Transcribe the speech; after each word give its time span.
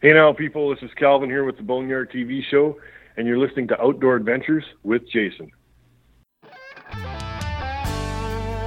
Hey 0.00 0.12
now, 0.12 0.32
people, 0.32 0.70
this 0.70 0.80
is 0.84 0.94
Calvin 0.94 1.28
here 1.28 1.42
with 1.42 1.56
the 1.56 1.64
Boneyard 1.64 2.12
TV 2.12 2.40
show, 2.52 2.78
and 3.16 3.26
you're 3.26 3.36
listening 3.36 3.66
to 3.66 3.82
Outdoor 3.82 4.14
Adventures 4.14 4.62
with 4.84 5.02
Jason. 5.10 5.50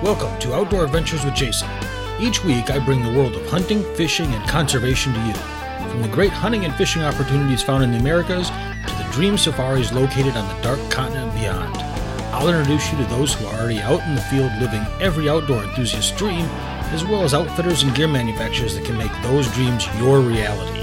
Welcome 0.03 0.37
to 0.41 0.53
Outdoor 0.53 0.83
Adventures 0.83 1.23
with 1.23 1.33
Jason. 1.33 1.69
Each 2.19 2.43
week, 2.43 2.69
I 2.69 2.83
bring 2.83 3.01
the 3.01 3.17
world 3.17 3.33
of 3.33 3.47
hunting, 3.47 3.81
fishing, 3.95 4.25
and 4.25 4.49
conservation 4.49 5.13
to 5.13 5.19
you. 5.21 5.33
From 5.89 6.01
the 6.01 6.09
great 6.09 6.33
hunting 6.33 6.65
and 6.65 6.75
fishing 6.75 7.01
opportunities 7.01 7.63
found 7.63 7.85
in 7.85 7.93
the 7.93 7.99
Americas 7.99 8.49
to 8.49 8.93
the 8.95 9.09
dream 9.13 9.37
safaris 9.37 9.93
located 9.93 10.35
on 10.35 10.53
the 10.53 10.61
dark 10.61 10.81
continent 10.91 11.33
beyond. 11.35 11.77
I'll 12.33 12.49
introduce 12.49 12.91
you 12.91 12.97
to 12.97 13.05
those 13.05 13.33
who 13.33 13.45
are 13.45 13.55
already 13.55 13.79
out 13.79 14.01
in 14.01 14.15
the 14.15 14.21
field 14.23 14.51
living 14.59 14.85
every 14.99 15.29
outdoor 15.29 15.63
enthusiast's 15.63 16.11
dream, 16.11 16.43
as 16.91 17.05
well 17.05 17.23
as 17.23 17.33
outfitters 17.33 17.83
and 17.83 17.95
gear 17.95 18.09
manufacturers 18.09 18.75
that 18.75 18.83
can 18.83 18.97
make 18.97 19.13
those 19.21 19.49
dreams 19.53 19.87
your 19.97 20.19
reality. 20.19 20.80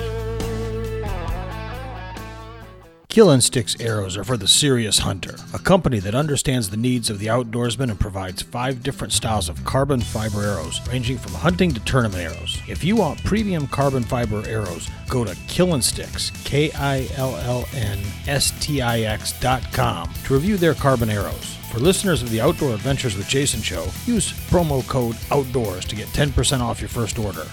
Kill 3.18 3.30
Instincts 3.30 3.74
arrows 3.80 4.16
are 4.16 4.22
for 4.22 4.36
the 4.36 4.46
serious 4.46 5.00
hunter, 5.00 5.34
a 5.52 5.58
company 5.58 5.98
that 5.98 6.14
understands 6.14 6.70
the 6.70 6.76
needs 6.76 7.10
of 7.10 7.18
the 7.18 7.26
outdoorsman 7.26 7.90
and 7.90 7.98
provides 7.98 8.42
five 8.42 8.84
different 8.84 9.12
styles 9.12 9.48
of 9.48 9.64
carbon 9.64 10.00
fiber 10.00 10.44
arrows, 10.44 10.80
ranging 10.86 11.18
from 11.18 11.32
hunting 11.32 11.74
to 11.74 11.80
tournament 11.80 12.22
arrows. 12.22 12.62
If 12.68 12.84
you 12.84 12.94
want 12.94 13.24
premium 13.24 13.66
carbon 13.66 14.04
fiber 14.04 14.46
arrows, 14.46 14.88
go 15.08 15.24
to 15.24 15.32
Killinstix, 15.48 16.30
K 16.44 16.70
I 16.76 17.08
L 17.16 17.34
L 17.38 17.64
N 17.74 17.98
S 18.28 18.52
T 18.64 18.80
I 18.80 19.00
X 19.00 19.32
dot 19.40 19.64
com 19.72 20.14
to 20.22 20.34
review 20.34 20.56
their 20.56 20.74
carbon 20.74 21.10
arrows. 21.10 21.56
For 21.72 21.80
listeners 21.80 22.22
of 22.22 22.30
the 22.30 22.40
Outdoor 22.40 22.72
Adventures 22.72 23.16
with 23.16 23.26
Jason 23.26 23.60
show, 23.60 23.88
use 24.06 24.32
promo 24.48 24.86
code 24.86 25.16
OUTDOORS 25.32 25.86
to 25.86 25.96
get 25.96 26.06
10% 26.10 26.60
off 26.60 26.80
your 26.80 26.88
first 26.88 27.18
order. 27.18 27.46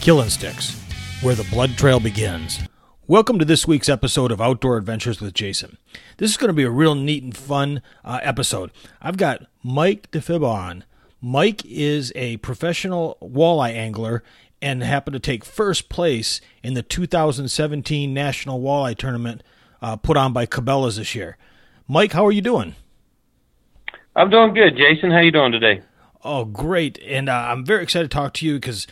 Killinstix, 0.00 0.74
where 1.22 1.36
the 1.36 1.46
blood 1.52 1.78
trail 1.78 2.00
begins. 2.00 2.58
Welcome 3.10 3.38
to 3.38 3.46
this 3.46 3.66
week's 3.66 3.88
episode 3.88 4.30
of 4.30 4.38
Outdoor 4.38 4.76
Adventures 4.76 5.18
with 5.18 5.32
Jason. 5.32 5.78
This 6.18 6.30
is 6.30 6.36
going 6.36 6.48
to 6.48 6.52
be 6.52 6.64
a 6.64 6.70
real 6.70 6.94
neat 6.94 7.22
and 7.22 7.34
fun 7.34 7.80
uh, 8.04 8.20
episode. 8.22 8.70
I've 9.00 9.16
got 9.16 9.46
Mike 9.62 10.10
DeFiore 10.10 10.46
on. 10.46 10.84
Mike 11.22 11.64
is 11.64 12.12
a 12.14 12.36
professional 12.36 13.16
walleye 13.22 13.72
angler 13.72 14.22
and 14.60 14.82
happened 14.82 15.14
to 15.14 15.20
take 15.20 15.46
first 15.46 15.88
place 15.88 16.42
in 16.62 16.74
the 16.74 16.82
2017 16.82 18.12
National 18.12 18.60
Walleye 18.60 18.94
Tournament 18.94 19.42
uh, 19.80 19.96
put 19.96 20.18
on 20.18 20.34
by 20.34 20.44
Cabela's 20.44 20.96
this 20.96 21.14
year. 21.14 21.38
Mike, 21.88 22.12
how 22.12 22.26
are 22.26 22.32
you 22.32 22.42
doing? 22.42 22.74
I'm 24.16 24.28
doing 24.28 24.52
good, 24.52 24.76
Jason. 24.76 25.12
How 25.12 25.16
are 25.16 25.22
you 25.22 25.32
doing 25.32 25.52
today? 25.52 25.80
Oh, 26.22 26.44
great! 26.44 26.98
And 26.98 27.30
uh, 27.30 27.32
I'm 27.32 27.64
very 27.64 27.84
excited 27.84 28.10
to 28.10 28.14
talk 28.14 28.34
to 28.34 28.46
you 28.46 28.56
because 28.56 28.86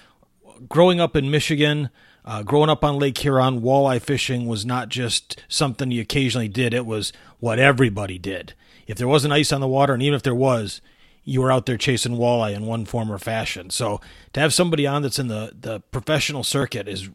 growing 0.70 1.00
up 1.00 1.16
in 1.16 1.30
Michigan, 1.30 1.90
uh, 2.26 2.42
growing 2.42 2.70
up 2.70 2.84
on 2.84 2.98
Lake 2.98 3.18
Huron, 3.18 3.60
walleye 3.60 4.02
fishing 4.02 4.46
was 4.46 4.66
not 4.66 4.88
just 4.88 5.40
something 5.48 5.90
you 5.90 6.02
occasionally 6.02 6.48
did; 6.48 6.74
it 6.74 6.84
was 6.84 7.12
what 7.38 7.58
everybody 7.58 8.18
did. 8.18 8.54
If 8.86 8.98
there 8.98 9.08
wasn't 9.08 9.32
ice 9.32 9.52
on 9.52 9.60
the 9.60 9.68
water, 9.68 9.94
and 9.94 10.02
even 10.02 10.16
if 10.16 10.22
there 10.22 10.34
was, 10.34 10.80
you 11.24 11.42
were 11.42 11.52
out 11.52 11.66
there 11.66 11.76
chasing 11.76 12.16
walleye 12.16 12.54
in 12.54 12.66
one 12.66 12.84
form 12.84 13.10
or 13.10 13.18
fashion. 13.18 13.70
So 13.70 14.00
to 14.32 14.40
have 14.40 14.52
somebody 14.52 14.86
on 14.86 15.02
that's 15.02 15.18
in 15.18 15.28
the 15.28 15.52
the 15.58 15.80
professional 15.80 16.42
circuit 16.42 16.88
is 16.88 17.08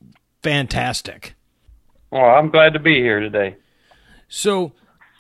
fantastic. 0.44 1.36
Well, 2.10 2.26
I'm 2.26 2.50
glad 2.50 2.74
to 2.74 2.80
be 2.80 2.96
here 2.96 3.20
today. 3.20 3.56
So 4.28 4.74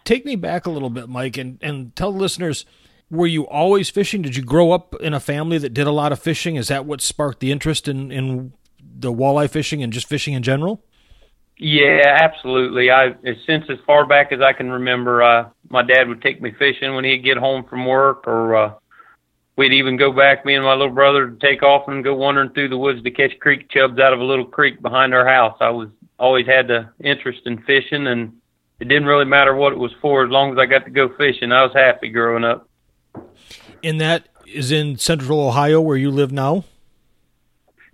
take 0.03 0.25
me 0.25 0.35
back 0.35 0.65
a 0.65 0.71
little 0.71 0.89
bit, 0.89 1.09
Mike, 1.09 1.37
and, 1.37 1.57
and 1.61 1.95
tell 1.95 2.11
the 2.11 2.19
listeners 2.19 2.65
were 3.09 3.27
you 3.27 3.45
always 3.45 3.89
fishing? 3.89 4.21
Did 4.21 4.37
you 4.37 4.41
grow 4.41 4.71
up 4.71 4.95
in 5.01 5.13
a 5.13 5.19
family 5.19 5.57
that 5.57 5.73
did 5.73 5.85
a 5.85 5.91
lot 5.91 6.13
of 6.13 6.19
fishing? 6.19 6.55
Is 6.55 6.69
that 6.69 6.85
what 6.85 7.01
sparked 7.01 7.41
the 7.41 7.51
interest 7.51 7.89
in, 7.89 8.09
in 8.09 8.53
the 9.01 9.13
walleye 9.13 9.49
fishing 9.49 9.83
and 9.83 9.91
just 9.91 10.07
fishing 10.07 10.33
in 10.33 10.43
general? 10.43 10.83
Yeah, 11.57 12.17
absolutely. 12.21 12.89
I 12.89 13.13
since 13.45 13.65
as 13.69 13.77
far 13.85 14.05
back 14.05 14.31
as 14.31 14.41
I 14.41 14.53
can 14.53 14.71
remember, 14.71 15.21
uh, 15.21 15.49
my 15.69 15.83
dad 15.83 16.07
would 16.07 16.21
take 16.21 16.41
me 16.41 16.51
fishing 16.57 16.95
when 16.95 17.05
he'd 17.05 17.23
get 17.23 17.37
home 17.37 17.65
from 17.69 17.85
work, 17.85 18.27
or 18.27 18.55
uh, 18.55 18.73
we'd 19.57 19.73
even 19.73 19.95
go 19.95 20.11
back, 20.11 20.43
me 20.43 20.55
and 20.55 20.65
my 20.65 20.73
little 20.73 20.93
brother, 20.93 21.29
to 21.29 21.37
take 21.37 21.61
off 21.61 21.87
and 21.87 22.03
go 22.03 22.15
wandering 22.15 22.49
through 22.49 22.69
the 22.69 22.77
woods 22.77 23.03
to 23.03 23.11
catch 23.11 23.37
creek 23.39 23.69
chubs 23.69 23.99
out 23.99 24.11
of 24.11 24.19
a 24.19 24.23
little 24.23 24.45
creek 24.45 24.81
behind 24.81 25.13
our 25.13 25.27
house. 25.27 25.55
I 25.61 25.69
was 25.69 25.89
always 26.17 26.47
had 26.47 26.67
the 26.67 26.89
interest 26.99 27.41
in 27.45 27.61
fishing, 27.61 28.07
and 28.07 28.33
it 28.79 28.85
didn't 28.85 29.05
really 29.05 29.25
matter 29.25 29.55
what 29.55 29.71
it 29.71 29.77
was 29.77 29.93
for 30.01 30.25
as 30.25 30.31
long 30.31 30.51
as 30.51 30.57
I 30.57 30.65
got 30.65 30.85
to 30.85 30.91
go 30.91 31.09
fishing. 31.15 31.51
I 31.51 31.63
was 31.63 31.73
happy 31.75 32.09
growing 32.09 32.43
up. 32.43 32.67
And 33.83 34.01
that 34.01 34.27
is 34.47 34.71
in 34.71 34.97
central 34.97 35.47
Ohio 35.47 35.79
where 35.79 35.97
you 35.97 36.09
live 36.09 36.31
now? 36.31 36.65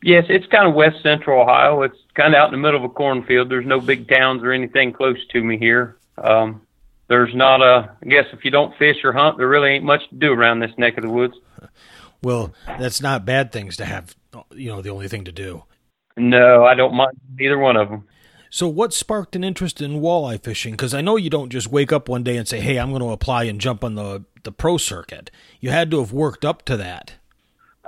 Yes, 0.04 0.26
it's 0.30 0.46
kind 0.48 0.68
of 0.68 0.76
west 0.76 1.02
central 1.02 1.42
Ohio. 1.42 1.82
It's 1.82 1.98
kind 2.14 2.34
of 2.34 2.40
out 2.40 2.48
in 2.48 2.52
the 2.52 2.58
middle 2.66 2.84
of 2.84 2.90
a 2.90 2.94
cornfield. 2.94 3.50
There's 3.50 3.66
no 3.66 3.80
big 3.80 4.08
towns 4.08 4.44
or 4.44 4.52
anything 4.52 4.94
close 4.94 5.18
to 5.30 5.44
me 5.44 5.58
here. 5.58 5.98
Um, 6.18 6.62
there's 7.08 7.34
not 7.34 7.62
a, 7.62 7.96
I 8.02 8.06
guess 8.06 8.26
if 8.34 8.46
you 8.46 8.52
don't 8.52 8.78
fish 8.78 8.98
or 9.04 9.14
hunt, 9.14 9.38
there 9.38 9.48
really 9.48 9.72
ain't 9.72 9.84
much 9.84 10.08
to 10.10 10.16
do 10.16 10.34
around 10.34 10.60
this 10.60 10.72
neck 10.78 10.98
of 10.98 11.04
the 11.04 11.10
woods. 11.10 11.36
Well, 12.22 12.54
that's 12.66 13.02
not 13.02 13.26
bad 13.26 13.52
things 13.52 13.78
to 13.78 13.86
have, 13.86 14.16
you 14.52 14.70
know, 14.70 14.82
the 14.82 14.90
only 14.90 15.08
thing 15.08 15.24
to 15.26 15.32
do. 15.32 15.64
No, 16.16 16.66
I 16.66 16.74
don't 16.74 16.96
mind 16.96 17.18
either 17.40 17.58
one 17.58 17.78
of 17.78 17.90
them. 17.90 18.08
So, 18.50 18.68
what 18.68 18.94
sparked 18.94 19.36
an 19.36 19.44
interest 19.44 19.82
in 19.82 20.00
walleye 20.00 20.42
fishing? 20.42 20.74
Because 20.74 20.94
I 20.94 21.02
know 21.02 21.16
you 21.16 21.30
don't 21.30 21.50
just 21.50 21.70
wake 21.70 21.92
up 21.92 22.08
one 22.10 22.24
day 22.24 22.38
and 22.38 22.48
say, 22.48 22.60
"Hey, 22.60 22.78
I'm 22.78 22.90
going 22.90 23.02
to 23.02 23.10
apply 23.10 23.44
and 23.44 23.60
jump 23.60 23.84
on 23.84 23.96
the 23.96 24.24
the 24.44 24.52
pro 24.52 24.78
circuit." 24.78 25.30
You 25.60 25.70
had 25.70 25.92
to 25.92 26.00
have 26.00 26.14
worked 26.14 26.46
up 26.46 26.64
to 26.66 26.78
that. 26.78 27.16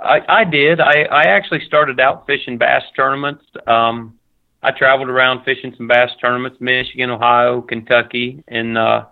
I, 0.02 0.20
I 0.28 0.44
did. 0.44 0.80
I, 0.80 1.02
I 1.10 1.22
actually 1.24 1.64
started 1.66 2.00
out 2.00 2.26
fishing 2.26 2.58
bass 2.58 2.82
tournaments. 2.96 3.44
Um, 3.66 4.18
I 4.62 4.70
traveled 4.72 5.08
around 5.08 5.44
fishing 5.44 5.74
some 5.76 5.88
bass 5.88 6.10
tournaments, 6.20 6.58
Michigan, 6.60 7.10
Ohio, 7.10 7.62
Kentucky, 7.62 8.42
and 8.48 8.76
uh, 8.76 9.06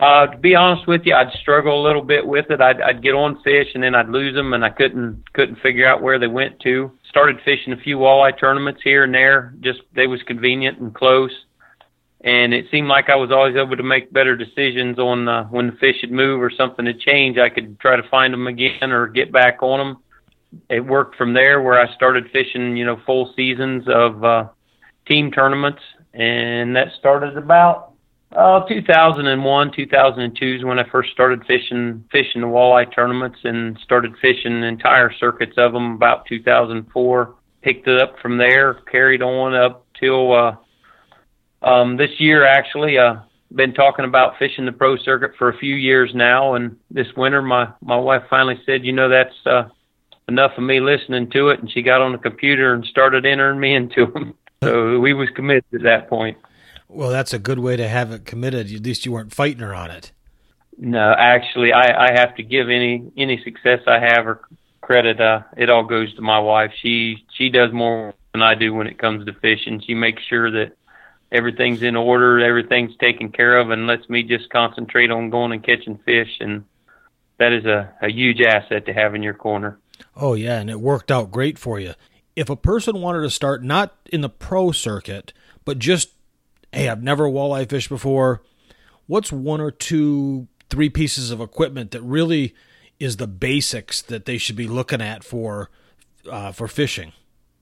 uh, 0.00 0.26
to 0.26 0.38
be 0.38 0.54
honest 0.54 0.86
with 0.86 1.02
you, 1.04 1.14
I'd 1.14 1.32
struggle 1.40 1.82
a 1.82 1.86
little 1.86 2.02
bit 2.02 2.24
with 2.26 2.50
it. 2.50 2.60
I'd, 2.60 2.80
I'd 2.80 3.02
get 3.02 3.14
on 3.14 3.42
fish 3.42 3.66
and 3.74 3.82
then 3.82 3.94
I'd 3.94 4.08
lose 4.08 4.34
them, 4.34 4.52
and 4.52 4.64
I 4.64 4.70
couldn't 4.70 5.24
couldn't 5.32 5.58
figure 5.60 5.88
out 5.88 6.02
where 6.02 6.18
they 6.18 6.28
went 6.28 6.60
to. 6.60 6.92
Started 7.08 7.40
fishing 7.44 7.72
a 7.72 7.76
few 7.76 7.98
walleye 7.98 8.38
tournaments 8.38 8.80
here 8.84 9.04
and 9.04 9.12
there. 9.12 9.54
Just 9.60 9.80
they 9.94 10.06
was 10.06 10.22
convenient 10.22 10.78
and 10.78 10.94
close, 10.94 11.32
and 12.20 12.54
it 12.54 12.66
seemed 12.70 12.86
like 12.86 13.10
I 13.10 13.16
was 13.16 13.32
always 13.32 13.56
able 13.56 13.76
to 13.76 13.82
make 13.82 14.12
better 14.12 14.36
decisions 14.36 14.98
on 15.00 15.28
uh, 15.28 15.44
when 15.46 15.66
the 15.66 15.76
fish 15.76 15.96
would 16.02 16.12
move 16.12 16.40
or 16.40 16.50
something 16.56 16.86
had 16.86 17.00
changed. 17.00 17.40
I 17.40 17.48
could 17.48 17.80
try 17.80 17.96
to 17.96 18.08
find 18.08 18.32
them 18.32 18.46
again 18.46 18.92
or 18.92 19.08
get 19.08 19.32
back 19.32 19.62
on 19.62 19.78
them 19.78 20.02
it 20.68 20.80
worked 20.80 21.16
from 21.16 21.34
there 21.34 21.62
where 21.62 21.78
I 21.78 21.92
started 21.94 22.30
fishing, 22.32 22.76
you 22.76 22.84
know, 22.84 23.00
full 23.04 23.32
seasons 23.36 23.84
of 23.88 24.24
uh, 24.24 24.48
team 25.06 25.30
tournaments, 25.30 25.82
and 26.14 26.74
that 26.76 26.88
started 26.98 27.36
about 27.36 27.88
uh, 28.36 28.60
2001, 28.68 29.72
2002 29.74 30.56
is 30.56 30.64
when 30.64 30.78
I 30.78 30.88
first 30.90 31.10
started 31.12 31.44
fishing 31.46 32.04
fishing 32.12 32.42
the 32.42 32.46
walleye 32.46 32.94
tournaments 32.94 33.38
and 33.44 33.78
started 33.82 34.14
fishing 34.20 34.62
entire 34.62 35.10
circuits 35.18 35.54
of 35.56 35.72
them 35.72 35.94
about 35.94 36.26
2004. 36.26 37.34
Picked 37.62 37.88
it 37.88 38.00
up 38.00 38.18
from 38.20 38.36
there, 38.36 38.74
carried 38.90 39.22
on 39.22 39.54
up 39.54 39.86
till 39.98 40.32
uh, 40.32 40.56
um, 41.62 41.96
this 41.96 42.10
year 42.18 42.46
actually. 42.46 42.98
Uh, 42.98 43.16
been 43.54 43.72
talking 43.72 44.04
about 44.04 44.38
fishing 44.38 44.66
the 44.66 44.72
pro 44.72 44.98
circuit 44.98 45.30
for 45.38 45.48
a 45.48 45.56
few 45.56 45.74
years 45.74 46.10
now, 46.14 46.54
and 46.54 46.76
this 46.90 47.06
winter 47.16 47.40
my 47.40 47.68
my 47.80 47.96
wife 47.96 48.22
finally 48.28 48.60
said, 48.66 48.84
you 48.84 48.92
know, 48.92 49.08
that's 49.08 49.34
uh, 49.46 49.68
enough 50.28 50.52
of 50.56 50.62
me 50.62 50.80
listening 50.80 51.30
to 51.30 51.48
it, 51.48 51.60
and 51.60 51.70
she 51.70 51.82
got 51.82 52.00
on 52.00 52.12
the 52.12 52.18
computer 52.18 52.74
and 52.74 52.84
started 52.84 53.26
entering 53.26 53.58
me 53.58 53.74
into 53.74 54.06
them. 54.06 54.34
So 54.62 54.98
we 54.98 55.14
was 55.14 55.28
committed 55.34 55.64
at 55.72 55.82
that 55.82 56.08
point. 56.08 56.36
Well, 56.88 57.10
that's 57.10 57.32
a 57.32 57.38
good 57.38 57.58
way 57.58 57.76
to 57.76 57.86
have 57.86 58.12
it 58.12 58.24
committed. 58.24 58.72
At 58.72 58.82
least 58.82 59.06
you 59.06 59.12
weren't 59.12 59.34
fighting 59.34 59.60
her 59.60 59.74
on 59.74 59.90
it. 59.90 60.12
No, 60.78 61.14
actually, 61.16 61.72
I, 61.72 62.08
I 62.08 62.12
have 62.12 62.36
to 62.36 62.42
give 62.42 62.68
any 62.68 63.10
any 63.16 63.42
success 63.42 63.80
I 63.86 63.98
have 63.98 64.26
or 64.26 64.48
credit. 64.80 65.20
Uh, 65.20 65.42
it 65.56 65.70
all 65.70 65.84
goes 65.84 66.14
to 66.14 66.22
my 66.22 66.38
wife. 66.38 66.72
She 66.80 67.26
she 67.36 67.50
does 67.50 67.72
more 67.72 68.14
than 68.32 68.42
I 68.42 68.54
do 68.54 68.72
when 68.72 68.86
it 68.86 68.98
comes 68.98 69.26
to 69.26 69.32
fishing. 69.34 69.82
She 69.84 69.94
makes 69.94 70.22
sure 70.22 70.50
that 70.50 70.76
everything's 71.32 71.82
in 71.82 71.96
order, 71.96 72.38
everything's 72.40 72.96
taken 72.96 73.30
care 73.30 73.58
of, 73.58 73.70
and 73.70 73.86
lets 73.86 74.08
me 74.08 74.22
just 74.22 74.50
concentrate 74.50 75.10
on 75.10 75.30
going 75.30 75.52
and 75.52 75.64
catching 75.64 75.98
fish. 75.98 76.30
And 76.40 76.64
that 77.38 77.52
is 77.52 77.64
a, 77.66 77.92
a 78.00 78.10
huge 78.10 78.40
asset 78.40 78.86
to 78.86 78.92
have 78.92 79.14
in 79.14 79.22
your 79.22 79.34
corner. 79.34 79.78
Oh, 80.16 80.34
yeah, 80.34 80.60
and 80.60 80.70
it 80.70 80.80
worked 80.80 81.10
out 81.10 81.30
great 81.30 81.58
for 81.58 81.78
you. 81.78 81.94
If 82.36 82.48
a 82.50 82.56
person 82.56 83.00
wanted 83.00 83.22
to 83.22 83.30
start 83.30 83.62
not 83.62 83.96
in 84.06 84.20
the 84.20 84.28
pro 84.28 84.70
circuit, 84.70 85.32
but 85.64 85.78
just, 85.78 86.10
hey, 86.72 86.88
I've 86.88 87.02
never 87.02 87.24
walleye 87.24 87.68
fished 87.68 87.88
before, 87.88 88.42
what's 89.06 89.32
one 89.32 89.60
or 89.60 89.70
two, 89.70 90.46
three 90.70 90.88
pieces 90.88 91.30
of 91.30 91.40
equipment 91.40 91.90
that 91.90 92.02
really 92.02 92.54
is 93.00 93.16
the 93.16 93.26
basics 93.26 94.02
that 94.02 94.24
they 94.24 94.38
should 94.38 94.56
be 94.56 94.66
looking 94.66 95.00
at 95.00 95.24
for 95.24 95.70
uh, 96.30 96.52
for 96.52 96.68
fishing? 96.68 97.12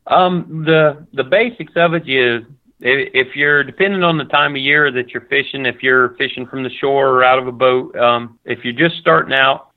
Um, 0.06 0.64
the 0.66 1.06
the 1.12 1.24
basics 1.24 1.72
of 1.76 1.94
it 1.94 2.08
is 2.08 2.44
if 2.80 3.34
you're 3.34 3.64
depending 3.64 4.02
on 4.02 4.18
the 4.18 4.24
time 4.24 4.52
of 4.52 4.62
year 4.62 4.90
that 4.92 5.10
you're 5.10 5.26
fishing, 5.26 5.66
if 5.66 5.82
you're 5.82 6.10
fishing 6.16 6.46
from 6.46 6.62
the 6.62 6.70
shore 6.70 7.08
or 7.08 7.24
out 7.24 7.38
of 7.38 7.46
a 7.46 7.52
boat, 7.52 7.96
um, 7.96 8.38
if 8.44 8.64
you're 8.64 8.74
just 8.74 9.00
starting 9.00 9.34
out, 9.34 9.70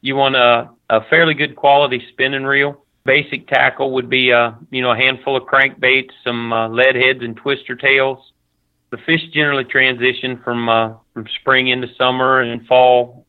you 0.00 0.14
want 0.14 0.36
a, 0.36 0.70
a 0.90 1.00
fairly 1.08 1.34
good 1.34 1.56
quality 1.56 2.02
spinning 2.10 2.44
reel. 2.44 2.84
Basic 3.04 3.46
tackle 3.48 3.92
would 3.92 4.08
be 4.08 4.30
a 4.30 4.38
uh, 4.38 4.54
you 4.70 4.80
know 4.82 4.92
a 4.92 4.96
handful 4.96 5.36
of 5.36 5.44
crankbaits, 5.44 6.10
some 6.24 6.52
uh, 6.52 6.68
lead 6.68 6.96
heads 6.96 7.20
and 7.22 7.36
twister 7.36 7.76
tails. 7.76 8.32
The 8.90 8.96
fish 8.98 9.20
generally 9.32 9.64
transition 9.64 10.40
from 10.42 10.68
uh, 10.68 10.94
from 11.12 11.26
spring 11.40 11.68
into 11.68 11.88
summer 11.98 12.40
and 12.40 12.66
fall. 12.66 13.26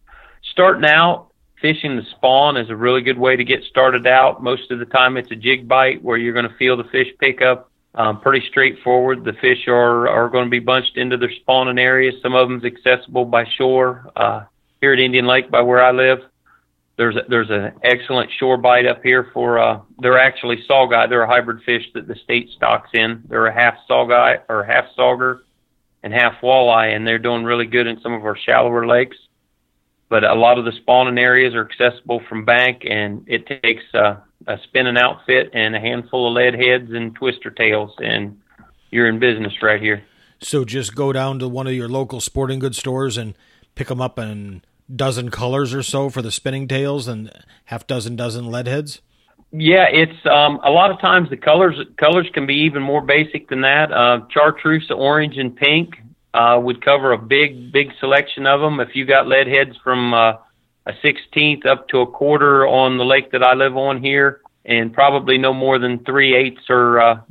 Starting 0.51 0.85
out, 0.85 1.31
fishing 1.61 1.97
the 1.97 2.03
spawn 2.11 2.55
is 2.55 2.69
a 2.69 2.75
really 2.75 3.01
good 3.01 3.17
way 3.17 3.35
to 3.35 3.43
get 3.43 3.63
started 3.63 4.07
out. 4.07 4.41
Most 4.41 4.71
of 4.71 4.79
the 4.79 4.85
time, 4.85 5.17
it's 5.17 5.31
a 5.31 5.35
jig 5.35 5.67
bite 5.67 6.01
where 6.01 6.17
you're 6.17 6.33
going 6.33 6.47
to 6.47 6.55
feel 6.55 6.77
the 6.77 6.83
fish 6.85 7.07
pick 7.19 7.41
up. 7.41 7.71
Um, 7.95 8.19
pretty 8.19 8.45
straightforward. 8.49 9.23
The 9.23 9.33
fish 9.33 9.67
are 9.67 10.07
are 10.07 10.29
going 10.29 10.45
to 10.45 10.49
be 10.49 10.59
bunched 10.59 10.95
into 10.95 11.17
their 11.17 11.31
spawning 11.31 11.79
areas. 11.79 12.15
Some 12.21 12.35
of 12.35 12.47
them's 12.47 12.65
accessible 12.65 13.25
by 13.25 13.45
shore. 13.57 14.09
Uh, 14.15 14.43
here 14.81 14.93
at 14.93 14.99
Indian 14.99 15.25
Lake, 15.25 15.49
by 15.49 15.61
where 15.61 15.83
I 15.83 15.91
live, 15.91 16.19
there's 16.97 17.15
a, 17.15 17.21
there's 17.27 17.49
an 17.49 17.73
excellent 17.83 18.31
shore 18.39 18.57
bite 18.57 18.85
up 18.85 19.03
here 19.03 19.29
for 19.33 19.59
uh 19.59 19.79
they're 19.99 20.19
actually 20.19 20.63
saugeye. 20.69 21.09
They're 21.09 21.23
a 21.23 21.27
hybrid 21.27 21.63
fish 21.63 21.83
that 21.93 22.07
the 22.07 22.15
state 22.23 22.49
stocks 22.55 22.89
in. 22.93 23.23
They're 23.27 23.47
a 23.47 23.53
half 23.53 23.75
saugeye 23.89 24.37
or 24.49 24.63
half 24.63 24.85
sauger 24.97 25.39
and 26.03 26.13
half 26.13 26.39
walleye, 26.41 26.95
and 26.95 27.05
they're 27.05 27.19
doing 27.19 27.43
really 27.43 27.65
good 27.65 27.87
in 27.87 27.99
some 28.01 28.13
of 28.13 28.23
our 28.23 28.37
shallower 28.37 28.85
lakes. 28.85 29.17
But 30.07 30.23
a 30.23 30.35
lot 30.35 30.59
of 30.59 30.65
the 30.65 30.71
spawning 30.71 31.17
areas 31.17 31.55
are 31.55 31.67
accessible 31.67 32.21
from 32.29 32.45
bank, 32.45 32.83
and 32.87 33.23
it 33.27 33.47
takes 33.47 33.83
uh, 33.95 34.17
a 34.45 34.57
spinning 34.65 34.97
outfit 34.97 35.49
and 35.53 35.75
a 35.75 35.79
handful 35.79 36.27
of 36.27 36.33
lead 36.35 36.53
heads 36.53 36.91
and 36.93 37.15
twister 37.15 37.49
tails, 37.49 37.91
and 37.97 38.39
you're 38.91 39.07
in 39.07 39.17
business 39.17 39.53
right 39.63 39.81
here. 39.81 40.03
So 40.39 40.63
just 40.63 40.93
go 40.93 41.11
down 41.11 41.39
to 41.39 41.47
one 41.47 41.65
of 41.65 41.73
your 41.73 41.89
local 41.89 42.21
sporting 42.21 42.59
goods 42.59 42.77
stores 42.77 43.17
and 43.17 43.33
pick 43.73 43.87
them 43.87 43.99
up 43.99 44.19
and 44.19 44.61
dozen 44.93 45.29
colors 45.29 45.73
or 45.73 45.83
so 45.83 46.09
for 46.09 46.21
the 46.21 46.31
spinning 46.31 46.67
tails 46.67 47.07
and 47.07 47.31
half 47.65 47.87
dozen 47.87 48.15
dozen 48.15 48.51
lead 48.51 48.67
heads? 48.67 49.01
Yeah, 49.51 49.85
it's 49.89 50.25
um, 50.25 50.59
a 50.63 50.69
lot 50.69 50.91
of 50.91 50.99
times 50.99 51.29
the 51.29 51.37
colors 51.37 51.75
colors 51.97 52.27
can 52.33 52.45
be 52.45 52.65
even 52.65 52.81
more 52.81 53.01
basic 53.01 53.47
than 53.49 53.61
that. 53.61 53.91
Uh, 53.91 54.21
chartreuse, 54.29 54.91
orange, 54.91 55.37
and 55.37 55.55
pink 55.55 55.95
uh, 56.33 56.59
would 56.61 56.83
cover 56.83 57.13
a 57.13 57.17
big 57.17 57.71
big 57.71 57.91
selection 57.99 58.45
of 58.47 58.59
them. 58.59 58.79
If 58.79 58.95
you 58.95 59.05
got 59.05 59.27
lead 59.27 59.47
heads 59.47 59.77
from 59.83 60.13
uh, 60.13 60.33
a 60.85 60.93
sixteenth 61.01 61.65
up 61.65 61.87
to 61.89 61.99
a 61.99 62.07
quarter 62.07 62.67
on 62.67 62.97
the 62.97 63.05
lake 63.05 63.31
that 63.31 63.43
I 63.43 63.53
live 63.53 63.77
on 63.77 64.03
here, 64.03 64.41
and 64.65 64.91
probably 64.91 65.37
no 65.37 65.53
more 65.53 65.79
than 65.79 66.03
three 66.03 66.35
eighths 66.35 66.69
or 66.69 66.99
uh, 66.99 67.21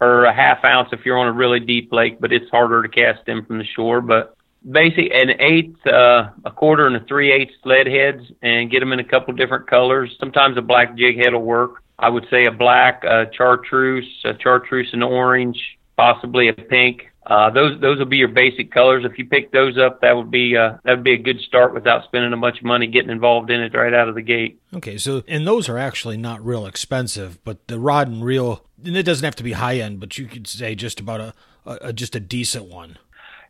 or 0.00 0.24
a 0.24 0.34
half 0.34 0.64
ounce 0.64 0.88
if 0.92 1.04
you're 1.04 1.18
on 1.18 1.26
a 1.26 1.32
really 1.32 1.60
deep 1.60 1.92
lake, 1.92 2.18
but 2.18 2.32
it's 2.32 2.50
harder 2.50 2.82
to 2.82 2.88
cast 2.88 3.26
them 3.26 3.44
from 3.44 3.58
the 3.58 3.64
shore. 3.64 4.00
But 4.00 4.34
basic 4.70 5.12
an 5.12 5.40
eighth, 5.40 5.86
uh, 5.86 6.30
a 6.44 6.50
quarter, 6.50 6.86
and 6.86 6.96
a 6.96 7.04
three 7.04 7.32
eighths 7.32 7.54
lead 7.64 7.86
heads, 7.86 8.22
and 8.42 8.70
get 8.70 8.80
them 8.80 8.92
in 8.92 9.00
a 9.00 9.04
couple 9.04 9.34
different 9.34 9.66
colors. 9.66 10.14
Sometimes 10.18 10.56
a 10.56 10.62
black 10.62 10.96
jig 10.96 11.18
head 11.18 11.32
will 11.32 11.42
work. 11.42 11.82
I 11.98 12.08
would 12.08 12.26
say 12.30 12.46
a 12.46 12.50
black, 12.50 13.04
a 13.04 13.30
chartreuse, 13.32 14.22
a 14.24 14.32
chartreuse 14.38 14.90
and 14.92 15.04
orange, 15.04 15.58
possibly 15.96 16.48
a 16.48 16.52
pink. 16.52 17.10
Uh, 17.26 17.48
those 17.50 17.80
those 17.80 17.98
will 17.98 18.04
be 18.04 18.18
your 18.18 18.28
basic 18.28 18.70
colors. 18.70 19.04
If 19.06 19.18
you 19.18 19.24
pick 19.24 19.50
those 19.50 19.78
up, 19.78 20.02
that 20.02 20.14
would 20.14 20.30
be 20.30 20.56
uh, 20.56 20.76
that 20.84 20.96
would 20.96 21.04
be 21.04 21.14
a 21.14 21.18
good 21.18 21.40
start 21.40 21.72
without 21.72 22.04
spending 22.04 22.32
a 22.32 22.36
bunch 22.36 22.58
of 22.58 22.64
money 22.64 22.86
getting 22.86 23.10
involved 23.10 23.50
in 23.50 23.62
it 23.62 23.74
right 23.74 23.94
out 23.94 24.08
of 24.08 24.14
the 24.14 24.22
gate. 24.22 24.60
Okay, 24.74 24.98
so 24.98 25.22
and 25.26 25.46
those 25.46 25.68
are 25.68 25.78
actually 25.78 26.18
not 26.18 26.44
real 26.44 26.66
expensive, 26.66 27.42
but 27.42 27.66
the 27.68 27.78
rod 27.78 28.08
and 28.08 28.22
reel, 28.22 28.64
and 28.84 28.96
it 28.96 29.04
doesn't 29.04 29.24
have 29.24 29.36
to 29.36 29.42
be 29.42 29.52
high 29.52 29.76
end, 29.76 30.00
but 30.00 30.18
you 30.18 30.26
could 30.26 30.46
say 30.46 30.74
just 30.74 31.00
about 31.00 31.20
a, 31.20 31.34
a 31.64 31.92
just 31.94 32.14
a 32.14 32.20
decent 32.20 32.66
one. 32.66 32.98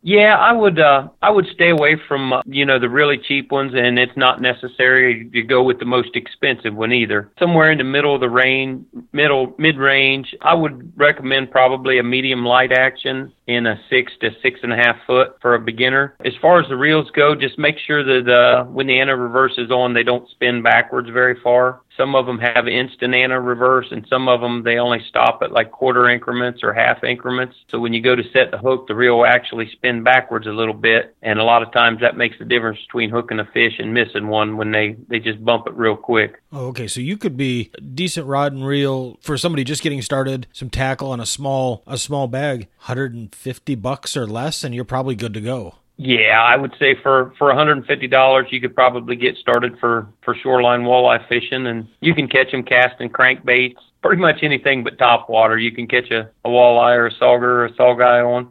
Yeah, 0.06 0.36
I 0.36 0.52
would 0.52 0.78
uh 0.78 1.08
I 1.22 1.30
would 1.30 1.46
stay 1.54 1.70
away 1.70 1.96
from 2.06 2.34
uh, 2.34 2.42
you 2.44 2.66
know 2.66 2.78
the 2.78 2.90
really 2.90 3.16
cheap 3.16 3.50
ones 3.50 3.72
and 3.74 3.98
it's 3.98 4.16
not 4.16 4.38
necessary 4.38 5.30
to 5.30 5.42
go 5.42 5.62
with 5.62 5.78
the 5.78 5.86
most 5.86 6.10
expensive 6.14 6.74
one 6.74 6.92
either. 6.92 7.32
Somewhere 7.38 7.72
in 7.72 7.78
the 7.78 7.84
middle 7.84 8.14
of 8.14 8.20
the 8.20 8.28
range, 8.28 8.84
middle 9.12 9.54
mid 9.56 9.78
range, 9.78 10.34
I 10.42 10.52
would 10.52 10.92
recommend 10.94 11.50
probably 11.50 11.98
a 11.98 12.02
medium 12.02 12.44
light 12.44 12.70
action 12.70 13.32
in 13.46 13.66
a 13.66 13.80
six 13.88 14.12
to 14.20 14.30
six 14.42 14.60
and 14.62 14.74
a 14.74 14.76
half 14.76 14.96
foot 15.06 15.36
for 15.40 15.54
a 15.54 15.58
beginner. 15.58 16.16
As 16.24 16.34
far 16.40 16.60
as 16.60 16.68
the 16.68 16.76
reels 16.76 17.10
go, 17.16 17.34
just 17.34 17.58
make 17.58 17.76
sure 17.86 18.04
that 18.04 18.30
uh, 18.30 18.64
when 18.64 18.86
the 18.86 19.00
anti-reverse 19.00 19.54
is 19.56 19.70
on, 19.70 19.94
they 19.94 20.02
don't 20.02 20.28
spin 20.30 20.62
backwards 20.62 21.08
very 21.10 21.38
far. 21.42 21.80
Some 21.96 22.14
of 22.14 22.26
them 22.26 22.38
have 22.38 22.66
instant 22.66 23.14
anti-reverse, 23.14 23.86
and 23.90 24.06
some 24.08 24.28
of 24.28 24.40
them 24.40 24.64
they 24.64 24.78
only 24.78 25.00
stop 25.08 25.40
at 25.42 25.52
like 25.52 25.70
quarter 25.70 26.08
increments 26.08 26.60
or 26.62 26.72
half 26.72 27.04
increments. 27.04 27.56
So 27.70 27.78
when 27.78 27.92
you 27.92 28.02
go 28.02 28.16
to 28.16 28.22
set 28.32 28.50
the 28.50 28.58
hook, 28.58 28.88
the 28.88 28.94
reel 28.94 29.18
will 29.18 29.26
actually 29.26 29.70
spin 29.70 30.02
backwards 30.02 30.46
a 30.46 30.50
little 30.50 30.74
bit, 30.74 31.14
and 31.22 31.38
a 31.38 31.44
lot 31.44 31.62
of 31.62 31.72
times 31.72 32.00
that 32.00 32.16
makes 32.16 32.38
the 32.38 32.44
difference 32.44 32.78
between 32.86 33.10
hooking 33.10 33.38
a 33.38 33.44
fish 33.44 33.74
and 33.78 33.94
missing 33.94 34.28
one 34.28 34.56
when 34.56 34.72
they 34.72 34.96
they 35.08 35.18
just 35.20 35.44
bump 35.44 35.66
it 35.66 35.74
real 35.74 35.96
quick. 35.96 36.42
Oh, 36.52 36.66
okay. 36.68 36.88
So 36.88 37.00
you 37.00 37.16
could 37.16 37.36
be 37.36 37.70
decent 37.94 38.26
rod 38.26 38.52
and 38.52 38.66
reel 38.66 39.18
for 39.20 39.38
somebody 39.38 39.64
just 39.64 39.82
getting 39.82 40.02
started, 40.02 40.46
some 40.52 40.70
tackle 40.70 41.10
on 41.10 41.20
a 41.20 41.26
small 41.26 41.82
a 41.86 41.98
small 41.98 42.26
bag, 42.26 42.68
150 42.86 43.74
bucks 43.76 44.16
or 44.16 44.26
less, 44.26 44.64
and 44.64 44.74
you're 44.74 44.84
probably 44.84 45.14
good 45.14 45.34
to 45.34 45.40
go. 45.40 45.76
Yeah, 45.96 46.42
I 46.42 46.56
would 46.56 46.74
say 46.78 46.96
for 47.02 47.32
for 47.38 47.52
$150 47.52 48.52
you 48.52 48.60
could 48.60 48.74
probably 48.74 49.16
get 49.16 49.36
started 49.36 49.78
for 49.78 50.08
for 50.24 50.34
shoreline 50.34 50.82
walleye 50.82 51.26
fishing, 51.28 51.66
and 51.66 51.88
you 52.00 52.14
can 52.14 52.28
catch 52.28 52.50
them 52.50 52.64
casting 52.64 53.10
crankbaits, 53.10 53.76
pretty 54.02 54.20
much 54.20 54.42
anything 54.42 54.82
but 54.82 54.98
top 54.98 55.28
water. 55.28 55.56
You 55.56 55.70
can 55.70 55.86
catch 55.86 56.10
a, 56.10 56.30
a 56.44 56.48
walleye 56.48 56.96
or 56.96 57.06
a 57.06 57.12
sauger 57.12 57.42
or 57.42 57.64
a 57.66 57.72
saugeye 57.72 58.24
on. 58.24 58.50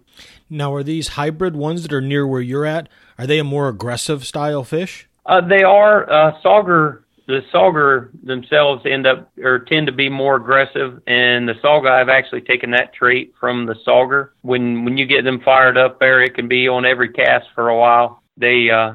Now, 0.50 0.74
are 0.74 0.84
these 0.84 1.10
hybrid 1.10 1.56
ones 1.56 1.82
that 1.82 1.92
are 1.92 2.02
near 2.02 2.26
where 2.26 2.42
you're 2.42 2.66
at? 2.66 2.88
Are 3.18 3.28
they 3.28 3.40
a 3.40 3.44
more 3.44 3.68
aggressive 3.68 4.26
style 4.26 4.64
fish? 4.64 5.10
Uh, 5.26 5.42
they 5.42 5.64
are. 5.64 6.10
Uh, 6.10 6.40
sauger 6.42 7.03
the 7.28 7.42
sauger 7.54 8.10
themselves 8.24 8.84
end 8.86 9.08
up 9.08 9.32
or 9.42 9.60
tend 9.60 9.88
to 9.88 9.94
be 9.94 10.10
more 10.10 10.36
aggressive 10.36 11.02
and 11.08 11.48
the 11.48 11.54
sauger 11.64 11.90
I've 11.90 12.10
actually 12.10 12.42
taken 12.42 12.72
that 12.72 12.94
trait 12.94 13.34
from 13.40 13.66
the 13.66 13.76
sauger. 13.88 14.30
When 14.42 14.86
when 14.86 14.98
you 14.98 15.06
get 15.06 15.24
them 15.24 15.42
fired 15.44 15.78
up 15.78 16.00
there 16.00 16.22
it 16.22 16.36
can 16.36 16.48
be 16.48 16.68
on 16.68 16.86
every 16.86 17.10
cast 17.10 17.46
for 17.56 17.70
a 17.70 17.78
while. 17.78 18.22
They 18.38 18.70
uh 18.70 18.94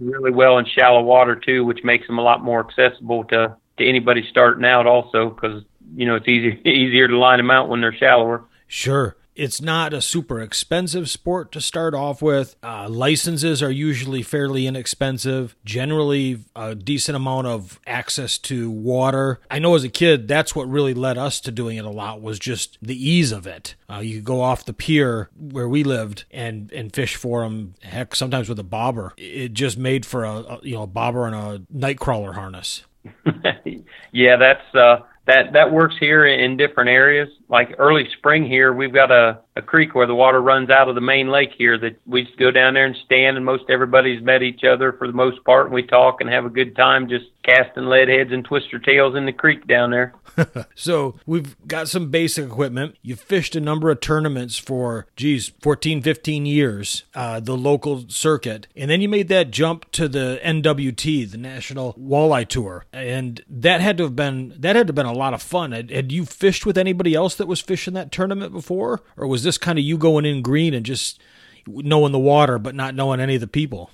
really 0.00 0.32
well 0.32 0.58
in 0.58 0.66
shallow 0.66 1.02
water 1.02 1.36
too 1.36 1.64
which 1.64 1.80
makes 1.84 2.06
them 2.06 2.18
a 2.18 2.22
lot 2.22 2.42
more 2.42 2.66
accessible 2.66 3.24
to 3.24 3.56
to 3.78 3.88
anybody 3.88 4.26
starting 4.30 4.64
out 4.64 4.86
also 4.86 5.30
because 5.30 5.62
you 5.94 6.06
know 6.06 6.16
it's 6.16 6.28
easier 6.28 6.52
easier 6.66 7.08
to 7.08 7.18
line 7.18 7.38
them 7.38 7.50
out 7.50 7.68
when 7.68 7.80
they're 7.80 7.96
shallower. 7.96 8.44
Sure 8.66 9.16
it's 9.34 9.60
not 9.60 9.92
a 9.92 10.00
super 10.00 10.40
expensive 10.40 11.08
sport 11.08 11.52
to 11.52 11.60
start 11.60 11.94
off 11.94 12.20
with. 12.22 12.56
Uh, 12.62 12.88
licenses 12.88 13.62
are 13.62 13.70
usually 13.70 14.22
fairly 14.22 14.66
inexpensive, 14.66 15.56
generally, 15.64 16.40
a 16.54 16.74
decent 16.74 17.16
amount 17.16 17.46
of 17.46 17.80
access 17.86 18.38
to 18.38 18.70
water. 18.70 19.40
I 19.50 19.58
know 19.58 19.74
as 19.74 19.84
a 19.84 19.88
kid, 19.88 20.28
that's 20.28 20.54
what 20.54 20.68
really 20.68 20.94
led 20.94 21.18
us 21.18 21.40
to 21.42 21.50
doing 21.50 21.76
it 21.76 21.84
a 21.84 21.90
lot, 21.90 22.20
was 22.20 22.38
just 22.38 22.78
the 22.82 23.08
ease 23.08 23.32
of 23.32 23.46
it. 23.46 23.74
Uh, 23.90 23.98
you 23.98 24.16
could 24.16 24.24
go 24.24 24.40
off 24.40 24.64
the 24.64 24.72
pier 24.72 25.30
where 25.36 25.68
we 25.68 25.84
lived 25.84 26.24
and, 26.30 26.70
and 26.72 26.92
fish 26.92 27.16
for 27.16 27.42
them, 27.42 27.74
heck, 27.82 28.14
sometimes 28.14 28.48
with 28.48 28.58
a 28.58 28.64
bobber. 28.64 29.12
It 29.16 29.52
just 29.52 29.78
made 29.78 30.04
for 30.06 30.24
a, 30.24 30.32
a 30.32 30.60
you 30.62 30.74
know 30.74 30.82
a 30.82 30.86
bobber 30.86 31.26
and 31.26 31.34
a 31.34 31.62
nightcrawler 31.74 32.34
harness. 32.34 32.84
yeah, 34.12 34.36
that's 34.36 34.74
uh, 34.74 34.98
that 35.30 35.52
that 35.52 35.72
works 35.72 35.94
here 36.00 36.26
in 36.26 36.56
different 36.56 36.90
areas. 36.90 37.28
Like 37.48 37.74
early 37.78 38.08
spring 38.18 38.44
here, 38.44 38.72
we've 38.72 38.92
got 38.92 39.10
a, 39.10 39.40
a 39.60 39.66
creek 39.66 39.94
where 39.94 40.06
the 40.06 40.14
water 40.14 40.40
runs 40.40 40.70
out 40.70 40.88
of 40.88 40.94
the 40.94 41.00
main 41.00 41.28
lake 41.28 41.52
here 41.56 41.78
that 41.78 41.96
we 42.06 42.24
just 42.24 42.38
go 42.38 42.50
down 42.50 42.74
there 42.74 42.86
and 42.86 42.96
stand, 43.04 43.36
and 43.36 43.46
most 43.46 43.64
everybody's 43.68 44.22
met 44.22 44.42
each 44.42 44.64
other 44.64 44.92
for 44.92 45.06
the 45.06 45.12
most 45.12 45.44
part, 45.44 45.66
and 45.66 45.74
we 45.74 45.82
talk 45.82 46.20
and 46.20 46.30
have 46.30 46.44
a 46.44 46.50
good 46.50 46.74
time 46.74 47.08
just 47.08 47.26
casting 47.42 47.86
lead 47.86 48.08
heads 48.08 48.32
and 48.32 48.44
twister 48.44 48.78
tails 48.78 49.16
in 49.16 49.26
the 49.26 49.32
creek 49.32 49.66
down 49.66 49.90
there. 49.90 50.14
so 50.74 51.18
we've 51.26 51.56
got 51.66 51.88
some 51.88 52.10
basic 52.10 52.46
equipment. 52.46 52.96
You 53.02 53.16
fished 53.16 53.56
a 53.56 53.60
number 53.60 53.90
of 53.90 54.00
tournaments 54.00 54.58
for, 54.58 55.06
geez, 55.16 55.52
14, 55.62 56.02
15 56.02 56.46
years, 56.46 57.04
uh, 57.14 57.40
the 57.40 57.56
local 57.56 58.04
circuit. 58.08 58.66
And 58.76 58.90
then 58.90 59.00
you 59.00 59.08
made 59.08 59.28
that 59.28 59.50
jump 59.50 59.90
to 59.92 60.08
the 60.08 60.40
NWT, 60.44 61.30
the 61.30 61.38
National 61.38 61.94
Walleye 61.94 62.48
Tour. 62.48 62.86
And 62.92 63.42
that 63.48 63.80
had 63.80 63.98
to 63.98 64.04
have 64.04 64.16
been, 64.16 64.54
that 64.58 64.76
had 64.76 64.86
to 64.86 64.90
have 64.90 64.94
been 64.94 65.06
a 65.06 65.12
lot 65.12 65.34
of 65.34 65.42
fun. 65.42 65.72
Had, 65.72 65.90
had 65.90 66.12
you 66.12 66.24
fished 66.24 66.66
with 66.66 66.78
anybody 66.78 67.14
else 67.14 67.34
that 67.36 67.48
was 67.48 67.60
fishing 67.60 67.94
that 67.94 68.12
tournament 68.12 68.52
before? 68.52 69.00
Or 69.16 69.26
was 69.26 69.42
this 69.42 69.49
kind 69.58 69.78
of 69.78 69.84
you 69.84 69.98
going 69.98 70.24
in 70.24 70.42
green 70.42 70.74
and 70.74 70.84
just 70.84 71.20
knowing 71.66 72.12
the 72.12 72.18
water, 72.18 72.58
but 72.58 72.74
not 72.74 72.94
knowing 72.94 73.20
any 73.20 73.34
of 73.34 73.40
the 73.40 73.46
people? 73.46 73.90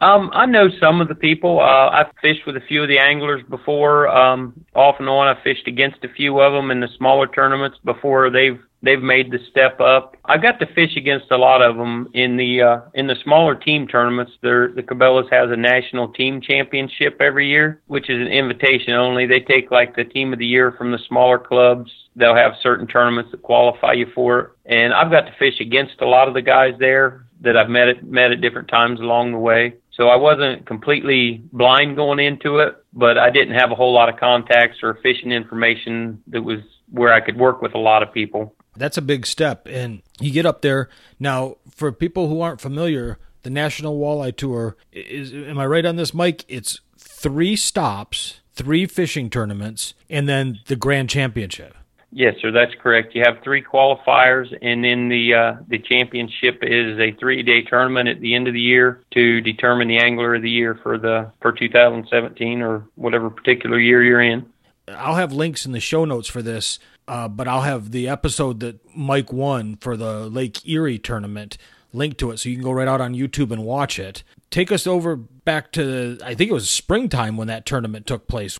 Um, 0.00 0.30
I 0.32 0.46
know 0.46 0.68
some 0.80 1.00
of 1.00 1.08
the 1.08 1.14
people. 1.14 1.60
Uh, 1.60 1.90
I've 1.90 2.12
fished 2.22 2.46
with 2.46 2.56
a 2.56 2.60
few 2.66 2.82
of 2.82 2.88
the 2.88 2.98
anglers 2.98 3.42
before. 3.50 4.08
Um, 4.08 4.64
off 4.74 4.96
and 4.98 5.08
on, 5.08 5.28
I've 5.28 5.42
fished 5.42 5.66
against 5.66 6.02
a 6.04 6.08
few 6.08 6.40
of 6.40 6.52
them 6.52 6.70
in 6.70 6.80
the 6.80 6.88
smaller 6.96 7.26
tournaments 7.26 7.78
before 7.84 8.30
they've 8.30 8.58
they've 8.82 9.02
made 9.02 9.30
the 9.30 9.38
step 9.50 9.78
up. 9.80 10.16
I 10.24 10.38
got 10.38 10.58
to 10.60 10.74
fish 10.74 10.96
against 10.96 11.30
a 11.30 11.36
lot 11.36 11.60
of 11.60 11.76
them 11.76 12.08
in 12.14 12.36
the 12.36 12.62
uh, 12.62 12.80
in 12.94 13.06
the 13.08 13.16
smaller 13.22 13.54
team 13.54 13.86
tournaments. 13.86 14.32
There, 14.42 14.72
the 14.72 14.82
Cabela's 14.82 15.28
has 15.30 15.50
a 15.50 15.56
national 15.56 16.08
team 16.08 16.40
championship 16.40 17.20
every 17.20 17.48
year, 17.48 17.82
which 17.86 18.08
is 18.08 18.20
an 18.20 18.32
invitation 18.32 18.94
only. 18.94 19.26
They 19.26 19.40
take 19.40 19.70
like 19.70 19.96
the 19.96 20.04
team 20.04 20.32
of 20.32 20.38
the 20.38 20.46
year 20.46 20.72
from 20.72 20.92
the 20.92 20.98
smaller 21.08 21.38
clubs. 21.38 21.90
They'll 22.16 22.34
have 22.34 22.52
certain 22.62 22.86
tournaments 22.86 23.30
that 23.32 23.42
qualify 23.42 23.92
you 23.92 24.06
for 24.14 24.40
it. 24.40 24.50
And 24.66 24.92
I've 24.92 25.10
got 25.10 25.22
to 25.22 25.34
fish 25.38 25.60
against 25.60 26.00
a 26.00 26.06
lot 26.06 26.28
of 26.28 26.34
the 26.34 26.42
guys 26.42 26.74
there 26.78 27.26
that 27.42 27.56
I've 27.56 27.70
met 27.70 27.88
at 27.88 28.04
met 28.04 28.32
at 28.32 28.40
different 28.40 28.68
times 28.68 29.00
along 29.00 29.32
the 29.32 29.38
way. 29.38 29.74
So 29.92 30.08
I 30.08 30.16
wasn't 30.16 30.66
completely 30.66 31.42
blind 31.52 31.96
going 31.96 32.20
into 32.20 32.58
it, 32.58 32.76
but 32.92 33.18
I 33.18 33.30
didn't 33.30 33.54
have 33.54 33.70
a 33.70 33.74
whole 33.74 33.92
lot 33.92 34.08
of 34.08 34.18
contacts 34.18 34.78
or 34.82 34.94
fishing 35.02 35.32
information 35.32 36.22
that 36.28 36.42
was 36.42 36.60
where 36.88 37.12
I 37.12 37.20
could 37.20 37.36
work 37.36 37.60
with 37.60 37.74
a 37.74 37.78
lot 37.78 38.02
of 38.02 38.12
people. 38.12 38.54
That's 38.76 38.96
a 38.96 39.02
big 39.02 39.26
step. 39.26 39.66
And 39.66 40.02
you 40.20 40.30
get 40.30 40.46
up 40.46 40.62
there. 40.62 40.88
Now, 41.18 41.56
for 41.70 41.92
people 41.92 42.28
who 42.28 42.40
aren't 42.40 42.60
familiar, 42.60 43.18
the 43.42 43.50
National 43.50 43.98
Walleye 43.98 44.36
Tour 44.36 44.76
is, 44.92 45.32
am 45.32 45.58
I 45.58 45.66
right 45.66 45.84
on 45.84 45.96
this, 45.96 46.14
Mike? 46.14 46.44
It's 46.48 46.80
three 46.96 47.56
stops, 47.56 48.40
three 48.54 48.86
fishing 48.86 49.28
tournaments, 49.28 49.94
and 50.08 50.28
then 50.28 50.60
the 50.66 50.76
Grand 50.76 51.10
Championship. 51.10 51.74
Yes, 52.12 52.34
sir, 52.42 52.50
that's 52.50 52.74
correct. 52.82 53.14
You 53.14 53.22
have 53.24 53.42
three 53.44 53.62
qualifiers, 53.62 54.46
and 54.62 54.82
then 54.82 55.08
the 55.08 55.34
uh, 55.34 55.56
the 55.68 55.78
championship 55.78 56.58
is 56.62 56.98
a 56.98 57.12
three 57.12 57.44
day 57.44 57.62
tournament 57.62 58.08
at 58.08 58.20
the 58.20 58.34
end 58.34 58.48
of 58.48 58.54
the 58.54 58.60
year 58.60 59.04
to 59.12 59.40
determine 59.40 59.86
the 59.86 59.98
angler 59.98 60.34
of 60.34 60.42
the 60.42 60.50
year 60.50 60.78
for 60.82 60.98
the 60.98 61.30
for 61.40 61.52
2017 61.52 62.62
or 62.62 62.84
whatever 62.96 63.30
particular 63.30 63.78
year 63.78 64.02
you're 64.02 64.20
in. 64.20 64.44
I'll 64.88 65.14
have 65.14 65.32
links 65.32 65.64
in 65.64 65.70
the 65.70 65.78
show 65.78 66.04
notes 66.04 66.26
for 66.26 66.42
this, 66.42 66.80
uh, 67.06 67.28
but 67.28 67.46
I'll 67.46 67.62
have 67.62 67.92
the 67.92 68.08
episode 68.08 68.58
that 68.60 68.80
Mike 68.96 69.32
won 69.32 69.76
for 69.76 69.96
the 69.96 70.28
Lake 70.28 70.68
Erie 70.68 70.98
tournament 70.98 71.58
linked 71.92 72.18
to 72.18 72.32
it, 72.32 72.38
so 72.38 72.48
you 72.48 72.56
can 72.56 72.64
go 72.64 72.72
right 72.72 72.88
out 72.88 73.00
on 73.00 73.14
YouTube 73.14 73.52
and 73.52 73.64
watch 73.64 74.00
it. 74.00 74.24
Take 74.50 74.72
us 74.72 74.84
over 74.84 75.14
back 75.14 75.70
to 75.72 76.18
I 76.24 76.34
think 76.34 76.50
it 76.50 76.54
was 76.54 76.68
springtime 76.68 77.36
when 77.36 77.46
that 77.46 77.66
tournament 77.66 78.06
took 78.06 78.26
place. 78.26 78.58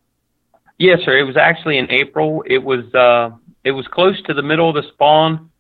Yes, 0.80 1.00
sir. 1.04 1.18
It 1.18 1.24
was 1.24 1.36
actually 1.36 1.76
in 1.76 1.90
April. 1.90 2.42
It 2.46 2.64
was 2.64 2.94
uh, 2.94 3.36
it 3.64 3.72
was 3.72 3.86
close 3.88 4.20
to 4.22 4.34
the 4.34 4.42
middle 4.42 4.68
of 4.68 4.74
the 4.74 4.88
spawn. 4.92 5.50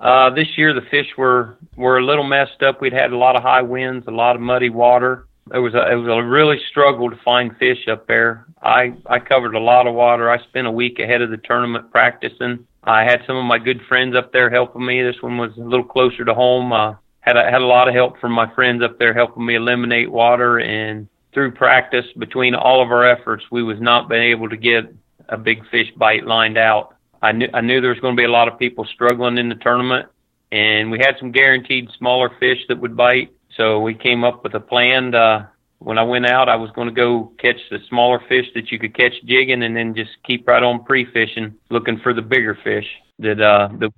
Uh, 0.00 0.30
this 0.30 0.46
year 0.56 0.72
the 0.72 0.86
fish 0.90 1.08
were 1.16 1.58
were 1.76 1.98
a 1.98 2.04
little 2.04 2.24
messed 2.24 2.62
up. 2.62 2.80
We'd 2.80 2.92
had 2.92 3.12
a 3.12 3.16
lot 3.16 3.36
of 3.36 3.42
high 3.42 3.62
winds, 3.62 4.06
a 4.06 4.12
lot 4.12 4.36
of 4.36 4.42
muddy 4.42 4.70
water. 4.70 5.26
It 5.52 5.58
was 5.58 5.74
a, 5.74 5.90
it 5.90 5.94
was 5.94 6.08
a 6.08 6.22
really 6.22 6.60
struggle 6.70 7.10
to 7.10 7.16
find 7.24 7.56
fish 7.56 7.88
up 7.88 8.06
there. 8.06 8.46
I 8.62 8.94
I 9.06 9.18
covered 9.18 9.54
a 9.54 9.60
lot 9.60 9.86
of 9.86 9.94
water. 9.94 10.30
I 10.30 10.42
spent 10.44 10.66
a 10.66 10.72
week 10.72 10.98
ahead 10.98 11.22
of 11.22 11.30
the 11.30 11.38
tournament 11.38 11.90
practicing. 11.90 12.66
I 12.84 13.02
had 13.02 13.22
some 13.26 13.36
of 13.36 13.44
my 13.44 13.58
good 13.58 13.80
friends 13.88 14.14
up 14.14 14.32
there 14.32 14.50
helping 14.50 14.86
me. 14.86 15.02
This 15.02 15.20
one 15.20 15.36
was 15.36 15.56
a 15.56 15.60
little 15.60 15.84
closer 15.84 16.24
to 16.24 16.34
home. 16.34 16.72
Uh, 16.72 16.94
had 17.20 17.36
a, 17.36 17.44
had 17.44 17.60
a 17.60 17.66
lot 17.66 17.88
of 17.88 17.94
help 17.94 18.18
from 18.18 18.32
my 18.32 18.52
friends 18.54 18.82
up 18.82 18.98
there 18.98 19.12
helping 19.12 19.44
me 19.44 19.56
eliminate 19.56 20.10
water 20.10 20.58
and 20.58 21.08
through 21.34 21.52
practice 21.52 22.06
between 22.16 22.54
all 22.54 22.82
of 22.82 22.90
our 22.90 23.06
efforts, 23.06 23.44
we 23.50 23.62
was 23.62 23.80
not 23.80 24.08
been 24.08 24.22
able 24.22 24.48
to 24.48 24.56
get 24.56 24.92
a 25.28 25.36
big 25.36 25.68
fish 25.70 25.88
bite 25.96 26.24
lined 26.24 26.56
out. 26.56 26.96
I 27.22 27.32
knew 27.32 27.48
I 27.52 27.60
knew 27.60 27.80
there 27.80 27.90
was 27.90 28.00
going 28.00 28.16
to 28.16 28.20
be 28.20 28.24
a 28.24 28.30
lot 28.30 28.48
of 28.48 28.58
people 28.58 28.84
struggling 28.84 29.38
in 29.38 29.48
the 29.48 29.54
tournament, 29.56 30.08
and 30.52 30.90
we 30.90 30.98
had 30.98 31.16
some 31.18 31.32
guaranteed 31.32 31.88
smaller 31.98 32.30
fish 32.40 32.58
that 32.68 32.80
would 32.80 32.96
bite. 32.96 33.32
So 33.56 33.80
we 33.80 33.94
came 33.94 34.24
up 34.24 34.44
with 34.44 34.54
a 34.54 34.60
plan. 34.60 35.14
Uh, 35.14 35.46
when 35.78 35.98
I 35.98 36.02
went 36.02 36.26
out, 36.26 36.48
I 36.48 36.56
was 36.56 36.70
going 36.72 36.88
to 36.88 36.94
go 36.94 37.32
catch 37.38 37.60
the 37.70 37.78
smaller 37.88 38.20
fish 38.28 38.46
that 38.54 38.70
you 38.70 38.78
could 38.78 38.96
catch 38.96 39.14
jigging, 39.24 39.62
and 39.62 39.76
then 39.76 39.94
just 39.94 40.10
keep 40.24 40.46
right 40.46 40.62
on 40.62 40.84
pre-fishing, 40.84 41.54
looking 41.70 41.98
for 42.00 42.12
the 42.12 42.22
bigger 42.22 42.58
fish 42.62 42.86
that 43.18 43.40
uh, 43.40 43.68
the 43.78 43.90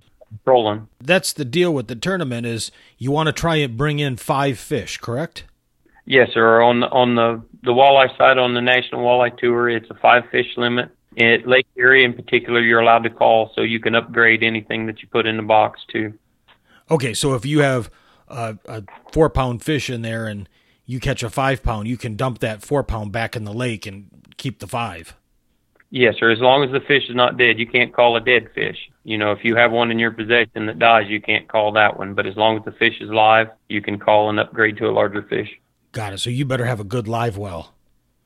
trolling. 0.44 0.88
That's 1.00 1.32
the 1.32 1.44
deal 1.44 1.74
with 1.74 1.88
the 1.88 1.96
tournament 1.96 2.46
is 2.46 2.70
you 2.98 3.10
want 3.10 3.26
to 3.26 3.32
try 3.32 3.56
and 3.56 3.76
bring 3.76 3.98
in 3.98 4.16
five 4.16 4.58
fish, 4.58 4.98
correct? 4.98 5.44
Yes, 6.06 6.30
sir. 6.32 6.60
On 6.62 6.80
the 6.80 6.88
on 6.88 7.14
the 7.14 7.42
the 7.62 7.72
walleye 7.72 8.16
side 8.16 8.38
on 8.38 8.54
the 8.54 8.60
National 8.60 9.04
Walleye 9.04 9.36
Tour, 9.38 9.68
it's 9.68 9.90
a 9.90 9.94
five 9.94 10.24
fish 10.30 10.46
limit. 10.56 10.90
At 11.18 11.46
Lake 11.46 11.66
Erie, 11.76 12.04
in 12.04 12.14
particular, 12.14 12.60
you're 12.60 12.80
allowed 12.80 13.02
to 13.02 13.10
call, 13.10 13.50
so 13.54 13.62
you 13.62 13.80
can 13.80 13.94
upgrade 13.94 14.42
anything 14.42 14.86
that 14.86 15.02
you 15.02 15.08
put 15.08 15.26
in 15.26 15.36
the 15.36 15.42
box 15.42 15.80
too. 15.90 16.14
Okay, 16.90 17.14
so 17.14 17.34
if 17.34 17.44
you 17.44 17.60
have 17.60 17.90
a, 18.28 18.56
a 18.66 18.84
four 19.12 19.28
pound 19.28 19.62
fish 19.62 19.90
in 19.90 20.02
there 20.02 20.26
and 20.26 20.48
you 20.86 21.00
catch 21.00 21.22
a 21.22 21.30
five 21.30 21.62
pound, 21.62 21.88
you 21.88 21.96
can 21.96 22.16
dump 22.16 22.38
that 22.38 22.62
four 22.62 22.84
pound 22.84 23.12
back 23.12 23.34
in 23.34 23.44
the 23.44 23.52
lake 23.52 23.86
and 23.86 24.08
keep 24.36 24.60
the 24.60 24.66
five. 24.66 25.16
Yes, 25.90 26.14
sir. 26.20 26.30
As 26.30 26.38
long 26.38 26.62
as 26.62 26.70
the 26.70 26.80
fish 26.80 27.08
is 27.08 27.16
not 27.16 27.36
dead, 27.36 27.58
you 27.58 27.66
can't 27.66 27.92
call 27.92 28.16
a 28.16 28.20
dead 28.20 28.48
fish. 28.54 28.76
You 29.02 29.18
know, 29.18 29.32
if 29.32 29.40
you 29.42 29.56
have 29.56 29.72
one 29.72 29.90
in 29.90 29.98
your 29.98 30.12
possession 30.12 30.66
that 30.66 30.78
dies, 30.78 31.08
you 31.08 31.20
can't 31.20 31.48
call 31.48 31.72
that 31.72 31.98
one. 31.98 32.14
But 32.14 32.26
as 32.26 32.36
long 32.36 32.58
as 32.58 32.64
the 32.64 32.72
fish 32.72 33.00
is 33.00 33.10
live, 33.10 33.48
you 33.68 33.82
can 33.82 33.98
call 33.98 34.30
and 34.30 34.38
upgrade 34.38 34.76
to 34.76 34.86
a 34.88 34.92
larger 34.92 35.22
fish. 35.22 35.48
Got 35.90 36.12
it. 36.12 36.18
So 36.18 36.30
you 36.30 36.44
better 36.44 36.66
have 36.66 36.78
a 36.78 36.84
good 36.84 37.08
live 37.08 37.36
well. 37.36 37.74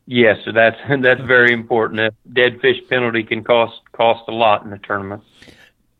Yes, 0.06 0.38
so 0.44 0.52
that's 0.52 0.76
that's 1.02 1.20
very 1.20 1.52
important. 1.52 2.00
A 2.00 2.12
dead 2.32 2.60
fish 2.60 2.76
penalty 2.88 3.22
can 3.22 3.44
cost 3.44 3.80
cost 3.92 4.24
a 4.28 4.32
lot 4.32 4.64
in 4.64 4.70
the 4.70 4.78
tournament. 4.78 5.22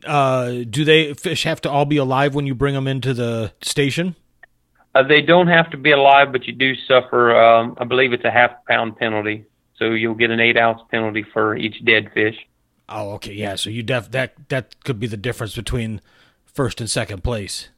Uh, 0.05 0.63
do 0.69 0.85
they 0.85 1.13
fish 1.13 1.43
have 1.43 1.61
to 1.61 1.69
all 1.69 1.85
be 1.85 1.97
alive 1.97 2.35
when 2.35 2.45
you 2.45 2.53
bring 2.53 2.75
them 2.75 2.87
into 2.87 3.13
the 3.13 3.51
station? 3.61 4.15
Uh, 4.93 5.03
they 5.03 5.21
don't 5.21 5.47
have 5.47 5.69
to 5.71 5.77
be 5.77 5.91
alive, 5.91 6.31
but 6.31 6.45
you 6.45 6.53
do 6.53 6.73
suffer. 6.87 7.35
Um, 7.35 7.75
I 7.79 7.83
believe 7.85 8.13
it's 8.13 8.23
a 8.23 8.31
half 8.31 8.51
pound 8.67 8.97
penalty, 8.97 9.45
so 9.77 9.91
you'll 9.91 10.15
get 10.15 10.29
an 10.29 10.39
eight 10.39 10.57
ounce 10.57 10.81
penalty 10.91 11.23
for 11.23 11.55
each 11.55 11.83
dead 11.83 12.11
fish. 12.13 12.35
Oh, 12.87 13.13
okay, 13.13 13.33
yeah. 13.33 13.55
So 13.55 13.69
you 13.69 13.81
def 13.81 14.11
that 14.11 14.33
that 14.49 14.83
could 14.83 14.99
be 14.99 15.07
the 15.07 15.17
difference 15.17 15.55
between 15.55 16.01
first 16.45 16.79
and 16.79 16.89
second 16.89 17.23
place. 17.23 17.69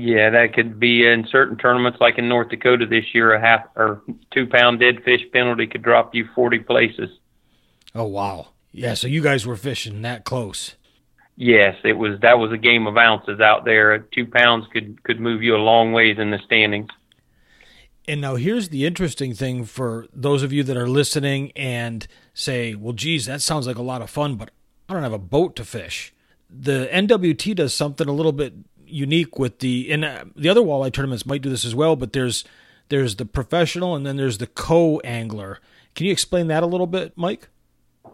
Yeah, 0.00 0.30
that 0.30 0.54
could 0.54 0.78
be 0.78 1.04
in 1.04 1.26
certain 1.26 1.56
tournaments, 1.56 1.98
like 2.00 2.18
in 2.18 2.28
North 2.28 2.50
Dakota 2.50 2.86
this 2.86 3.06
year. 3.12 3.34
A 3.34 3.40
half 3.40 3.66
or 3.74 4.00
two 4.32 4.46
pound 4.46 4.78
dead 4.78 5.02
fish 5.02 5.22
penalty 5.32 5.66
could 5.66 5.82
drop 5.82 6.14
you 6.14 6.28
forty 6.36 6.60
places. 6.60 7.10
Oh 7.96 8.04
wow! 8.04 8.50
Yeah, 8.70 8.94
so 8.94 9.08
you 9.08 9.20
guys 9.20 9.44
were 9.44 9.56
fishing 9.56 10.02
that 10.02 10.24
close. 10.24 10.76
Yes, 11.34 11.74
it 11.82 11.94
was. 11.94 12.20
That 12.20 12.38
was 12.38 12.52
a 12.52 12.56
game 12.56 12.86
of 12.86 12.96
ounces 12.96 13.40
out 13.40 13.64
there. 13.64 13.98
Two 13.98 14.24
pounds 14.24 14.66
could 14.72 15.02
could 15.02 15.18
move 15.18 15.42
you 15.42 15.56
a 15.56 15.58
long 15.58 15.92
ways 15.92 16.16
in 16.16 16.30
the 16.30 16.38
standings. 16.46 16.90
And 18.06 18.20
now 18.20 18.36
here's 18.36 18.68
the 18.68 18.86
interesting 18.86 19.34
thing 19.34 19.64
for 19.64 20.06
those 20.12 20.44
of 20.44 20.52
you 20.52 20.62
that 20.62 20.76
are 20.76 20.88
listening 20.88 21.50
and 21.56 22.06
say, 22.34 22.76
"Well, 22.76 22.92
geez, 22.92 23.26
that 23.26 23.42
sounds 23.42 23.66
like 23.66 23.76
a 23.76 23.82
lot 23.82 24.00
of 24.02 24.10
fun, 24.10 24.36
but 24.36 24.52
I 24.88 24.94
don't 24.94 25.02
have 25.02 25.12
a 25.12 25.18
boat 25.18 25.56
to 25.56 25.64
fish." 25.64 26.14
The 26.48 26.88
NWT 26.92 27.56
does 27.56 27.74
something 27.74 28.08
a 28.08 28.12
little 28.12 28.30
bit 28.30 28.54
unique 28.90 29.38
with 29.38 29.60
the 29.60 29.90
and 29.92 30.04
uh, 30.04 30.24
the 30.36 30.48
other 30.48 30.60
walleye 30.60 30.92
tournaments 30.92 31.26
might 31.26 31.42
do 31.42 31.50
this 31.50 31.64
as 31.64 31.74
well, 31.74 31.96
but 31.96 32.12
there's 32.12 32.44
there's 32.88 33.16
the 33.16 33.24
professional 33.24 33.94
and 33.94 34.06
then 34.06 34.16
there's 34.16 34.38
the 34.38 34.46
co 34.46 35.00
angler. 35.00 35.60
Can 35.94 36.06
you 36.06 36.12
explain 36.12 36.46
that 36.48 36.62
a 36.62 36.66
little 36.66 36.86
bit, 36.86 37.12
Mike? 37.16 37.48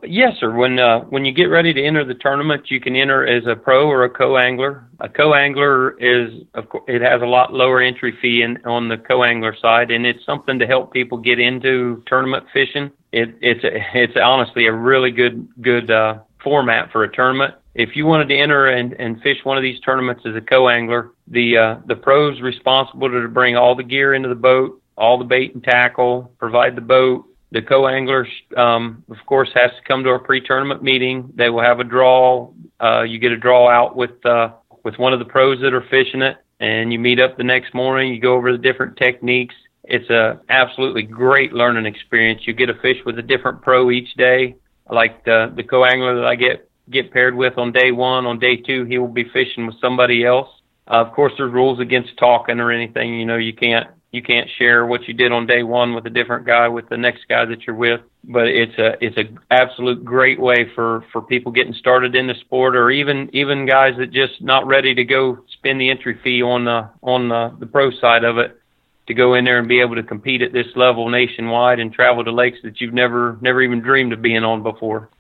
Yes, 0.06 0.34
sir. 0.38 0.52
When 0.52 0.78
uh, 0.78 1.00
when 1.00 1.24
you 1.24 1.32
get 1.32 1.44
ready 1.44 1.72
to 1.72 1.82
enter 1.82 2.04
the 2.04 2.14
tournament, 2.14 2.70
you 2.70 2.80
can 2.80 2.96
enter 2.96 3.26
as 3.26 3.46
a 3.46 3.56
pro 3.56 3.88
or 3.88 4.04
a 4.04 4.10
co 4.10 4.36
angler. 4.36 4.86
A 5.00 5.08
co 5.08 5.34
angler 5.34 5.98
is 5.98 6.42
of 6.54 6.68
course 6.68 6.84
it 6.88 7.00
has 7.00 7.22
a 7.22 7.26
lot 7.26 7.52
lower 7.52 7.80
entry 7.80 8.16
fee 8.20 8.42
in, 8.42 8.58
on 8.64 8.88
the 8.88 8.98
co 8.98 9.24
angler 9.24 9.56
side, 9.60 9.90
and 9.90 10.04
it's 10.04 10.24
something 10.24 10.58
to 10.58 10.66
help 10.66 10.92
people 10.92 11.18
get 11.18 11.38
into 11.38 12.02
tournament 12.06 12.44
fishing. 12.52 12.90
It, 13.12 13.34
it's 13.40 13.60
it's 13.62 14.16
honestly 14.22 14.66
a 14.66 14.72
really 14.72 15.10
good 15.10 15.48
good 15.60 15.90
uh, 15.90 16.18
format 16.44 16.92
for 16.92 17.02
a 17.02 17.12
tournament 17.12 17.54
if 17.74 17.96
you 17.96 18.06
wanted 18.06 18.28
to 18.28 18.36
enter 18.36 18.68
and, 18.68 18.92
and 18.94 19.20
fish 19.20 19.38
one 19.42 19.56
of 19.56 19.62
these 19.62 19.80
tournaments 19.80 20.22
as 20.26 20.36
a 20.36 20.40
co-angler, 20.40 21.10
the 21.26 21.56
uh, 21.56 21.76
the 21.86 21.96
pro's 21.96 22.40
responsible 22.40 23.10
to 23.10 23.28
bring 23.28 23.56
all 23.56 23.74
the 23.74 23.82
gear 23.82 24.14
into 24.14 24.28
the 24.28 24.34
boat, 24.34 24.80
all 24.96 25.18
the 25.18 25.24
bait 25.24 25.54
and 25.54 25.62
tackle, 25.62 26.32
provide 26.38 26.76
the 26.76 26.80
boat. 26.80 27.26
The 27.50 27.62
co-angler, 27.62 28.26
um, 28.56 29.04
of 29.10 29.16
course, 29.26 29.48
has 29.54 29.70
to 29.70 29.82
come 29.86 30.02
to 30.02 30.10
a 30.10 30.18
pre-tournament 30.18 30.82
meeting. 30.82 31.32
They 31.36 31.50
will 31.50 31.62
have 31.62 31.78
a 31.78 31.84
draw. 31.84 32.52
Uh, 32.80 33.02
you 33.02 33.20
get 33.20 33.30
a 33.30 33.36
draw 33.36 33.68
out 33.68 33.96
with 33.96 34.24
uh, 34.24 34.50
with 34.84 34.96
one 34.98 35.12
of 35.12 35.18
the 35.18 35.24
pros 35.24 35.60
that 35.60 35.74
are 35.74 35.86
fishing 35.90 36.22
it, 36.22 36.36
and 36.60 36.92
you 36.92 36.98
meet 36.98 37.20
up 37.20 37.36
the 37.36 37.44
next 37.44 37.74
morning. 37.74 38.14
You 38.14 38.20
go 38.20 38.34
over 38.34 38.52
the 38.52 38.58
different 38.58 38.96
techniques. 38.96 39.54
It's 39.84 40.08
a 40.10 40.40
absolutely 40.48 41.02
great 41.02 41.52
learning 41.52 41.86
experience. 41.86 42.42
You 42.46 42.54
get 42.54 42.70
a 42.70 42.74
fish 42.74 42.98
with 43.04 43.18
a 43.18 43.22
different 43.22 43.62
pro 43.62 43.90
each 43.90 44.14
day. 44.14 44.56
Like 44.90 45.24
the 45.24 45.52
the 45.54 45.62
co-angler 45.62 46.16
that 46.16 46.26
I 46.26 46.34
get 46.34 46.68
get 46.90 47.12
paired 47.12 47.34
with 47.34 47.56
on 47.58 47.72
day 47.72 47.90
one. 47.90 48.26
On 48.26 48.38
day 48.38 48.56
two, 48.56 48.84
he 48.84 48.98
will 48.98 49.08
be 49.08 49.24
fishing 49.32 49.66
with 49.66 49.80
somebody 49.80 50.24
else. 50.24 50.48
Uh, 50.86 50.96
of 50.96 51.12
course, 51.14 51.32
there's 51.38 51.52
rules 51.52 51.80
against 51.80 52.16
talking 52.18 52.60
or 52.60 52.70
anything. 52.70 53.18
You 53.18 53.24
know, 53.24 53.36
you 53.36 53.54
can't 53.54 53.88
you 54.12 54.22
can't 54.22 54.48
share 54.58 54.86
what 54.86 55.08
you 55.08 55.14
did 55.14 55.32
on 55.32 55.46
day 55.46 55.62
one 55.62 55.94
with 55.94 56.06
a 56.06 56.10
different 56.10 56.46
guy 56.46 56.68
with 56.68 56.88
the 56.88 56.96
next 56.96 57.26
guy 57.28 57.44
that 57.46 57.66
you're 57.66 57.74
with. 57.74 58.00
But 58.24 58.46
it's 58.46 58.78
a 58.78 58.92
it's 59.00 59.16
a 59.16 59.24
absolute 59.50 60.04
great 60.04 60.38
way 60.38 60.70
for 60.74 61.04
for 61.12 61.22
people 61.22 61.50
getting 61.50 61.74
started 61.74 62.14
in 62.14 62.26
the 62.26 62.34
sport, 62.34 62.76
or 62.76 62.90
even 62.90 63.30
even 63.32 63.66
guys 63.66 63.94
that 63.98 64.12
just 64.12 64.40
not 64.40 64.66
ready 64.66 64.94
to 64.94 65.04
go 65.04 65.38
spend 65.58 65.80
the 65.80 65.90
entry 65.90 66.18
fee 66.22 66.42
on 66.42 66.64
the 66.66 66.90
on 67.02 67.28
the, 67.28 67.56
the 67.58 67.66
pro 67.66 67.90
side 67.90 68.24
of 68.24 68.38
it 68.38 68.60
to 69.06 69.14
go 69.14 69.34
in 69.34 69.44
there 69.44 69.58
and 69.58 69.68
be 69.68 69.80
able 69.80 69.96
to 69.96 70.02
compete 70.02 70.42
at 70.42 70.52
this 70.52 70.66
level 70.76 71.08
nationwide 71.08 71.78
and 71.78 71.92
travel 71.92 72.24
to 72.24 72.32
lakes 72.32 72.58
that 72.62 72.80
you've 72.80 72.94
never 72.94 73.38
never 73.40 73.62
even 73.62 73.80
dreamed 73.80 74.12
of 74.12 74.22
being 74.22 74.44
on 74.44 74.62
before. 74.62 75.10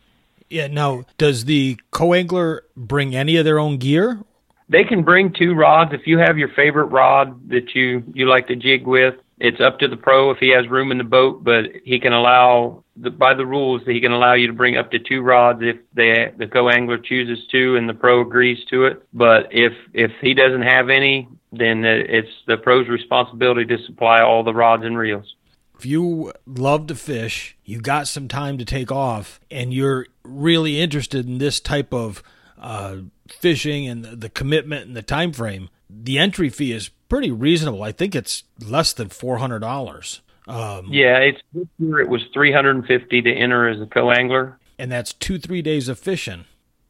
Yeah. 0.48 0.68
Now, 0.68 1.04
does 1.18 1.44
the 1.46 1.78
co-angler 1.90 2.64
bring 2.76 3.14
any 3.14 3.36
of 3.36 3.44
their 3.44 3.58
own 3.58 3.78
gear? 3.78 4.20
They 4.68 4.84
can 4.84 5.02
bring 5.02 5.32
two 5.32 5.54
rods 5.54 5.92
if 5.92 6.06
you 6.06 6.18
have 6.18 6.38
your 6.38 6.48
favorite 6.48 6.86
rod 6.86 7.48
that 7.50 7.74
you 7.74 8.02
you 8.14 8.28
like 8.28 8.46
to 8.48 8.56
jig 8.56 8.86
with. 8.86 9.14
It's 9.38 9.60
up 9.60 9.78
to 9.80 9.88
the 9.88 9.96
pro 9.96 10.30
if 10.30 10.38
he 10.38 10.50
has 10.50 10.68
room 10.68 10.92
in 10.92 10.98
the 10.98 11.04
boat, 11.04 11.42
but 11.42 11.64
he 11.84 11.98
can 11.98 12.12
allow 12.12 12.84
the, 12.96 13.10
by 13.10 13.34
the 13.34 13.44
rules 13.44 13.82
he 13.86 14.00
can 14.00 14.12
allow 14.12 14.34
you 14.34 14.46
to 14.46 14.52
bring 14.52 14.76
up 14.76 14.90
to 14.92 14.98
two 14.98 15.22
rods 15.22 15.60
if 15.62 15.76
the 15.94 16.32
the 16.38 16.46
co 16.46 16.68
angler 16.68 16.98
chooses 16.98 17.44
to 17.48 17.76
and 17.76 17.88
the 17.88 17.94
pro 17.94 18.20
agrees 18.20 18.58
to 18.70 18.86
it. 18.86 19.02
But 19.12 19.48
if 19.50 19.72
if 19.92 20.12
he 20.20 20.34
doesn't 20.34 20.62
have 20.62 20.88
any, 20.88 21.28
then 21.52 21.84
it's 21.84 22.28
the 22.46 22.56
pro's 22.56 22.88
responsibility 22.88 23.64
to 23.66 23.82
supply 23.84 24.22
all 24.22 24.44
the 24.44 24.54
rods 24.54 24.84
and 24.84 24.96
reels. 24.96 25.34
If 25.76 25.84
you 25.84 26.32
love 26.46 26.86
to 26.86 26.94
fish, 26.94 27.56
you 27.64 27.80
got 27.80 28.06
some 28.06 28.28
time 28.28 28.58
to 28.58 28.64
take 28.64 28.92
off, 28.92 29.40
and 29.50 29.74
you're 29.74 30.06
really 30.22 30.80
interested 30.80 31.26
in 31.26 31.38
this 31.38 31.58
type 31.58 31.92
of 31.92 32.22
uh, 32.58 32.98
fishing 33.28 33.88
and 33.88 34.04
the 34.04 34.28
commitment 34.28 34.86
and 34.86 34.96
the 34.96 35.02
time 35.02 35.32
frame, 35.32 35.68
the 36.02 36.18
entry 36.18 36.48
fee 36.48 36.72
is 36.72 36.90
pretty 37.08 37.30
reasonable. 37.30 37.82
I 37.82 37.92
think 37.92 38.14
it's 38.14 38.44
less 38.60 38.92
than 38.92 39.08
four 39.08 39.38
hundred 39.38 39.60
dollars. 39.60 40.20
Um, 40.46 40.88
yeah, 40.90 41.18
it's 41.18 41.40
this 41.52 41.66
year 41.78 42.00
it 42.00 42.08
was 42.08 42.22
three 42.32 42.52
hundred 42.52 42.76
and 42.76 42.86
fifty 42.86 43.22
to 43.22 43.32
enter 43.32 43.68
as 43.68 43.80
a 43.80 43.86
co-angler, 43.86 44.58
and 44.78 44.90
that's 44.90 45.12
two 45.12 45.38
three 45.38 45.62
days 45.62 45.88
of 45.88 45.98
fishing. 45.98 46.44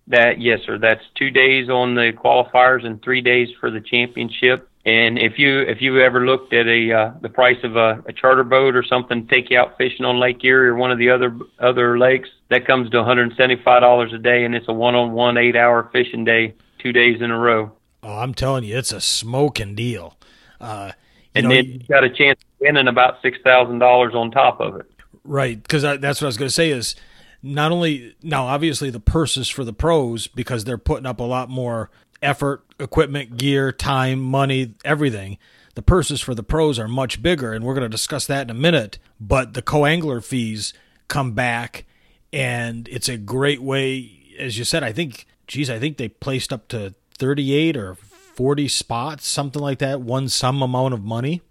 That 0.09 0.41
yes, 0.41 0.61
sir. 0.67 0.79
That's 0.79 1.05
two 1.15 1.31
days 1.31 1.69
on 1.69 1.95
the 1.95 2.13
qualifiers 2.13 2.85
and 2.85 3.03
three 3.03 3.21
days 3.21 3.49
for 3.61 3.71
the 3.71 3.81
championship. 3.81 4.69
And 4.87 5.19
if 5.19 5.39
you 5.39 5.61
if 5.61 5.81
you 5.81 6.01
ever 6.01 6.27
looked 6.27 6.53
at 6.53 6.67
a 6.67 6.93
uh, 6.93 7.13
the 7.23 7.31
price 7.31 7.57
of 7.65 7.77
a, 7.77 8.03
a 8.07 8.13
charter 8.13 8.45
boat 8.45 8.77
or 8.77 8.83
something, 8.83 9.27
take 9.29 9.51
you 9.51 9.59
out 9.59 9.79
fishing 9.79 10.05
on 10.05 10.21
Lake 10.21 10.45
Erie 10.45 10.69
or 10.69 10.75
one 10.75 10.91
of 10.91 10.99
the 10.99 11.11
other 11.11 11.35
other 11.59 11.99
lakes, 11.99 12.29
that 12.51 12.67
comes 12.67 12.91
to 12.91 12.99
one 12.99 13.07
hundred 13.07 13.29
and 13.29 13.37
seventy 13.37 13.63
five 13.65 13.81
dollars 13.81 14.13
a 14.13 14.19
day, 14.19 14.45
and 14.45 14.55
it's 14.55 14.69
a 14.69 14.75
one 14.75 14.95
on 14.95 15.13
one 15.13 15.39
eight 15.39 15.57
hour 15.57 15.89
fishing 15.91 16.25
day, 16.25 16.55
two 16.81 16.93
days 16.93 17.23
in 17.23 17.31
a 17.31 17.39
row. 17.39 17.73
Oh, 18.05 18.19
I'm 18.19 18.35
telling 18.35 18.65
you, 18.65 18.77
it's 18.77 18.93
a 18.93 19.01
smoking 19.01 19.75
deal. 19.75 20.17
Uh, 20.61 20.93
and 21.35 21.49
know, 21.49 21.55
then 21.55 21.65
you 21.65 21.79
got 21.89 22.05
a 22.05 22.11
chance 22.11 22.39
of 22.39 22.61
winning 22.61 22.87
about 22.87 23.21
six 23.23 23.39
thousand 23.43 23.79
dollars 23.79 24.15
on 24.15 24.31
top 24.31 24.61
of 24.61 24.77
it. 24.77 24.87
Right, 25.25 25.61
because 25.61 25.83
that's 25.83 26.21
what 26.21 26.23
I 26.23 26.27
was 26.27 26.37
going 26.37 26.49
to 26.49 26.55
say 26.55 26.71
is 26.71 26.95
not 27.43 27.73
only 27.73 28.15
now 28.23 28.47
obviously 28.47 28.91
the 28.91 29.01
purses 29.01 29.49
for 29.49 29.65
the 29.65 29.73
pros 29.73 30.27
because 30.27 30.65
they're 30.65 30.79
putting 30.79 31.07
up 31.07 31.19
a 31.19 31.25
lot 31.25 31.49
more 31.49 31.91
effort, 32.23 32.65
equipment, 32.79 33.39
gear, 33.39 33.73
time, 33.73 34.21
money, 34.21 34.75
everything. 34.85 35.39
The 35.75 35.83
purses 35.83 36.21
for 36.21 36.35
the 36.35 36.43
pros 36.43 36.79
are 36.79 36.89
much 36.89 37.23
bigger, 37.23 37.53
and 37.53 37.65
we're 37.65 37.75
going 37.75 37.83
to 37.83 37.89
discuss 37.89 38.27
that 38.27 38.43
in 38.43 38.51
a 38.51 38.59
minute. 38.59 38.99
But 39.19 39.55
the 39.55 39.63
co 39.63 39.87
angler 39.87 40.21
fees 40.21 40.73
come 41.09 41.33
back, 41.33 41.85
and 42.33 42.87
it's 42.89 43.09
a 43.09 43.17
great 43.17 43.63
way, 43.63 44.37
as 44.39 44.59
you 44.59 44.65
said. 44.65 44.85
I 44.85 44.93
think, 44.93 45.27
geez, 45.47 45.71
I 45.71 45.79
think 45.79 45.97
they 45.97 46.09
placed 46.09 46.53
up 46.53 46.69
to 46.69 46.95
38 47.19 47.77
or 47.77 47.95
40 47.95 48.69
spots, 48.69 49.27
something 49.27 49.63
like 49.63 49.79
that, 49.79 50.01
won 50.01 50.29
some 50.29 50.63
amount 50.63 50.95
of 50.95 51.05
money? 51.05 51.43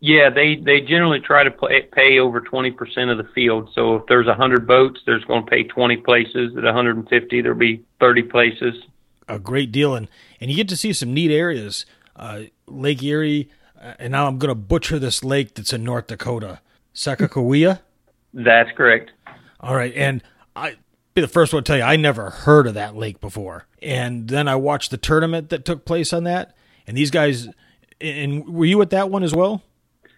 Yeah, 0.00 0.30
they 0.30 0.54
they 0.54 0.80
generally 0.80 1.18
try 1.18 1.42
to 1.42 1.50
pay, 1.50 1.82
pay 1.82 2.18
over 2.20 2.40
20% 2.40 3.10
of 3.10 3.18
the 3.18 3.28
field. 3.34 3.70
So 3.74 3.96
if 3.96 4.06
there's 4.06 4.26
100 4.26 4.66
boats, 4.66 5.00
there's 5.06 5.24
going 5.24 5.44
to 5.44 5.50
pay 5.50 5.64
20 5.64 5.96
places. 5.98 6.56
At 6.56 6.62
150, 6.62 7.42
there'll 7.42 7.58
be 7.58 7.84
30 7.98 8.22
places. 8.24 8.74
A 9.28 9.38
great 9.38 9.72
deal, 9.72 9.94
and 9.94 10.08
and 10.40 10.50
you 10.50 10.56
get 10.56 10.68
to 10.68 10.76
see 10.76 10.92
some 10.92 11.12
neat 11.12 11.32
areas. 11.32 11.84
Uh, 12.14 12.42
lake 12.66 13.02
Erie, 13.02 13.50
uh, 13.80 13.94
and 13.98 14.12
now 14.12 14.26
I'm 14.26 14.38
going 14.38 14.48
to 14.48 14.54
butcher 14.54 14.98
this 14.98 15.24
lake 15.24 15.54
that's 15.54 15.72
in 15.72 15.84
North 15.84 16.06
Dakota, 16.06 16.60
Sakakawea. 16.94 17.80
That's 18.32 18.70
correct. 18.76 19.10
All 19.60 19.74
right, 19.74 19.92
and 19.94 20.22
I 20.54 20.76
be 21.18 21.22
the 21.22 21.28
first 21.28 21.52
one 21.52 21.64
to 21.64 21.66
tell 21.66 21.76
you 21.76 21.82
I 21.82 21.96
never 21.96 22.30
heard 22.30 22.66
of 22.66 22.74
that 22.74 22.96
lake 22.96 23.20
before. 23.20 23.66
And 23.82 24.28
then 24.28 24.46
I 24.46 24.54
watched 24.56 24.90
the 24.90 24.96
tournament 24.96 25.50
that 25.50 25.64
took 25.64 25.84
place 25.84 26.12
on 26.12 26.24
that, 26.24 26.56
and 26.86 26.96
these 26.96 27.10
guys. 27.10 27.48
And 28.00 28.48
were 28.48 28.64
you 28.64 28.80
at 28.80 28.90
that 28.90 29.10
one 29.10 29.24
as 29.24 29.34
well? 29.34 29.62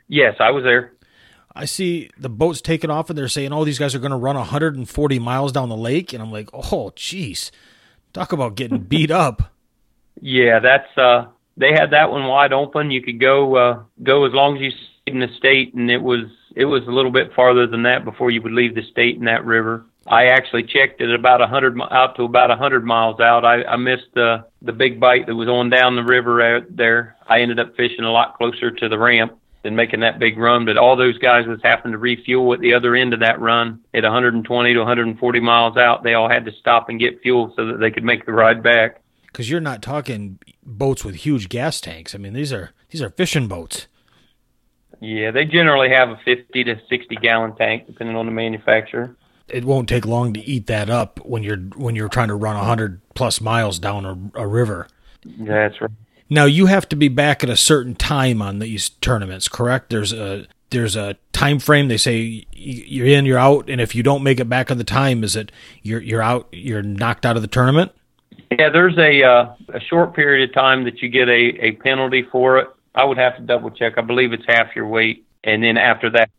Yes, 0.07 0.37
I 0.38 0.50
was 0.50 0.64
there. 0.64 0.92
I 1.54 1.64
see 1.64 2.11
the 2.19 2.28
boats 2.28 2.61
taking 2.61 2.90
off, 2.90 3.09
and 3.09 3.19
they're 3.19 3.28
saying, 3.28 3.52
"Oh, 3.52 3.64
these 3.64 3.78
guys 3.78 3.95
are 3.95 3.99
going 3.99 4.11
to 4.11 4.16
run 4.16 4.37
140 4.37 5.19
miles 5.19 5.52
down 5.52 5.71
the 5.71 5.76
lake," 5.76 6.12
and 6.12 6.23
I'm 6.23 6.30
like, 6.30 6.50
"Oh, 6.52 6.92
jeez, 6.95 7.50
talk 8.12 8.33
about 8.33 8.54
getting 8.54 8.78
beat 8.92 9.11
up." 9.11 9.54
Yeah, 10.21 10.59
that's 10.61 10.99
uh, 10.99 11.26
they 11.57 11.73
had 11.73 11.92
that 11.92 12.11
one 12.11 12.26
wide 12.26 12.52
open. 12.52 12.90
You 12.90 13.02
could 13.02 13.19
go 13.19 13.57
uh, 13.57 13.83
go 14.02 14.26
as 14.26 14.33
long 14.35 14.57
as 14.57 14.62
you 14.62 14.71
stayed 14.71 15.14
in 15.14 15.21
the 15.21 15.35
state, 15.38 15.73
and 15.75 15.90
it 15.90 16.02
was 16.02 16.26
it 16.54 16.66
was 16.66 16.83
a 16.87 16.90
little 16.90 17.12
bit 17.12 17.33
farther 17.35 17.66
than 17.66 17.85
that 17.85 18.04
before 18.04 18.30
you 18.30 18.42
would 18.42 18.52
leave 18.52 18.75
the 18.75 18.83
state 18.90 19.16
in 19.16 19.25
that 19.25 19.47
river. 19.47 19.87
I 20.07 20.26
actually 20.26 20.62
checked 20.62 21.00
it 21.00 21.14
about 21.14 21.42
a 21.42 21.47
hundred 21.47 21.78
out 21.90 22.16
to 22.16 22.23
about 22.25 22.50
a 22.50 22.57
hundred 22.57 22.85
miles 22.85 23.21
out. 23.21 23.45
I, 23.45 23.62
I 23.64 23.76
missed 23.76 24.09
the 24.14 24.47
the 24.62 24.73
big 24.73 24.99
bite 24.99 25.26
that 25.26 25.35
was 25.35 25.49
on 25.49 25.69
down 25.71 25.97
the 25.97 26.02
river 26.02 26.40
out 26.42 26.75
there. 26.75 27.16
I 27.28 27.40
ended 27.40 27.61
up 27.61 27.76
fishing 27.76 28.04
a 28.04 28.11
lot 28.11 28.37
closer 28.37 28.70
to 28.70 28.88
the 28.88 28.98
ramp 28.98 29.38
than 29.62 29.77
making 29.77 30.01
that 30.01 30.18
big 30.18 30.38
run. 30.38 30.64
But 30.64 30.79
all 30.79 30.96
those 30.96 31.18
guys 31.18 31.46
was 31.46 31.61
having 31.62 31.92
to 31.92 31.98
refuel 31.98 32.55
at 32.55 32.61
the 32.61 32.75
other 32.75 32.96
end 32.96 33.12
of 33.12 33.20
that 33.20 33.40
run 33.40 33.81
at 33.92 34.03
120 34.03 34.72
to 34.72 34.79
140 34.79 35.40
miles 35.40 35.77
out. 35.77 36.03
They 36.03 36.14
all 36.14 36.31
had 36.31 36.46
to 36.46 36.53
stop 36.53 36.88
and 36.88 36.98
get 36.98 37.20
fuel 37.20 37.53
so 37.55 37.66
that 37.66 37.79
they 37.79 37.90
could 37.90 38.05
make 38.05 38.25
the 38.25 38.33
ride 38.33 38.62
back. 38.62 39.03
Because 39.27 39.51
you're 39.51 39.61
not 39.61 39.83
talking 39.83 40.38
boats 40.64 41.05
with 41.05 41.16
huge 41.16 41.51
gas 41.51 41.81
tanks. 41.81 42.14
I 42.14 42.18
mean, 42.18 42.33
these 42.33 42.55
are 42.55 42.70
these 42.88 43.03
are 43.03 43.11
fishing 43.11 43.48
boats. 43.48 43.87
Yeah, 45.03 45.31
they 45.31 45.44
generally 45.44 45.90
have 45.90 46.09
a 46.11 46.20
50 46.25 46.64
to 46.64 46.81
60 46.88 47.16
gallon 47.16 47.55
tank, 47.57 47.87
depending 47.87 48.16
on 48.16 48.27
the 48.27 48.33
manufacturer 48.33 49.16
it 49.53 49.65
won't 49.65 49.89
take 49.89 50.07
long 50.07 50.33
to 50.35 50.41
eat 50.41 50.67
that 50.67 50.91
up 50.91 51.21
when 51.25 51.43
you're 51.43 51.59
when 51.59 51.97
you're 51.97 52.09
trying 52.09 52.29
to 52.29 52.35
run 52.35 52.57
a 52.57 52.65
hundred 52.65 53.01
plus 53.15 53.41
miles 53.41 53.79
down 53.79 54.05
a, 54.35 54.41
a 54.41 54.47
river. 54.47 54.89
That's 55.25 55.81
right. 55.81 55.91
Now 56.29 56.45
you 56.45 56.67
have 56.67 56.89
to 56.91 56.97
be 56.97 57.09
back 57.09 57.43
at 57.43 57.51
a 57.51 57.57
certain 57.57 57.95
time 57.95 58.41
on 58.41 58.61
these 58.61 58.89
tournaments, 58.89 59.49
correct? 59.49 59.91
There's 59.91 60.13
a 60.13 60.47
there's 60.71 60.95
a 60.97 61.17
time 61.33 61.59
frame. 61.59 61.89
They 61.89 61.97
say 61.97 62.47
you're 62.53 63.07
in, 63.07 63.27
you're 63.27 63.39
out, 63.39 63.69
and 63.69 63.81
if 63.81 63.95
you 63.95 64.03
don't 64.03 64.23
make 64.23 64.39
it 64.39 64.49
back 64.49 64.71
on 64.71 64.79
the 64.79 64.85
time, 64.85 65.25
is 65.25 65.37
it 65.37 65.51
you're 65.83 66.01
you're 66.01 66.23
out, 66.23 66.49
you're 66.53 66.83
knocked 66.83 67.27
out 67.27 67.37
of 67.37 67.43
the 67.43 67.49
tournament? 67.49 67.93
Yeah, 68.51 68.71
there's 68.71 68.97
a 68.97 69.23
uh, 69.23 69.55
a 69.75 69.81
short 69.81 70.15
period 70.15 70.49
of 70.49 70.55
time 70.55 70.85
that 70.85 71.03
you 71.03 71.09
get 71.09 71.29
a 71.29 71.67
a 71.67 71.73
penalty 71.73 72.25
for 72.31 72.59
it. 72.59 72.69
I 72.95 73.05
would 73.05 73.19
have 73.19 73.37
to 73.37 73.43
double 73.43 73.71
check. 73.71 73.95
I 73.99 74.03
believe 74.03 74.33
it's 74.33 74.45
half 74.47 74.75
your 74.75 74.87
weight, 74.87 75.27
and 75.43 75.63
then 75.63 75.77
after 75.77 76.11
that, 76.11 76.31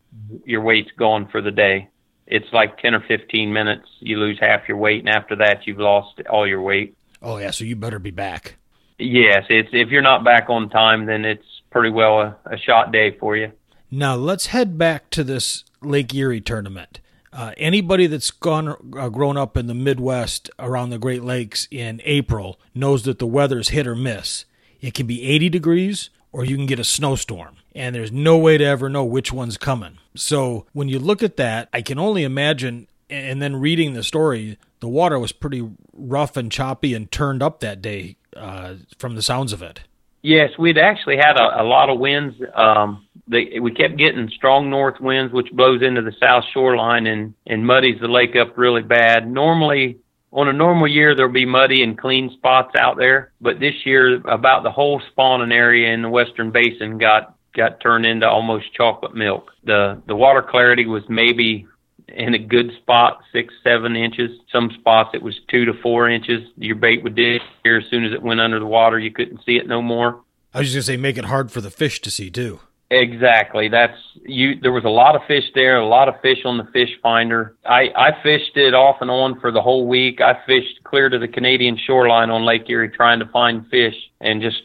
your 0.44 0.62
weight's 0.62 0.90
gone 0.98 1.28
for 1.28 1.40
the 1.42 1.50
day 1.50 1.88
it's 2.32 2.50
like 2.50 2.78
10 2.78 2.94
or 2.94 3.00
15 3.00 3.52
minutes. 3.52 3.86
You 4.00 4.16
lose 4.16 4.38
half 4.40 4.66
your 4.66 4.78
weight, 4.78 5.00
and 5.00 5.08
after 5.10 5.36
that, 5.36 5.66
you've 5.66 5.78
lost 5.78 6.18
all 6.30 6.48
your 6.48 6.62
weight. 6.62 6.96
Oh, 7.20 7.36
yeah, 7.36 7.50
so 7.50 7.64
you 7.64 7.76
better 7.76 7.98
be 7.98 8.10
back. 8.10 8.56
Yes, 8.98 9.44
it's 9.50 9.68
if 9.72 9.90
you're 9.90 10.00
not 10.00 10.24
back 10.24 10.48
on 10.48 10.70
time, 10.70 11.04
then 11.04 11.26
it's 11.26 11.44
pretty 11.70 11.90
well 11.90 12.20
a, 12.20 12.36
a 12.46 12.56
shot 12.56 12.90
day 12.90 13.16
for 13.18 13.36
you. 13.36 13.52
Now, 13.90 14.14
let's 14.14 14.46
head 14.46 14.78
back 14.78 15.10
to 15.10 15.22
this 15.22 15.64
Lake 15.82 16.14
Erie 16.14 16.40
tournament. 16.40 17.00
Uh, 17.34 17.52
anybody 17.58 18.06
that's 18.06 18.30
gone 18.30 18.76
uh, 18.96 19.10
grown 19.10 19.36
up 19.36 19.58
in 19.58 19.66
the 19.66 19.74
Midwest 19.74 20.48
around 20.58 20.88
the 20.88 20.98
Great 20.98 21.22
Lakes 21.22 21.68
in 21.70 22.00
April 22.04 22.58
knows 22.74 23.02
that 23.02 23.18
the 23.18 23.26
weather's 23.26 23.70
hit 23.70 23.86
or 23.86 23.94
miss. 23.94 24.46
It 24.80 24.94
can 24.94 25.06
be 25.06 25.22
80 25.22 25.50
degrees 25.50 26.10
or 26.30 26.46
you 26.46 26.56
can 26.56 26.66
get 26.66 26.78
a 26.78 26.84
snowstorm 26.84 27.56
and 27.74 27.94
there's 27.94 28.12
no 28.12 28.36
way 28.36 28.58
to 28.58 28.64
ever 28.64 28.88
know 28.88 29.04
which 29.04 29.32
one's 29.32 29.56
coming. 29.56 29.98
So 30.14 30.66
when 30.72 30.88
you 30.88 30.98
look 30.98 31.22
at 31.22 31.36
that, 31.36 31.68
I 31.72 31.82
can 31.82 31.98
only 31.98 32.24
imagine, 32.24 32.88
and 33.08 33.40
then 33.40 33.56
reading 33.56 33.94
the 33.94 34.02
story, 34.02 34.58
the 34.80 34.88
water 34.88 35.18
was 35.18 35.32
pretty 35.32 35.68
rough 35.92 36.36
and 36.36 36.50
choppy 36.50 36.94
and 36.94 37.10
turned 37.10 37.42
up 37.42 37.60
that 37.60 37.80
day 37.80 38.16
uh, 38.36 38.74
from 38.98 39.14
the 39.14 39.22
sounds 39.22 39.52
of 39.52 39.62
it. 39.62 39.80
Yes, 40.22 40.50
we'd 40.58 40.78
actually 40.78 41.16
had 41.16 41.36
a, 41.36 41.62
a 41.62 41.64
lot 41.64 41.90
of 41.90 41.98
winds. 41.98 42.36
Um, 42.54 43.06
we 43.28 43.72
kept 43.72 43.96
getting 43.96 44.30
strong 44.36 44.70
north 44.70 45.00
winds, 45.00 45.32
which 45.32 45.50
blows 45.52 45.82
into 45.82 46.02
the 46.02 46.12
south 46.20 46.44
shoreline 46.52 47.06
and, 47.06 47.34
and 47.46 47.66
muddies 47.66 48.00
the 48.00 48.08
lake 48.08 48.36
up 48.36 48.56
really 48.56 48.82
bad. 48.82 49.28
Normally, 49.28 49.98
on 50.32 50.48
a 50.48 50.52
normal 50.52 50.86
year 50.86 51.16
there'll 51.16 51.32
be 51.32 51.44
muddy 51.44 51.82
and 51.82 51.98
clean 51.98 52.30
spots 52.36 52.74
out 52.78 52.96
there, 52.96 53.32
but 53.40 53.58
this 53.58 53.74
year 53.84 54.16
about 54.28 54.62
the 54.62 54.70
whole 54.70 55.02
spawning 55.10 55.52
area 55.52 55.92
in 55.92 56.02
the 56.02 56.08
western 56.08 56.52
basin 56.52 56.98
got 56.98 57.36
got 57.54 57.80
turned 57.80 58.06
into 58.06 58.28
almost 58.28 58.72
chocolate 58.74 59.14
milk. 59.14 59.50
The 59.64 60.00
the 60.06 60.16
water 60.16 60.42
clarity 60.42 60.86
was 60.86 61.02
maybe 61.08 61.66
in 62.08 62.34
a 62.34 62.38
good 62.38 62.72
spot, 62.80 63.20
six, 63.32 63.54
seven 63.62 63.96
inches. 63.96 64.30
Some 64.50 64.70
spots 64.78 65.10
it 65.14 65.22
was 65.22 65.38
two 65.48 65.64
to 65.64 65.72
four 65.82 66.08
inches. 66.08 66.42
Your 66.56 66.76
bait 66.76 67.02
would 67.02 67.14
disappear 67.14 67.78
as 67.78 67.84
soon 67.90 68.04
as 68.04 68.12
it 68.12 68.22
went 68.22 68.40
under 68.40 68.58
the 68.58 68.66
water. 68.66 68.98
You 68.98 69.12
couldn't 69.12 69.40
see 69.44 69.56
it 69.56 69.66
no 69.66 69.82
more. 69.82 70.20
I 70.54 70.58
was 70.58 70.72
just 70.72 70.86
gonna 70.86 70.96
say 70.96 71.00
make 71.00 71.16
it 71.16 71.24
hard 71.26 71.50
for 71.50 71.60
the 71.60 71.70
fish 71.70 72.00
to 72.02 72.10
see 72.10 72.30
too. 72.30 72.60
Exactly. 72.92 73.70
That's 73.70 73.96
you. 74.26 74.60
There 74.60 74.70
was 74.70 74.84
a 74.84 74.90
lot 74.90 75.16
of 75.16 75.22
fish 75.26 75.44
there, 75.54 75.78
a 75.78 75.86
lot 75.86 76.08
of 76.08 76.20
fish 76.20 76.40
on 76.44 76.58
the 76.58 76.68
fish 76.74 76.90
finder. 77.02 77.56
I 77.64 77.88
I 77.96 78.10
fished 78.22 78.54
it 78.54 78.74
off 78.74 78.96
and 79.00 79.10
on 79.10 79.40
for 79.40 79.50
the 79.50 79.62
whole 79.62 79.88
week. 79.88 80.20
I 80.20 80.34
fished 80.46 80.84
clear 80.84 81.08
to 81.08 81.18
the 81.18 81.26
Canadian 81.26 81.78
shoreline 81.86 82.28
on 82.28 82.44
Lake 82.44 82.68
Erie 82.68 82.90
trying 82.90 83.18
to 83.20 83.26
find 83.26 83.66
fish, 83.68 83.94
and 84.20 84.42
just 84.42 84.60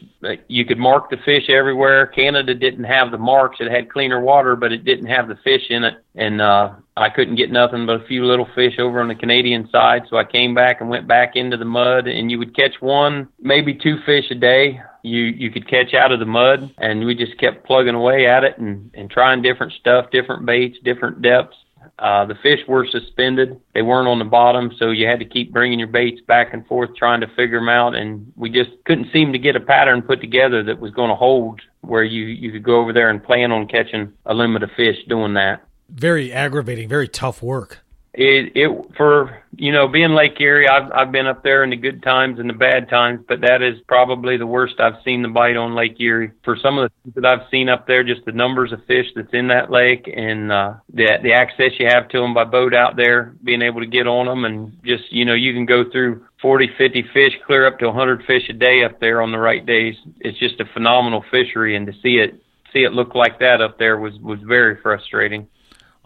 you 0.48 0.66
could 0.66 0.76
mark 0.76 1.08
the 1.08 1.16
fish 1.24 1.48
everywhere. 1.48 2.06
Canada 2.06 2.54
didn't 2.54 2.84
have 2.84 3.10
the 3.12 3.16
marks; 3.16 3.60
it 3.60 3.70
had 3.70 3.90
cleaner 3.90 4.20
water, 4.20 4.56
but 4.56 4.72
it 4.72 4.84
didn't 4.84 5.06
have 5.06 5.28
the 5.28 5.36
fish 5.36 5.62
in 5.70 5.84
it. 5.84 5.94
And 6.14 6.42
uh, 6.42 6.72
I 6.98 7.10
couldn't 7.10 7.36
get 7.36 7.50
nothing 7.50 7.86
but 7.86 8.00
a 8.02 8.06
few 8.06 8.24
little 8.24 8.48
fish 8.54 8.74
over 8.78 9.00
on 9.00 9.08
the 9.08 9.14
Canadian 9.14 9.68
side, 9.70 10.02
so 10.08 10.16
I 10.16 10.24
came 10.24 10.54
back 10.54 10.80
and 10.80 10.90
went 10.90 11.06
back 11.06 11.36
into 11.36 11.56
the 11.56 11.64
mud. 11.64 12.06
And 12.06 12.30
you 12.30 12.38
would 12.38 12.56
catch 12.56 12.80
one, 12.80 13.28
maybe 13.40 13.74
two 13.74 13.98
fish 14.04 14.24
a 14.30 14.34
day. 14.34 14.80
You 15.02 15.22
you 15.22 15.50
could 15.50 15.68
catch 15.68 15.94
out 15.94 16.12
of 16.12 16.18
the 16.18 16.26
mud, 16.26 16.72
and 16.78 17.04
we 17.04 17.14
just 17.14 17.38
kept 17.38 17.64
plugging 17.64 17.94
away 17.94 18.26
at 18.26 18.44
it 18.44 18.58
and 18.58 18.90
and 18.94 19.10
trying 19.10 19.42
different 19.42 19.72
stuff, 19.74 20.10
different 20.10 20.44
baits, 20.46 20.78
different 20.82 21.22
depths. 21.22 21.56
Uh, 21.98 22.24
the 22.26 22.34
fish 22.42 22.60
were 22.68 22.86
suspended; 22.86 23.60
they 23.74 23.82
weren't 23.82 24.08
on 24.08 24.18
the 24.18 24.24
bottom, 24.24 24.70
so 24.78 24.90
you 24.90 25.06
had 25.06 25.20
to 25.20 25.24
keep 25.24 25.52
bringing 25.52 25.78
your 25.78 25.88
baits 25.88 26.20
back 26.26 26.52
and 26.52 26.66
forth, 26.66 26.90
trying 26.96 27.20
to 27.20 27.28
figure 27.36 27.58
them 27.58 27.68
out. 27.68 27.94
And 27.94 28.32
we 28.36 28.50
just 28.50 28.70
couldn't 28.84 29.12
seem 29.12 29.32
to 29.32 29.38
get 29.38 29.56
a 29.56 29.60
pattern 29.60 30.02
put 30.02 30.20
together 30.20 30.62
that 30.64 30.80
was 30.80 30.92
going 30.92 31.10
to 31.10 31.16
hold, 31.16 31.60
where 31.80 32.04
you 32.04 32.24
you 32.24 32.52
could 32.52 32.64
go 32.64 32.80
over 32.80 32.92
there 32.92 33.10
and 33.10 33.22
plan 33.22 33.52
on 33.52 33.68
catching 33.68 34.12
a 34.26 34.34
limit 34.34 34.62
of 34.62 34.70
fish 34.76 34.96
doing 35.08 35.34
that 35.34 35.62
very 35.88 36.32
aggravating, 36.32 36.88
very 36.88 37.08
tough 37.08 37.42
work. 37.42 37.80
It 38.14 38.52
it 38.56 38.96
for 38.96 39.44
you 39.56 39.70
know 39.70 39.86
being 39.86 40.10
Lake 40.10 40.40
Erie, 40.40 40.66
I've 40.66 40.90
I've 40.90 41.12
been 41.12 41.26
up 41.26 41.44
there 41.44 41.62
in 41.62 41.70
the 41.70 41.76
good 41.76 42.02
times 42.02 42.40
and 42.40 42.50
the 42.50 42.54
bad 42.54 42.88
times, 42.88 43.20
but 43.28 43.42
that 43.42 43.62
is 43.62 43.78
probably 43.86 44.36
the 44.36 44.46
worst 44.46 44.80
I've 44.80 45.00
seen 45.04 45.22
the 45.22 45.28
bite 45.28 45.56
on 45.56 45.76
Lake 45.76 46.00
Erie. 46.00 46.32
For 46.42 46.56
some 46.60 46.78
of 46.78 46.90
the 46.90 46.94
things 47.02 47.14
that 47.14 47.26
I've 47.26 47.48
seen 47.50 47.68
up 47.68 47.86
there, 47.86 48.02
just 48.02 48.24
the 48.24 48.32
numbers 48.32 48.72
of 48.72 48.84
fish 48.86 49.06
that's 49.14 49.32
in 49.32 49.48
that 49.48 49.70
lake 49.70 50.10
and 50.12 50.50
uh, 50.50 50.74
the 50.92 51.06
the 51.22 51.34
access 51.34 51.78
you 51.78 51.86
have 51.88 52.08
to 52.08 52.18
them 52.18 52.34
by 52.34 52.42
boat 52.42 52.74
out 52.74 52.96
there, 52.96 53.36
being 53.44 53.62
able 53.62 53.80
to 53.80 53.86
get 53.86 54.08
on 54.08 54.26
them, 54.26 54.44
and 54.44 54.76
just 54.84 55.12
you 55.12 55.24
know 55.24 55.34
you 55.34 55.52
can 55.52 55.66
go 55.66 55.84
through 55.88 56.24
40, 56.42 56.70
50 56.78 57.04
fish, 57.14 57.32
clear 57.46 57.68
up 57.68 57.78
to 57.78 57.86
100 57.86 58.24
fish 58.24 58.48
a 58.48 58.52
day 58.52 58.82
up 58.84 58.98
there 58.98 59.22
on 59.22 59.30
the 59.30 59.38
right 59.38 59.64
days. 59.64 59.94
It's 60.20 60.38
just 60.38 60.58
a 60.60 60.64
phenomenal 60.72 61.24
fishery, 61.30 61.76
and 61.76 61.86
to 61.86 61.92
see 62.02 62.16
it 62.16 62.42
see 62.72 62.80
it 62.80 62.92
look 62.92 63.14
like 63.14 63.38
that 63.38 63.60
up 63.60 63.78
there 63.78 63.98
was 63.98 64.18
was 64.18 64.40
very 64.40 64.80
frustrating. 64.82 65.46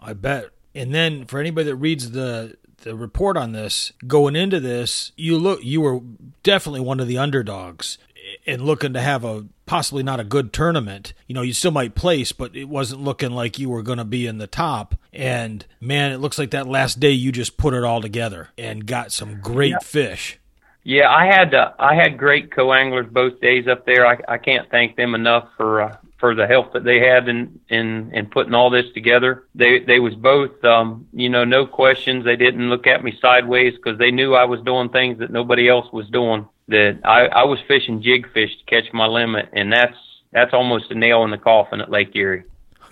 I 0.03 0.13
bet. 0.13 0.49
And 0.75 0.93
then 0.93 1.25
for 1.25 1.39
anybody 1.39 1.65
that 1.65 1.75
reads 1.75 2.11
the 2.11 2.57
the 2.77 2.95
report 2.95 3.37
on 3.37 3.53
this, 3.53 3.93
going 4.05 4.35
into 4.35 4.59
this, 4.59 5.11
you 5.15 5.37
look 5.37 5.63
you 5.63 5.81
were 5.81 6.01
definitely 6.43 6.81
one 6.81 6.99
of 6.99 7.07
the 7.07 7.17
underdogs 7.17 7.97
and 8.45 8.61
looking 8.61 8.93
to 8.93 9.01
have 9.01 9.23
a 9.23 9.45
possibly 9.65 10.03
not 10.03 10.19
a 10.19 10.23
good 10.23 10.53
tournament. 10.53 11.13
You 11.27 11.35
know, 11.35 11.41
you 11.41 11.53
still 11.53 11.71
might 11.71 11.95
place, 11.95 12.31
but 12.31 12.55
it 12.55 12.65
wasn't 12.65 13.01
looking 13.01 13.31
like 13.31 13.59
you 13.59 13.69
were 13.69 13.81
going 13.81 13.97
to 13.97 14.05
be 14.05 14.27
in 14.27 14.37
the 14.37 14.47
top. 14.47 14.95
And 15.11 15.65
man, 15.79 16.11
it 16.11 16.17
looks 16.17 16.37
like 16.37 16.51
that 16.51 16.67
last 16.67 16.99
day 16.99 17.11
you 17.11 17.31
just 17.31 17.57
put 17.57 17.73
it 17.73 17.83
all 17.83 18.01
together 18.01 18.49
and 18.57 18.85
got 18.85 19.11
some 19.11 19.39
great 19.39 19.81
fish. 19.83 20.39
Yeah, 20.83 21.09
I 21.09 21.25
had 21.25 21.53
uh, 21.53 21.71
I 21.79 21.95
had 21.95 22.17
great 22.17 22.53
co-anglers 22.53 23.07
both 23.09 23.39
days 23.39 23.67
up 23.67 23.85
there. 23.85 24.05
I, 24.05 24.17
I 24.27 24.37
can't 24.37 24.69
thank 24.69 24.97
them 24.97 25.15
enough 25.15 25.47
for 25.55 25.81
uh, 25.81 25.97
for 26.19 26.35
the 26.35 26.45
help 26.45 26.73
that 26.73 26.83
they 26.83 26.99
had 26.99 27.29
in 27.29 27.59
in 27.69 28.11
in 28.13 28.25
putting 28.25 28.53
all 28.53 28.69
this 28.69 28.85
together. 28.93 29.45
They 29.55 29.79
they 29.79 29.99
was 29.99 30.13
both 30.15 30.63
um, 30.65 31.07
you 31.13 31.29
know 31.29 31.45
no 31.45 31.65
questions. 31.65 32.25
They 32.25 32.35
didn't 32.35 32.69
look 32.69 32.85
at 32.85 33.03
me 33.03 33.17
sideways 33.21 33.75
because 33.75 33.97
they 33.97 34.11
knew 34.11 34.33
I 34.33 34.43
was 34.43 34.59
doing 34.61 34.89
things 34.89 35.19
that 35.19 35.31
nobody 35.31 35.69
else 35.69 35.91
was 35.93 36.09
doing. 36.09 36.47
That 36.67 36.99
I 37.05 37.27
I 37.27 37.43
was 37.45 37.59
fishing 37.67 38.01
jig 38.01 38.31
fish 38.33 38.51
to 38.57 38.65
catch 38.65 38.91
my 38.93 39.05
limit, 39.05 39.49
and 39.53 39.71
that's 39.71 39.97
that's 40.33 40.53
almost 40.53 40.91
a 40.91 40.95
nail 40.95 41.23
in 41.23 41.31
the 41.31 41.37
coffin 41.37 41.79
at 41.79 41.89
Lake 41.91 42.13
Erie. 42.13 42.43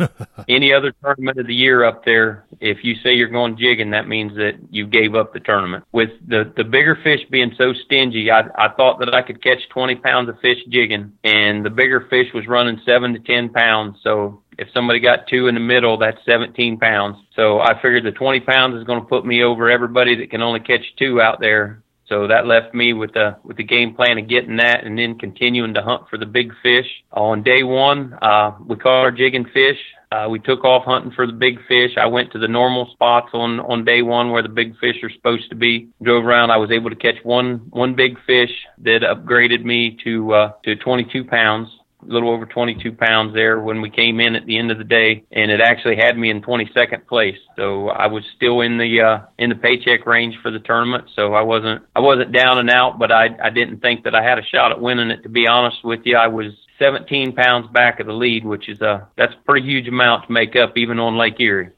Any 0.50 0.74
other 0.74 0.94
tournament 1.04 1.40
of 1.40 1.48
the 1.48 1.54
year 1.54 1.84
up 1.84 2.06
there, 2.06 2.46
if 2.60 2.84
you 2.84 2.96
say 3.04 3.14
you're 3.14 3.30
going 3.30 3.58
jigging, 3.58 3.92
that 3.92 4.08
means 4.08 4.36
that 4.36 4.54
you 4.70 4.88
gave 4.88 5.16
up 5.16 5.34
the 5.34 5.40
tournament. 5.40 5.86
With 5.92 6.10
the 6.28 6.52
the 6.56 6.64
bigger 6.64 6.98
fish 7.04 7.22
being 7.30 7.54
so 7.58 7.74
stingy, 7.86 8.32
I 8.32 8.42
I 8.56 8.70
thought 8.76 9.00
that 9.00 9.14
I 9.14 9.22
could 9.22 9.44
catch 9.44 9.60
20 9.70 9.96
pounds 9.96 10.30
of 10.30 10.40
fish 10.40 10.60
jigging, 10.70 11.14
and 11.24 11.66
the 11.66 11.70
bigger 11.70 12.08
fish 12.10 12.28
was 12.34 12.48
running 12.48 12.82
seven 12.86 13.14
to 13.14 13.20
10 13.20 13.50
pounds. 13.50 13.98
So 14.04 14.42
if 14.58 14.68
somebody 14.74 15.00
got 15.00 15.28
two 15.28 15.48
in 15.48 15.56
the 15.56 15.62
middle, 15.62 15.98
that's 15.98 16.20
17 16.26 16.78
pounds. 16.78 17.18
So 17.36 17.60
I 17.60 17.76
figured 17.82 18.04
the 18.06 18.12
20 18.12 18.42
pounds 18.42 18.76
is 18.76 18.84
going 18.84 19.02
to 19.02 19.08
put 19.08 19.26
me 19.26 19.44
over 19.44 19.70
everybody 19.70 20.16
that 20.18 20.30
can 20.30 20.42
only 20.42 20.60
catch 20.60 20.84
two 21.00 21.22
out 21.22 21.40
there. 21.40 21.82
So 22.12 22.28
that 22.28 22.46
left 22.46 22.74
me 22.74 22.92
with 22.92 23.14
the 23.14 23.38
with 23.42 23.56
the 23.56 23.64
game 23.64 23.96
plan 23.96 24.18
of 24.18 24.28
getting 24.28 24.58
that, 24.58 24.84
and 24.84 25.00
then 25.00 25.18
continuing 25.18 25.74
to 25.76 25.82
hunt 25.82 26.10
for 26.10 26.18
the 26.18 26.26
big 26.26 26.52
fish. 26.62 26.86
On 27.14 27.42
day 27.42 27.64
one, 27.64 28.18
uh, 28.22 28.52
we 28.68 28.76
caught 28.76 29.00
our 29.00 29.12
jigging 29.12 29.46
fish. 29.46 29.78
Uh, 30.12 30.28
we 30.30 30.40
took 30.40 30.66
off 30.66 30.84
hunting 30.84 31.14
for 31.16 31.26
the 31.26 31.32
big 31.32 31.66
fish. 31.70 31.92
I 31.98 32.08
went 32.08 32.34
to 32.34 32.38
the 32.38 32.50
normal 32.50 32.90
spots 32.92 33.30
on 33.34 33.62
on 33.62 33.86
day 33.86 34.02
one 34.02 34.32
where 34.32 34.44
the 34.44 34.50
big 34.50 34.78
fish 34.80 34.98
are 35.04 35.10
supposed 35.10 35.50
to 35.52 35.56
be. 35.56 35.88
Drove 36.04 36.26
around. 36.26 36.52
I 36.52 36.58
was 36.58 36.70
able 36.70 36.90
to 36.90 36.98
catch 36.98 37.24
one 37.24 37.68
one 37.70 37.96
big 37.96 38.18
fish 38.28 38.52
that 38.80 39.04
upgraded 39.04 39.64
me 39.64 39.98
to 40.04 40.34
uh, 40.34 40.52
to 40.66 40.76
22 40.76 41.24
pounds 41.24 41.70
a 42.02 42.12
little 42.12 42.30
over 42.30 42.46
22 42.46 42.94
pounds 42.94 43.34
there 43.34 43.60
when 43.60 43.82
we 43.82 43.90
came 43.90 44.20
in 44.20 44.36
at 44.36 44.46
the 44.46 44.58
end 44.58 44.72
of 44.72 44.78
the 44.78 44.84
day, 44.84 45.24
and 45.32 45.52
it 45.52 45.62
actually 45.62 45.98
had 45.98 46.18
me 46.18 46.30
in 46.30 46.42
22nd 46.42 47.08
place. 47.08 47.38
So 47.56 47.90
I 47.90 48.08
was 48.08 48.24
still 48.36 48.62
in 48.62 48.78
the 48.78 49.02
uh, 49.02 49.26
in 49.38 49.50
the 49.50 49.56
paycheck 49.56 50.06
range 50.06 50.36
for 50.42 50.52
the 50.52 50.60
tournament. 50.60 51.10
So 51.16 51.34
I 51.34 51.42
wasn't 51.42 51.84
I 51.96 52.00
wasn't 52.00 52.32
down 52.32 52.60
and 52.60 52.70
out, 52.70 53.00
but 53.00 53.12
I 53.12 53.28
I 53.44 53.50
didn't 53.50 53.80
think 53.82 54.04
that 54.04 54.16
I 54.16 54.24
had 54.24 54.40
a 54.40 54.44
shot 54.44 54.72
at 54.72 54.82
winning 54.82 55.12
it. 55.12 55.24
To 55.24 55.30
be 55.30 55.48
honest 55.48 55.84
with 55.84 56.02
you, 56.06 56.18
I 56.18 56.28
was 56.28 56.54
17 56.80 57.34
pounds 57.36 57.68
back 57.72 58.00
of 58.00 58.08
the 58.08 58.14
lead, 58.14 58.46
which 58.46 58.70
is 58.70 58.82
a 58.82 59.08
that's 59.18 59.34
a 59.34 59.46
pretty 59.46 59.68
huge 59.68 59.88
amount 59.88 60.28
to 60.28 60.34
make 60.34 60.56
up 60.56 60.78
even 60.78 61.00
on 61.00 61.18
Lake 61.18 61.40
Erie 61.40 61.70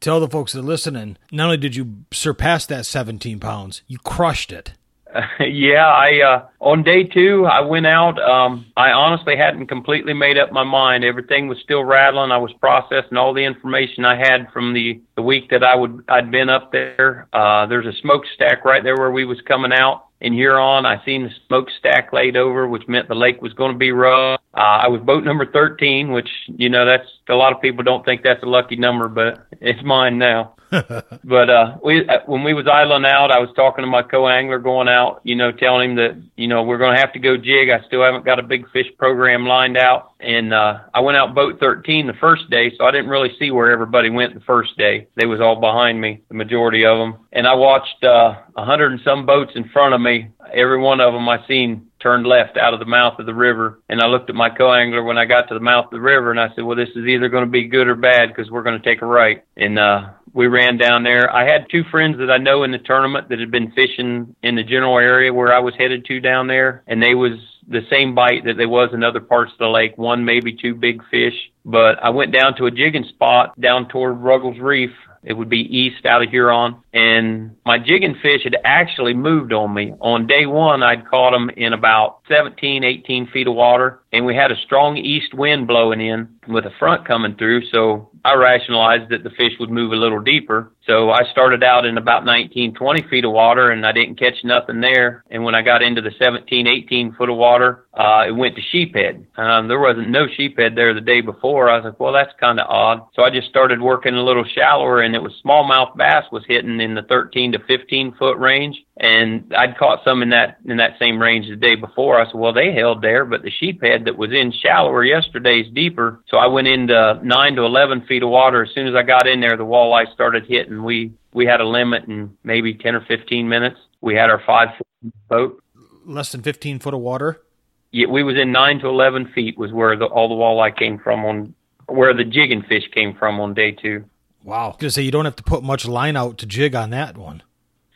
tell 0.00 0.20
the 0.20 0.28
folks 0.28 0.52
that 0.52 0.60
are 0.60 0.62
listening, 0.62 1.16
not 1.30 1.44
only 1.44 1.56
did 1.56 1.76
you 1.76 2.04
surpass 2.12 2.66
that 2.66 2.86
17 2.86 3.38
pounds, 3.40 3.82
you 3.86 3.98
crushed 3.98 4.52
it. 4.52 4.72
yeah, 5.40 5.86
I 5.86 6.20
uh 6.20 6.46
on 6.60 6.82
day 6.82 7.04
2 7.04 7.44
I 7.46 7.60
went 7.60 7.86
out 7.86 8.20
um 8.20 8.66
I 8.76 8.90
honestly 8.92 9.36
hadn't 9.36 9.66
completely 9.66 10.14
made 10.14 10.38
up 10.38 10.52
my 10.52 10.64
mind. 10.64 11.04
Everything 11.04 11.48
was 11.48 11.58
still 11.62 11.84
rattling. 11.84 12.30
I 12.30 12.38
was 12.38 12.52
processing 12.60 13.16
all 13.16 13.34
the 13.34 13.44
information 13.44 14.04
I 14.04 14.16
had 14.16 14.50
from 14.52 14.72
the 14.72 15.00
the 15.16 15.22
week 15.22 15.50
that 15.50 15.64
I 15.64 15.74
would 15.74 16.04
I'd 16.08 16.30
been 16.30 16.48
up 16.48 16.72
there. 16.72 17.28
Uh 17.32 17.66
there's 17.66 17.86
a 17.86 17.98
smokestack 18.00 18.64
right 18.64 18.82
there 18.82 18.96
where 18.96 19.10
we 19.10 19.24
was 19.24 19.40
coming 19.42 19.72
out 19.72 20.06
in 20.20 20.32
Huron. 20.32 20.86
I 20.86 21.04
seen 21.04 21.24
the 21.24 21.30
smokestack 21.48 22.12
laid 22.12 22.36
over, 22.36 22.66
which 22.66 22.86
meant 22.88 23.08
the 23.08 23.14
lake 23.14 23.42
was 23.42 23.52
going 23.52 23.72
to 23.72 23.78
be 23.78 23.92
rough. 23.92 24.40
Uh, 24.54 24.84
I 24.84 24.88
was 24.88 25.00
boat 25.00 25.24
number 25.24 25.46
13, 25.46 26.12
which, 26.12 26.28
you 26.46 26.68
know, 26.68 26.84
that's 26.84 27.08
a 27.28 27.34
lot 27.34 27.54
of 27.54 27.62
people 27.62 27.84
don't 27.84 28.04
think 28.04 28.22
that's 28.22 28.42
a 28.42 28.46
lucky 28.46 28.76
number, 28.76 29.08
but 29.08 29.46
it's 29.60 29.82
mine 29.82 30.18
now. 30.18 30.54
but 31.24 31.50
uh, 31.50 31.76
we 31.84 32.08
uh, 32.08 32.20
when 32.24 32.44
we 32.44 32.54
was 32.54 32.66
idling 32.66 33.04
out, 33.04 33.30
I 33.30 33.38
was 33.40 33.50
talking 33.54 33.82
to 33.82 33.90
my 33.90 34.02
co-angler 34.02 34.58
going 34.58 34.88
out, 34.88 35.20
you 35.22 35.36
know, 35.36 35.52
telling 35.52 35.90
him 35.90 35.96
that 35.96 36.22
you 36.36 36.48
know 36.48 36.62
we're 36.62 36.78
going 36.78 36.94
to 36.94 37.00
have 37.00 37.12
to 37.12 37.18
go 37.18 37.36
jig. 37.36 37.68
I 37.68 37.86
still 37.86 38.02
haven't 38.02 38.24
got 38.24 38.38
a 38.38 38.42
big 38.42 38.70
fish 38.70 38.86
program 38.96 39.44
lined 39.44 39.76
out, 39.76 40.12
and 40.18 40.54
uh, 40.54 40.80
I 40.94 41.00
went 41.00 41.18
out 41.18 41.34
boat 41.34 41.60
13 41.60 42.06
the 42.06 42.14
first 42.14 42.48
day, 42.48 42.72
so 42.78 42.86
I 42.86 42.90
didn't 42.90 43.10
really 43.10 43.36
see 43.38 43.50
where 43.50 43.70
everybody 43.70 44.08
went 44.08 44.32
the 44.32 44.40
first 44.40 44.78
day. 44.78 45.08
They 45.14 45.26
was 45.26 45.42
all 45.42 45.60
behind 45.60 46.00
me, 46.00 46.22
the 46.28 46.34
majority 46.34 46.86
of 46.86 46.96
them, 46.96 47.16
and 47.32 47.46
I 47.46 47.54
watched 47.54 48.02
uh, 48.02 48.36
a 48.56 48.64
hundred 48.64 48.92
and 48.92 49.00
some 49.04 49.26
boats 49.26 49.52
in 49.54 49.68
front 49.68 49.92
of 49.92 50.00
me. 50.00 50.30
Every 50.54 50.78
one 50.78 51.02
of 51.02 51.12
them 51.12 51.28
I 51.28 51.46
seen 51.46 51.88
turned 52.02 52.26
left 52.26 52.56
out 52.56 52.74
of 52.74 52.80
the 52.80 52.86
mouth 52.86 53.18
of 53.18 53.26
the 53.26 53.34
river. 53.34 53.80
And 53.88 54.00
I 54.00 54.06
looked 54.06 54.28
at 54.28 54.36
my 54.36 54.50
co-angler 54.50 55.02
when 55.02 55.18
I 55.18 55.24
got 55.24 55.48
to 55.48 55.54
the 55.54 55.60
mouth 55.60 55.86
of 55.86 55.90
the 55.92 56.00
river, 56.00 56.30
and 56.30 56.40
I 56.40 56.48
said, 56.54 56.64
"Well, 56.64 56.76
this 56.76 56.90
is 56.96 57.06
either 57.06 57.28
going 57.28 57.44
to 57.44 57.50
be 57.50 57.68
good 57.68 57.88
or 57.88 57.94
bad 57.94 58.28
because 58.28 58.50
we're 58.50 58.62
going 58.62 58.80
to 58.80 58.88
take 58.88 59.02
a 59.02 59.06
right." 59.06 59.44
And 59.56 59.78
uh, 59.78 60.10
we 60.32 60.46
ran 60.46 60.78
down 60.78 61.02
there. 61.02 61.34
I 61.34 61.44
had 61.44 61.66
two 61.70 61.84
friends 61.90 62.18
that 62.18 62.30
I 62.30 62.38
know 62.38 62.64
in 62.64 62.72
the 62.72 62.78
tournament 62.78 63.28
that 63.28 63.38
had 63.38 63.50
been 63.50 63.72
fishing 63.72 64.34
in 64.42 64.56
the 64.56 64.62
general 64.62 64.98
area 64.98 65.32
where 65.32 65.54
I 65.54 65.60
was 65.60 65.74
headed 65.78 66.04
to 66.06 66.20
down 66.20 66.46
there, 66.46 66.82
and 66.86 67.02
they 67.02 67.14
was 67.14 67.38
the 67.68 67.82
same 67.90 68.14
bite 68.14 68.44
that 68.44 68.56
there 68.56 68.68
was 68.68 68.90
in 68.92 69.04
other 69.04 69.20
parts 69.20 69.52
of 69.52 69.58
the 69.58 69.68
lake, 69.68 69.96
one 69.96 70.24
maybe 70.24 70.56
two 70.60 70.74
big 70.74 71.02
fish. 71.10 71.34
But 71.64 72.02
I 72.02 72.10
went 72.10 72.32
down 72.32 72.56
to 72.56 72.66
a 72.66 72.70
jigging 72.70 73.06
spot 73.08 73.58
down 73.60 73.88
toward 73.88 74.18
Ruggles 74.18 74.58
Reef. 74.58 74.90
It 75.24 75.34
would 75.34 75.48
be 75.48 75.60
east 75.60 76.04
out 76.04 76.22
of 76.22 76.30
Huron. 76.30 76.76
And 76.92 77.56
my 77.64 77.78
jigging 77.78 78.16
fish 78.20 78.42
had 78.44 78.56
actually 78.64 79.14
moved 79.14 79.52
on 79.52 79.72
me. 79.72 79.94
On 80.00 80.26
day 80.26 80.46
one, 80.46 80.82
I'd 80.82 81.08
caught 81.08 81.30
them 81.30 81.50
in 81.56 81.72
about 81.72 82.20
17, 82.28 82.84
18 82.84 83.28
feet 83.28 83.46
of 83.46 83.54
water. 83.54 84.01
And 84.12 84.26
we 84.26 84.34
had 84.34 84.52
a 84.52 84.56
strong 84.64 84.96
east 84.96 85.32
wind 85.32 85.66
blowing 85.66 86.00
in 86.00 86.28
with 86.46 86.66
a 86.66 86.70
front 86.78 87.06
coming 87.06 87.34
through. 87.36 87.62
So 87.70 88.10
I 88.24 88.34
rationalized 88.34 89.10
that 89.10 89.24
the 89.24 89.30
fish 89.30 89.52
would 89.58 89.70
move 89.70 89.92
a 89.92 89.96
little 89.96 90.20
deeper. 90.20 90.72
So 90.86 91.10
I 91.10 91.22
started 91.30 91.64
out 91.64 91.86
in 91.86 91.96
about 91.96 92.24
19, 92.24 92.74
20 92.74 93.02
feet 93.08 93.24
of 93.24 93.32
water 93.32 93.70
and 93.70 93.86
I 93.86 93.92
didn't 93.92 94.18
catch 94.18 94.44
nothing 94.44 94.80
there. 94.80 95.24
And 95.30 95.44
when 95.44 95.54
I 95.54 95.62
got 95.62 95.82
into 95.82 96.02
the 96.02 96.10
17, 96.18 96.66
18 96.66 97.14
foot 97.14 97.30
of 97.30 97.36
water, 97.36 97.86
uh, 97.94 98.24
it 98.28 98.32
went 98.32 98.56
to 98.56 98.62
sheephead. 98.72 99.24
Um, 99.38 99.68
there 99.68 99.80
wasn't 99.80 100.10
no 100.10 100.26
sheephead 100.26 100.74
there 100.74 100.94
the 100.94 101.00
day 101.00 101.20
before. 101.20 101.70
I 101.70 101.76
was 101.76 101.84
like, 101.84 102.00
well, 102.00 102.12
that's 102.12 102.32
kind 102.38 102.60
of 102.60 102.68
odd. 102.68 103.06
So 103.14 103.22
I 103.22 103.30
just 103.30 103.48
started 103.48 103.80
working 103.80 104.14
a 104.14 104.22
little 104.22 104.44
shallower 104.44 105.00
and 105.00 105.14
it 105.14 105.22
was 105.22 105.32
smallmouth 105.44 105.96
bass 105.96 106.24
was 106.30 106.44
hitting 106.46 106.80
in 106.80 106.94
the 106.94 107.02
13 107.02 107.52
to 107.52 107.58
15 107.60 108.14
foot 108.18 108.38
range. 108.38 108.76
And 109.02 109.52
I'd 109.58 109.76
caught 109.76 110.04
some 110.04 110.22
in 110.22 110.30
that, 110.30 110.58
in 110.64 110.76
that 110.76 110.92
same 111.00 111.20
range 111.20 111.48
the 111.48 111.56
day 111.56 111.74
before. 111.74 112.20
I 112.20 112.26
said, 112.26 112.36
well, 112.36 112.52
they 112.52 112.72
held 112.72 113.02
there, 113.02 113.24
but 113.24 113.42
the 113.42 113.50
sheephead 113.50 114.04
that 114.04 114.16
was 114.16 114.30
in 114.30 114.52
shallower 114.52 115.04
yesterday's 115.04 115.66
deeper. 115.74 116.22
So 116.28 116.36
I 116.36 116.46
went 116.46 116.68
into 116.68 117.18
nine 117.24 117.56
to 117.56 117.62
11 117.62 118.06
feet 118.06 118.22
of 118.22 118.28
water. 118.28 118.62
As 118.62 118.70
soon 118.72 118.86
as 118.86 118.94
I 118.94 119.02
got 119.02 119.26
in 119.26 119.40
there, 119.40 119.56
the 119.56 119.64
walleye 119.64 120.12
started 120.14 120.46
hitting. 120.46 120.84
We, 120.84 121.12
we 121.34 121.46
had 121.46 121.60
a 121.60 121.66
limit 121.66 122.04
in 122.04 122.36
maybe 122.44 122.74
10 122.74 122.94
or 122.94 123.00
15 123.00 123.48
minutes. 123.48 123.76
We 124.00 124.14
had 124.14 124.30
our 124.30 124.40
five 124.46 124.68
foot 124.78 125.12
boat. 125.28 125.62
Less 126.06 126.30
than 126.30 126.42
15 126.42 126.78
foot 126.78 126.94
of 126.94 127.00
water? 127.00 127.42
Yeah, 127.90 128.06
we 128.06 128.22
was 128.22 128.36
in 128.36 128.52
nine 128.52 128.78
to 128.78 128.86
11 128.86 129.32
feet 129.34 129.58
was 129.58 129.72
where 129.72 129.96
the, 129.96 130.04
all 130.04 130.28
the 130.28 130.36
walleye 130.36 130.76
came 130.76 131.00
from 131.00 131.24
on, 131.24 131.54
where 131.86 132.14
the 132.14 132.24
jigging 132.24 132.62
fish 132.62 132.84
came 132.94 133.16
from 133.18 133.40
on 133.40 133.52
day 133.52 133.72
two. 133.72 134.04
Wow. 134.44 134.64
I 134.64 134.66
was 134.68 134.76
gonna 134.78 134.90
say 134.92 135.02
you 135.02 135.10
don't 135.10 135.24
have 135.24 135.36
to 135.36 135.42
put 135.42 135.64
much 135.64 135.86
line 135.86 136.16
out 136.16 136.38
to 136.38 136.46
jig 136.46 136.76
on 136.76 136.90
that 136.90 137.18
one. 137.18 137.42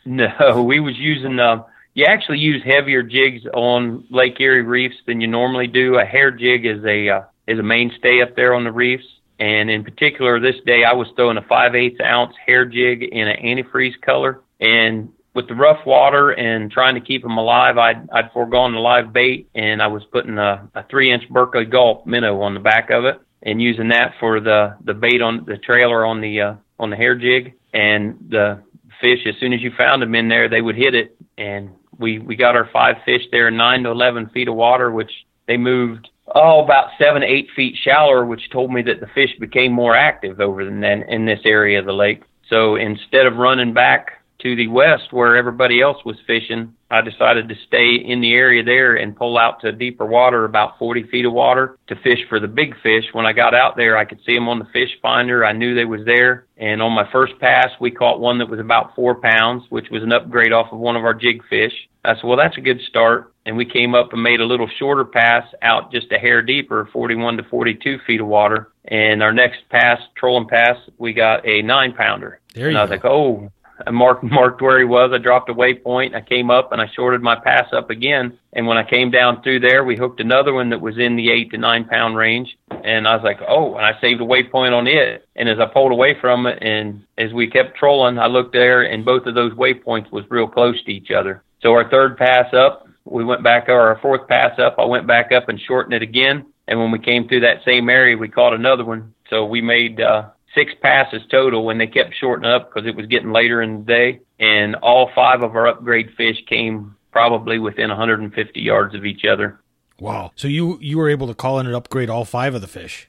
No, 0.06 0.62
we 0.66 0.80
was 0.80 0.96
using. 0.96 1.38
Uh, 1.38 1.64
you 1.94 2.04
actually 2.06 2.38
use 2.38 2.62
heavier 2.64 3.02
jigs 3.02 3.42
on 3.54 4.04
Lake 4.10 4.40
Erie 4.40 4.62
reefs 4.62 4.96
than 5.06 5.20
you 5.20 5.26
normally 5.26 5.66
do. 5.66 5.98
A 5.98 6.04
hair 6.04 6.30
jig 6.30 6.64
is 6.64 6.84
a 6.84 7.08
uh, 7.08 7.20
is 7.46 7.58
a 7.58 7.62
mainstay 7.62 8.22
up 8.22 8.36
there 8.36 8.54
on 8.54 8.64
the 8.64 8.72
reefs, 8.72 9.04
and 9.38 9.70
in 9.70 9.84
particular, 9.84 10.40
this 10.40 10.56
day 10.64 10.84
I 10.84 10.94
was 10.94 11.08
throwing 11.16 11.36
a 11.36 11.42
5 11.42 11.74
8 11.74 12.00
ounce 12.02 12.34
hair 12.44 12.64
jig 12.64 13.02
in 13.02 13.28
an 13.28 13.36
antifreeze 13.44 14.00
color, 14.00 14.40
and 14.60 15.10
with 15.34 15.48
the 15.48 15.54
rough 15.54 15.84
water 15.84 16.30
and 16.30 16.70
trying 16.70 16.94
to 16.94 17.00
keep 17.00 17.22
them 17.22 17.36
alive, 17.36 17.76
I'd 17.76 18.08
I'd 18.10 18.32
foregone 18.32 18.72
the 18.72 18.80
live 18.80 19.12
bait, 19.12 19.48
and 19.54 19.82
I 19.82 19.88
was 19.88 20.02
putting 20.12 20.38
a, 20.38 20.68
a 20.74 20.84
three 20.90 21.12
inch 21.12 21.28
Berkley 21.30 21.64
Gulp 21.64 22.06
minnow 22.06 22.40
on 22.42 22.54
the 22.54 22.60
back 22.60 22.90
of 22.90 23.04
it, 23.04 23.20
and 23.42 23.60
using 23.60 23.88
that 23.88 24.14
for 24.20 24.40
the 24.40 24.76
the 24.84 24.94
bait 24.94 25.20
on 25.22 25.44
the 25.46 25.56
trailer 25.58 26.04
on 26.04 26.20
the 26.20 26.40
uh, 26.40 26.54
on 26.78 26.90
the 26.90 26.96
hair 26.96 27.14
jig, 27.14 27.54
and 27.72 28.18
the 28.28 28.62
fish 29.00 29.20
as 29.26 29.35
soon 29.40 29.52
as 29.52 29.61
you 29.61 29.70
found 29.76 30.02
them 30.02 30.14
in 30.14 30.28
there, 30.28 30.48
they 30.48 30.61
would 30.61 30.76
hit 30.76 30.94
it, 30.94 31.16
and 31.38 31.70
we 31.98 32.18
we 32.18 32.37
got 32.37 32.56
our 32.56 32.68
five 32.72 32.96
fish 33.04 33.22
there, 33.32 33.50
nine 33.50 33.82
to 33.85 33.90
eleven 33.90 34.28
feet 34.30 34.48
of 34.48 34.54
water, 34.54 34.90
which 34.90 35.11
they 35.46 35.56
moved 35.56 36.09
oh 36.35 36.62
about 36.64 36.90
seven 36.98 37.22
eight 37.22 37.48
feet 37.54 37.76
shallower, 37.82 38.24
which 38.24 38.50
told 38.50 38.72
me 38.72 38.82
that 38.82 39.00
the 39.00 39.06
fish 39.14 39.30
became 39.38 39.72
more 39.72 39.94
active 39.94 40.40
over 40.40 40.64
than 40.64 40.85
in 40.85 41.24
this 41.26 41.40
area 41.44 41.78
of 41.78 41.87
the 41.87 41.92
lake. 41.92 42.22
So 42.48 42.76
instead 42.76 43.26
of 43.26 43.37
running 43.37 43.72
back 43.72 44.22
to 44.46 44.54
the 44.54 44.68
west 44.68 45.12
where 45.12 45.37
everybody 45.37 45.82
else 45.82 46.04
was 46.04 46.16
fishing, 46.24 46.72
I 46.88 47.00
decided 47.00 47.48
to 47.48 47.56
stay 47.66 47.96
in 47.96 48.20
the 48.20 48.35
area 48.35 48.62
there 48.62 48.94
and 48.94 49.16
pull 49.16 49.37
out 49.38 49.61
to 49.62 49.72
deeper 49.72 50.06
water, 50.06 50.44
about 50.44 50.78
40 50.78 51.09
feet 51.09 51.24
of 51.24 51.32
water, 51.32 51.76
to 51.88 51.96
fish 51.96 52.20
for 52.28 52.38
the 52.38 52.46
big 52.46 52.80
fish. 52.80 53.06
When 53.12 53.26
I 53.26 53.32
got 53.32 53.54
out 53.54 53.76
there, 53.76 53.96
I 53.96 54.04
could 54.04 54.20
see 54.24 54.37
them 54.37 54.48
on 54.48 54.61
the 54.61 54.66
fish 54.66 54.90
finder. 55.02 55.44
I 55.44 55.50
knew 55.50 55.74
they 55.74 55.85
was 55.85 56.04
there. 56.04 56.46
And 56.56 56.80
on 56.80 56.92
my 56.92 57.11
first 57.11 57.32
pass, 57.40 57.70
we 57.80 57.90
caught 57.90 58.20
one 58.20 58.38
that 58.38 58.48
was 58.48 58.61
about 58.61 58.94
four 58.94 59.16
pounds, 59.16 59.64
which 59.68 59.90
was 59.90 60.04
an 60.04 60.12
upgrade 60.12 60.52
off 60.52 60.72
of 60.72 60.78
one 60.78 60.94
of 60.94 61.04
our 61.04 61.14
jig 61.14 61.42
fish. 61.50 61.72
I 62.04 62.14
said, 62.14 62.24
well, 62.24 62.37
that's 62.37 62.56
a 62.56 62.61
good 62.61 62.80
start. 62.88 63.32
And 63.46 63.56
we 63.56 63.64
came 63.64 63.96
up 63.96 64.12
and 64.12 64.22
made 64.22 64.40
a 64.40 64.44
little 64.44 64.68
shorter 64.78 65.04
pass 65.04 65.44
out 65.62 65.90
just 65.90 66.12
a 66.12 66.18
hair 66.18 66.40
deeper, 66.40 66.88
41 66.92 67.38
to 67.38 67.42
42 67.42 67.98
feet 68.06 68.20
of 68.20 68.28
water. 68.28 68.70
And 68.85 69.24
our 69.24 69.32
next 69.32 69.68
pass, 69.70 70.00
trolling 70.16 70.48
pass, 70.48 70.76
we 70.98 71.12
got 71.12 71.46
a 71.46 71.62
nine 71.62 71.94
pounder. 71.94 72.40
There 72.54 72.66
and 72.66 72.74
you 72.74 72.78
I 72.78 72.82
was 72.82 72.90
go. 72.90 72.94
like, 72.94 73.04
oh, 73.04 73.52
I 73.84 73.90
marked 73.90 74.22
marked 74.22 74.62
where 74.62 74.78
he 74.78 74.84
was. 74.84 75.10
I 75.12 75.18
dropped 75.18 75.50
a 75.50 75.54
waypoint. 75.54 76.14
I 76.14 76.20
came 76.20 76.50
up 76.50 76.72
and 76.72 76.80
I 76.80 76.86
shorted 76.94 77.20
my 77.20 77.36
pass 77.36 77.66
up 77.72 77.90
again. 77.90 78.38
And 78.52 78.66
when 78.66 78.78
I 78.78 78.88
came 78.88 79.10
down 79.10 79.42
through 79.42 79.60
there, 79.60 79.84
we 79.84 79.96
hooked 79.96 80.20
another 80.20 80.54
one 80.54 80.70
that 80.70 80.80
was 80.80 80.98
in 80.98 81.16
the 81.16 81.30
eight 81.30 81.50
to 81.50 81.58
nine 81.58 81.84
pound 81.84 82.16
range. 82.16 82.56
And 82.70 83.06
I 83.06 83.14
was 83.14 83.24
like, 83.24 83.40
oh, 83.46 83.74
and 83.76 83.84
I 83.84 84.00
saved 84.00 84.20
a 84.20 84.24
waypoint 84.24 84.72
on 84.72 84.86
it. 84.86 85.26
And 85.36 85.48
as 85.48 85.58
I 85.58 85.66
pulled 85.66 85.92
away 85.92 86.16
from 86.20 86.46
it, 86.46 86.58
and 86.62 87.04
as 87.18 87.32
we 87.32 87.50
kept 87.50 87.76
trolling, 87.76 88.18
I 88.18 88.26
looked 88.26 88.52
there, 88.52 88.82
and 88.82 89.04
both 89.04 89.26
of 89.26 89.34
those 89.34 89.52
waypoints 89.52 90.10
was 90.10 90.24
real 90.30 90.48
close 90.48 90.82
to 90.84 90.92
each 90.92 91.10
other. 91.10 91.42
So 91.62 91.72
our 91.72 91.90
third 91.90 92.16
pass 92.16 92.52
up, 92.54 92.88
we 93.04 93.24
went 93.24 93.42
back, 93.42 93.68
or 93.68 93.80
our 93.80 93.98
fourth 94.00 94.26
pass 94.28 94.58
up, 94.58 94.76
I 94.78 94.84
went 94.84 95.06
back 95.06 95.32
up 95.32 95.48
and 95.48 95.60
shortened 95.60 95.94
it 95.94 96.02
again. 96.02 96.46
And 96.68 96.80
when 96.80 96.90
we 96.90 96.98
came 96.98 97.28
through 97.28 97.40
that 97.40 97.64
same 97.64 97.88
area, 97.88 98.16
we 98.16 98.28
caught 98.28 98.54
another 98.54 98.84
one. 98.84 99.14
So 99.30 99.44
we 99.44 99.60
made 99.60 100.00
uh, 100.00 100.30
six 100.56 100.72
passes 100.82 101.22
total 101.30 101.64
when 101.64 101.78
they 101.78 101.86
kept 101.86 102.14
shortening 102.18 102.50
up 102.50 102.72
because 102.72 102.88
it 102.88 102.96
was 102.96 103.06
getting 103.06 103.30
later 103.32 103.62
in 103.62 103.78
the 103.80 103.84
day. 103.84 104.20
And 104.40 104.74
all 104.76 105.10
five 105.14 105.42
of 105.42 105.54
our 105.54 105.68
upgrade 105.68 106.10
fish 106.16 106.36
came 106.48 106.96
probably 107.12 107.58
within 107.58 107.88
150 107.88 108.60
yards 108.60 108.94
of 108.94 109.04
each 109.04 109.24
other. 109.24 109.60
Wow. 110.00 110.32
So 110.34 110.48
you 110.48 110.78
you 110.80 110.98
were 110.98 111.08
able 111.08 111.26
to 111.28 111.34
call 111.34 111.58
in 111.58 111.66
and 111.66 111.74
upgrade 111.74 112.10
all 112.10 112.24
five 112.24 112.54
of 112.54 112.60
the 112.60 112.66
fish. 112.66 113.08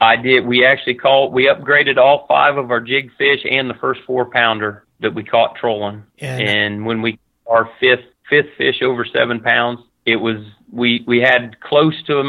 I 0.00 0.16
did. 0.16 0.46
We 0.46 0.64
actually 0.64 0.94
called. 0.94 1.32
We 1.32 1.44
upgraded 1.44 1.96
all 1.96 2.26
five 2.26 2.56
of 2.56 2.70
our 2.70 2.80
jig 2.80 3.10
fish 3.18 3.40
and 3.48 3.68
the 3.68 3.74
first 3.74 4.00
four 4.06 4.30
pounder 4.30 4.84
that 5.00 5.14
we 5.14 5.24
caught 5.24 5.56
trolling. 5.56 6.04
And- 6.18 6.42
And, 6.42 6.86
when 6.86 7.02
we 7.02 7.18
our 7.46 7.68
fifth 7.80 8.04
fifth 8.30 8.54
fish 8.56 8.82
over 8.82 9.04
seven 9.04 9.40
pounds, 9.40 9.80
it 10.06 10.16
was 10.16 10.38
we 10.70 11.04
we 11.06 11.20
had 11.20 11.60
close 11.60 11.94
to 12.04 12.22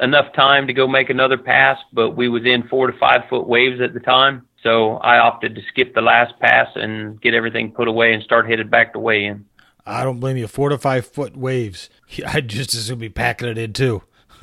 enough 0.00 0.32
time 0.34 0.66
to 0.66 0.72
go 0.72 0.86
make 0.86 1.10
another 1.10 1.38
pass, 1.38 1.78
but 1.92 2.10
we 2.10 2.28
was 2.28 2.44
in 2.44 2.68
four 2.68 2.90
to 2.90 2.98
five 2.98 3.22
foot 3.28 3.46
waves 3.46 3.80
at 3.80 3.94
the 3.94 4.00
time. 4.00 4.46
So 4.62 4.96
I 4.96 5.18
opted 5.18 5.54
to 5.54 5.62
skip 5.68 5.94
the 5.94 6.00
last 6.00 6.38
pass 6.40 6.68
and 6.74 7.20
get 7.20 7.34
everything 7.34 7.72
put 7.72 7.88
away 7.88 8.12
and 8.12 8.22
start 8.22 8.48
headed 8.48 8.70
back 8.70 8.92
to 8.94 8.98
weigh 8.98 9.26
in. 9.26 9.44
I 9.86 10.02
don't 10.02 10.18
blame 10.18 10.36
you. 10.36 10.48
Four 10.48 10.70
to 10.70 10.78
five 10.78 11.06
foot 11.06 11.36
waves. 11.36 11.88
I'd 12.26 12.48
just 12.48 12.74
as 12.74 12.86
soon 12.86 12.98
be 12.98 13.08
packing 13.08 13.48
it 13.48 13.58
in 13.58 13.72
too. 13.72 14.02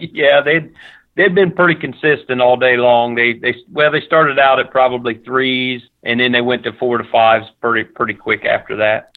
yeah, 0.00 0.40
they'd 0.42 0.72
they'd 1.16 1.34
been 1.34 1.52
pretty 1.52 1.78
consistent 1.78 2.40
all 2.40 2.56
day 2.56 2.78
long. 2.78 3.14
They 3.14 3.34
they 3.34 3.54
well 3.70 3.92
they 3.92 4.00
started 4.00 4.38
out 4.38 4.58
at 4.58 4.70
probably 4.70 5.18
threes 5.18 5.82
and 6.02 6.18
then 6.18 6.32
they 6.32 6.40
went 6.40 6.64
to 6.64 6.72
four 6.72 6.96
to 6.98 7.04
fives 7.04 7.46
pretty 7.60 7.88
pretty 7.88 8.14
quick 8.14 8.46
after 8.46 8.76
that. 8.76 9.14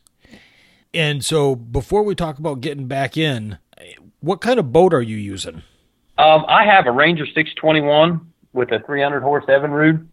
And 0.94 1.24
so 1.24 1.56
before 1.56 2.04
we 2.04 2.14
talk 2.14 2.38
about 2.38 2.62
getting 2.62 2.88
back 2.88 3.18
in, 3.18 3.58
what 4.20 4.42
kind 4.42 4.60
of 4.60 4.72
boat 4.72 4.94
are 4.94 5.02
you 5.02 5.18
using? 5.18 5.64
Um, 6.18 6.46
I 6.48 6.66
have 6.66 6.86
a 6.86 6.92
Ranger 6.92 7.26
621 7.26 8.34
with 8.54 8.72
a 8.72 8.80
300 8.86 9.22
horse 9.22 9.46
Evinrude. 9.48 10.08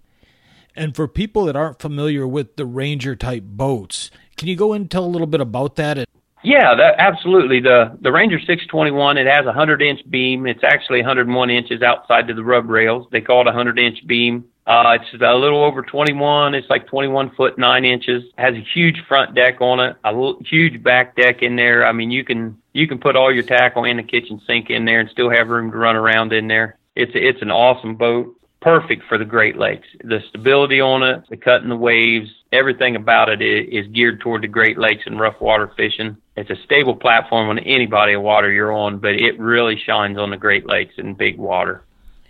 And 0.77 0.95
for 0.95 1.09
people 1.09 1.45
that 1.47 1.57
aren't 1.57 1.81
familiar 1.81 2.27
with 2.27 2.57
the 2.57 2.65
Ranger 2.65 3.17
type 3.17 3.43
boats, 3.45 4.11
can 4.37 4.49
you 4.49 4.57
go 4.57 4.73
in 4.73 4.83
and 4.83 4.91
tell 4.91 5.05
a 5.05 5.07
little 5.07 5.27
bit 5.27 5.41
about 5.41 5.77
that? 5.77 6.09
Yeah, 6.43 6.75
that 6.75 6.95
absolutely. 6.99 7.61
The 7.61 7.99
the 8.01 8.11
Ranger 8.11 8.39
621 8.39 9.19
it 9.19 9.27
has 9.27 9.43
a 9.43 9.47
100 9.47 9.83
inch 9.83 10.01
beam. 10.09 10.47
It's 10.47 10.65
actually 10.65 11.01
101 11.01 11.51
inches 11.51 11.83
outside 11.83 12.29
to 12.29 12.35
the 12.35 12.43
rub 12.43 12.71
rails. 12.71 13.07
They 13.13 13.21
call 13.21 13.43
it 13.43 13.47
a 13.47 13.53
100 13.53 13.79
inch 13.79 14.07
beam. 14.07 14.47
Uh, 14.67 14.97
it's 15.01 15.23
a 15.23 15.35
little 15.35 15.63
over 15.65 15.83
21. 15.83 16.55
It's 16.55 16.71
like 16.71 16.87
21 16.87 17.33
foot 17.35 17.59
9 17.59 17.85
inches. 17.85 18.23
Has 18.39 18.55
a 18.55 18.65
huge 18.73 19.03
front 19.09 19.35
deck 19.35 19.61
on 19.61 19.81
it, 19.81 19.97
a 20.05 20.09
l- 20.09 20.39
huge 20.49 20.83
back 20.83 21.17
deck 21.17 21.43
in 21.43 21.57
there. 21.57 21.85
I 21.85 21.93
mean, 21.93 22.11
you 22.11 22.25
can 22.25 22.57
you 22.73 22.87
can 22.87 22.99
put 22.99 23.17
all 23.17 23.33
your 23.33 23.43
tackle 23.43 23.85
in 23.85 23.97
the 23.97 24.03
kitchen 24.03 24.41
sink 24.47 24.71
in 24.71 24.85
there 24.85 25.01
and 25.01 25.11
still 25.11 25.31
have 25.31 25.49
room 25.49 25.71
to 25.71 25.77
run 25.77 25.97
around 25.97 26.33
in 26.33 26.49
there. 26.49 26.79
It's 26.95 27.15
a, 27.15 27.29
it's 27.29 27.43
an 27.43 27.51
awesome 27.51 27.97
boat, 27.97 28.37
perfect 28.61 29.03
for 29.09 29.19
the 29.19 29.25
Great 29.25 29.57
Lakes. 29.57 29.89
The 30.03 30.21
stability 30.29 30.81
on 30.81 31.03
it, 31.03 31.25
the 31.29 31.37
cutting 31.37 31.69
the 31.69 31.77
waves, 31.77 32.31
everything 32.53 32.97
about 32.97 33.29
it 33.29 33.43
is, 33.43 33.87
is 33.87 33.93
geared 33.93 34.21
toward 34.21 34.43
the 34.43 34.49
Great 34.49 34.79
Lakes 34.79 35.03
and 35.07 35.19
rough 35.19 35.41
water 35.41 35.73
fishing. 35.77 36.17
It's 36.37 36.51
a 36.51 36.57
stable 36.65 36.97
platform 36.97 37.49
on 37.49 37.59
any 37.59 37.87
body 37.87 38.15
of 38.15 38.23
water 38.23 38.51
you're 38.51 38.73
on, 38.73 38.99
but 38.99 39.13
it 39.13 39.39
really 39.39 39.81
shines 39.85 40.19
on 40.19 40.31
the 40.31 40.37
Great 40.37 40.67
Lakes 40.67 40.95
and 40.99 41.17
big 41.17 41.39
water. 41.39 41.85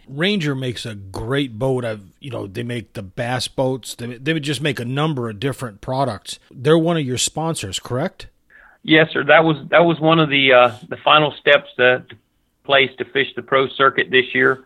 Ranger 0.08 0.56
makes 0.56 0.84
a 0.84 0.96
great 0.96 1.56
boat. 1.56 1.84
I've, 1.84 2.02
you 2.18 2.30
know, 2.30 2.48
they 2.48 2.64
make 2.64 2.94
the 2.94 3.02
bass 3.02 3.46
boats. 3.46 3.94
They, 3.94 4.18
they 4.18 4.32
would 4.32 4.42
just 4.42 4.60
make 4.60 4.80
a 4.80 4.84
number 4.84 5.30
of 5.30 5.38
different 5.38 5.80
products. 5.80 6.40
They're 6.50 6.78
one 6.78 6.96
of 6.96 7.06
your 7.06 7.18
sponsors, 7.18 7.78
correct? 7.78 8.26
Yes, 8.82 9.08
sir. 9.12 9.24
That 9.24 9.44
was 9.44 9.56
that 9.70 9.84
was 9.84 10.00
one 10.00 10.18
of 10.18 10.30
the 10.30 10.52
uh, 10.52 10.76
the 10.88 10.96
final 11.04 11.32
steps 11.40 11.68
to 11.76 12.04
place 12.64 12.90
to 12.98 13.04
fish 13.04 13.28
the 13.36 13.42
pro 13.42 13.68
circuit 13.68 14.10
this 14.10 14.34
year. 14.34 14.64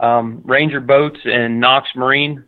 Um, 0.00 0.42
Ranger 0.44 0.80
Boats 0.80 1.20
and 1.24 1.60
Knox 1.60 1.88
Marine 1.94 2.44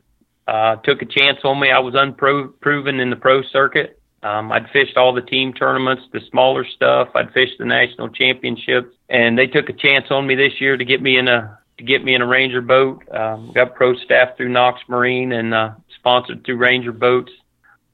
uh, 0.46 0.76
took 0.76 1.02
a 1.02 1.06
chance 1.06 1.38
on 1.44 1.60
me. 1.60 1.70
I 1.70 1.78
was 1.78 1.94
unproven 1.94 3.00
in 3.00 3.10
the 3.10 3.16
pro 3.16 3.42
circuit. 3.42 4.00
Um, 4.22 4.50
I'd 4.50 4.68
fished 4.70 4.96
all 4.96 5.12
the 5.12 5.22
team 5.22 5.52
tournaments, 5.52 6.02
the 6.12 6.20
smaller 6.30 6.64
stuff. 6.64 7.08
I'd 7.14 7.32
fished 7.32 7.58
the 7.58 7.64
national 7.64 8.08
championships, 8.08 8.94
and 9.08 9.38
they 9.38 9.46
took 9.46 9.68
a 9.68 9.72
chance 9.72 10.06
on 10.10 10.26
me 10.26 10.34
this 10.34 10.60
year 10.60 10.76
to 10.76 10.84
get 10.84 11.00
me 11.00 11.16
in 11.16 11.28
a 11.28 11.58
to 11.78 11.84
get 11.84 12.02
me 12.02 12.14
in 12.14 12.22
a 12.22 12.26
Ranger 12.26 12.60
boat. 12.60 13.04
Um, 13.14 13.52
got 13.54 13.76
pro 13.76 13.94
staff 13.94 14.36
through 14.36 14.48
Knox 14.48 14.80
Marine 14.88 15.30
and 15.30 15.54
uh, 15.54 15.70
sponsored 15.96 16.44
through 16.44 16.56
Ranger 16.56 16.90
Boats 16.90 17.30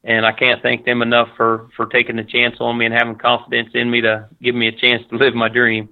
and 0.04 0.26
I 0.26 0.32
can't 0.32 0.62
thank 0.62 0.84
them 0.84 1.02
enough 1.02 1.28
for 1.36 1.68
for 1.76 1.86
taking 1.86 2.16
the 2.16 2.24
chance 2.24 2.56
on 2.60 2.78
me 2.78 2.84
and 2.84 2.94
having 2.94 3.16
confidence 3.16 3.70
in 3.74 3.90
me 3.90 4.02
to 4.02 4.28
give 4.40 4.54
me 4.54 4.68
a 4.68 4.72
chance 4.72 5.02
to 5.08 5.16
live 5.16 5.34
my 5.34 5.48
dream. 5.48 5.88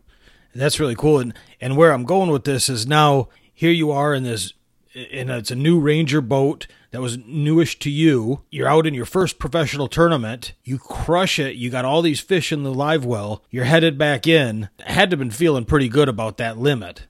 That's 0.55 0.79
really 0.79 0.95
cool. 0.95 1.19
And 1.19 1.35
and 1.61 1.77
where 1.77 1.93
I'm 1.93 2.05
going 2.05 2.31
with 2.31 2.45
this 2.45 2.69
is 2.69 2.87
now 2.87 3.29
here 3.53 3.73
you 3.73 3.91
are 3.91 4.15
in 4.15 4.23
this 4.23 4.53
and 4.95 5.31
it's 5.31 5.51
a 5.51 5.57
new 5.57 5.81
Ranger 5.81 6.21
boat 6.21 6.67
that 6.91 7.01
was 7.01 7.17
newish 7.17 7.79
to 7.79 7.91
you. 7.91 8.43
You're 8.51 8.69
out 8.69 8.87
in 8.87 8.93
your 8.93 9.07
first 9.07 9.39
professional 9.39 9.89
tournament. 9.89 10.53
You 10.63 10.79
crush 10.79 11.39
it. 11.39 11.57
You 11.57 11.71
got 11.71 11.87
all 11.87 12.03
these 12.03 12.21
fish 12.21 12.53
in 12.53 12.63
the 12.63 12.75
live 12.75 13.05
well. 13.05 13.43
You're 13.51 13.65
headed 13.65 13.97
back 13.97 14.27
in. 14.27 14.69
Had 14.81 15.11
to 15.11 15.15
have 15.15 15.19
been 15.19 15.31
feeling 15.31 15.65
pretty 15.65 15.89
good 15.89 16.11
about 16.11 16.37
that 16.37 16.59
limit. 16.59 17.07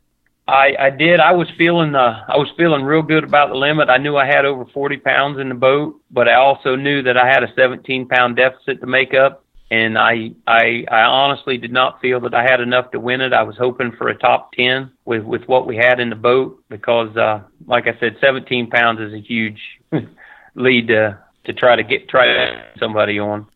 I, 0.53 0.77
I 0.79 0.91
did. 0.91 1.19
I 1.19 1.33
was 1.33 1.49
feeling 1.57 1.95
uh, 1.95 2.25
I 2.29 2.37
was 2.37 2.49
feeling 2.59 2.83
real 2.85 3.01
good 3.01 3.25
about 3.25 3.49
the 3.49 3.55
limit. 3.55 3.88
I 3.88 3.97
knew 3.97 4.17
I 4.19 4.27
had 4.27 4.45
over 4.45 4.67
40 4.67 4.99
pounds 4.99 5.41
in 5.41 5.49
the 5.49 5.55
boat, 5.55 5.99
but 6.11 6.29
I 6.29 6.35
also 6.35 6.77
knew 6.77 7.03
that 7.05 7.17
I 7.17 7.27
had 7.27 7.43
a 7.43 7.53
17 7.57 8.07
pound 8.07 8.37
deficit 8.37 8.83
to 8.83 8.87
make 8.87 9.15
up, 9.15 9.47
and 9.71 9.97
I 9.97 10.33
I 10.47 10.85
I 10.91 11.05
honestly 11.05 11.57
did 11.57 11.73
not 11.73 12.03
feel 12.03 12.21
that 12.21 12.35
I 12.35 12.43
had 12.43 12.61
enough 12.61 12.91
to 12.91 13.01
win 13.01 13.23
it. 13.23 13.33
I 13.33 13.45
was 13.45 13.57
hoping 13.57 13.93
for 13.93 14.09
a 14.09 14.19
top 14.19 14.53
10 14.53 14.93
with 15.07 15.25
with 15.25 15.45
what 15.47 15.67
we 15.67 15.77
had 15.77 16.01
in 16.01 16.11
the 16.11 16.17
boat 16.17 16.62
because, 16.69 17.17
uh, 17.17 17.41
like 17.67 17.87
I 17.87 17.99
said, 17.99 18.19
17 18.21 18.69
pounds 18.69 19.01
is 19.01 19.15
a 19.15 19.21
huge 19.21 19.61
lead 20.55 20.88
to 20.88 21.19
to 21.45 21.53
try 21.55 21.77
to 21.77 21.83
get 21.83 22.11
try 22.11 22.27
to 22.27 22.65
somebody 22.79 23.19
on. 23.19 23.47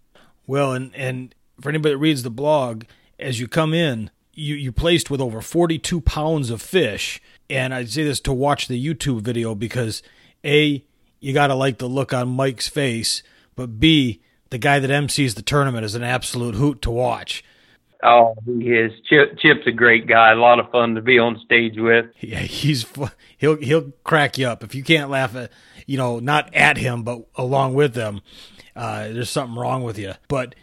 Well, 0.47 0.73
and 0.73 0.95
and 0.97 1.35
for 1.61 1.69
anybody 1.69 1.95
that 1.95 1.99
reads 1.99 2.23
the 2.23 2.31
blog, 2.31 2.85
as 3.19 3.39
you 3.39 3.49
come 3.49 3.75
in, 3.75 4.11
you 4.37 4.55
you 4.55 4.71
placed 4.71 5.11
with 5.11 5.21
over 5.21 5.41
42 5.41 6.01
pounds 6.03 6.51
of 6.51 6.63
fish, 6.63 7.21
and 7.51 7.75
I'd 7.75 7.91
say 7.91 8.05
this 8.05 8.21
to 8.21 8.33
watch 8.33 8.69
the 8.69 8.83
YouTube 8.83 9.23
video 9.23 9.55
because 9.55 10.03
A, 10.45 10.85
you 11.19 11.33
got 11.33 11.49
to 11.49 11.55
like 11.55 11.79
the 11.79 11.89
look 11.89 12.13
on 12.13 12.29
Mike's 12.29 12.69
face, 12.69 13.23
but 13.57 13.81
B, 13.81 14.21
the 14.51 14.59
guy 14.59 14.79
that 14.79 14.91
MCs 14.91 15.35
the 15.35 15.43
tournament 15.43 15.85
is 15.85 15.95
an 15.95 16.05
absolute 16.05 16.55
hoot 16.55 16.83
to 16.83 16.91
watch. 16.91 17.43
Oh, 18.03 18.37
he 18.45 18.73
is. 18.73 18.93
Chip, 19.09 19.39
Chip's 19.39 19.67
a 19.67 19.73
great 19.73 20.07
guy. 20.07 20.33
A 20.33 20.37
lot 20.37 20.61
of 20.61 20.71
fun 20.71 20.95
to 20.95 21.01
be 21.01 21.19
on 21.19 21.41
stage 21.45 21.79
with. 21.79 22.07
Yeah, 22.21 22.41
he's 22.41 22.87
he'll 23.39 23.57
he'll 23.57 23.93
crack 24.05 24.39
you 24.39 24.47
up 24.47 24.63
if 24.63 24.75
you 24.75 24.85
can't 24.85 25.11
laugh 25.11 25.35
at 25.35 25.51
you 25.87 25.97
know 25.97 26.21
not 26.21 26.55
at 26.55 26.77
him 26.77 27.03
but 27.03 27.27
along 27.37 27.75
with 27.75 27.95
him. 27.95 28.21
Uh, 28.77 29.09
there's 29.09 29.31
something 29.31 29.59
wrong 29.59 29.83
with 29.83 29.99
you. 29.99 30.13
But 30.29 30.55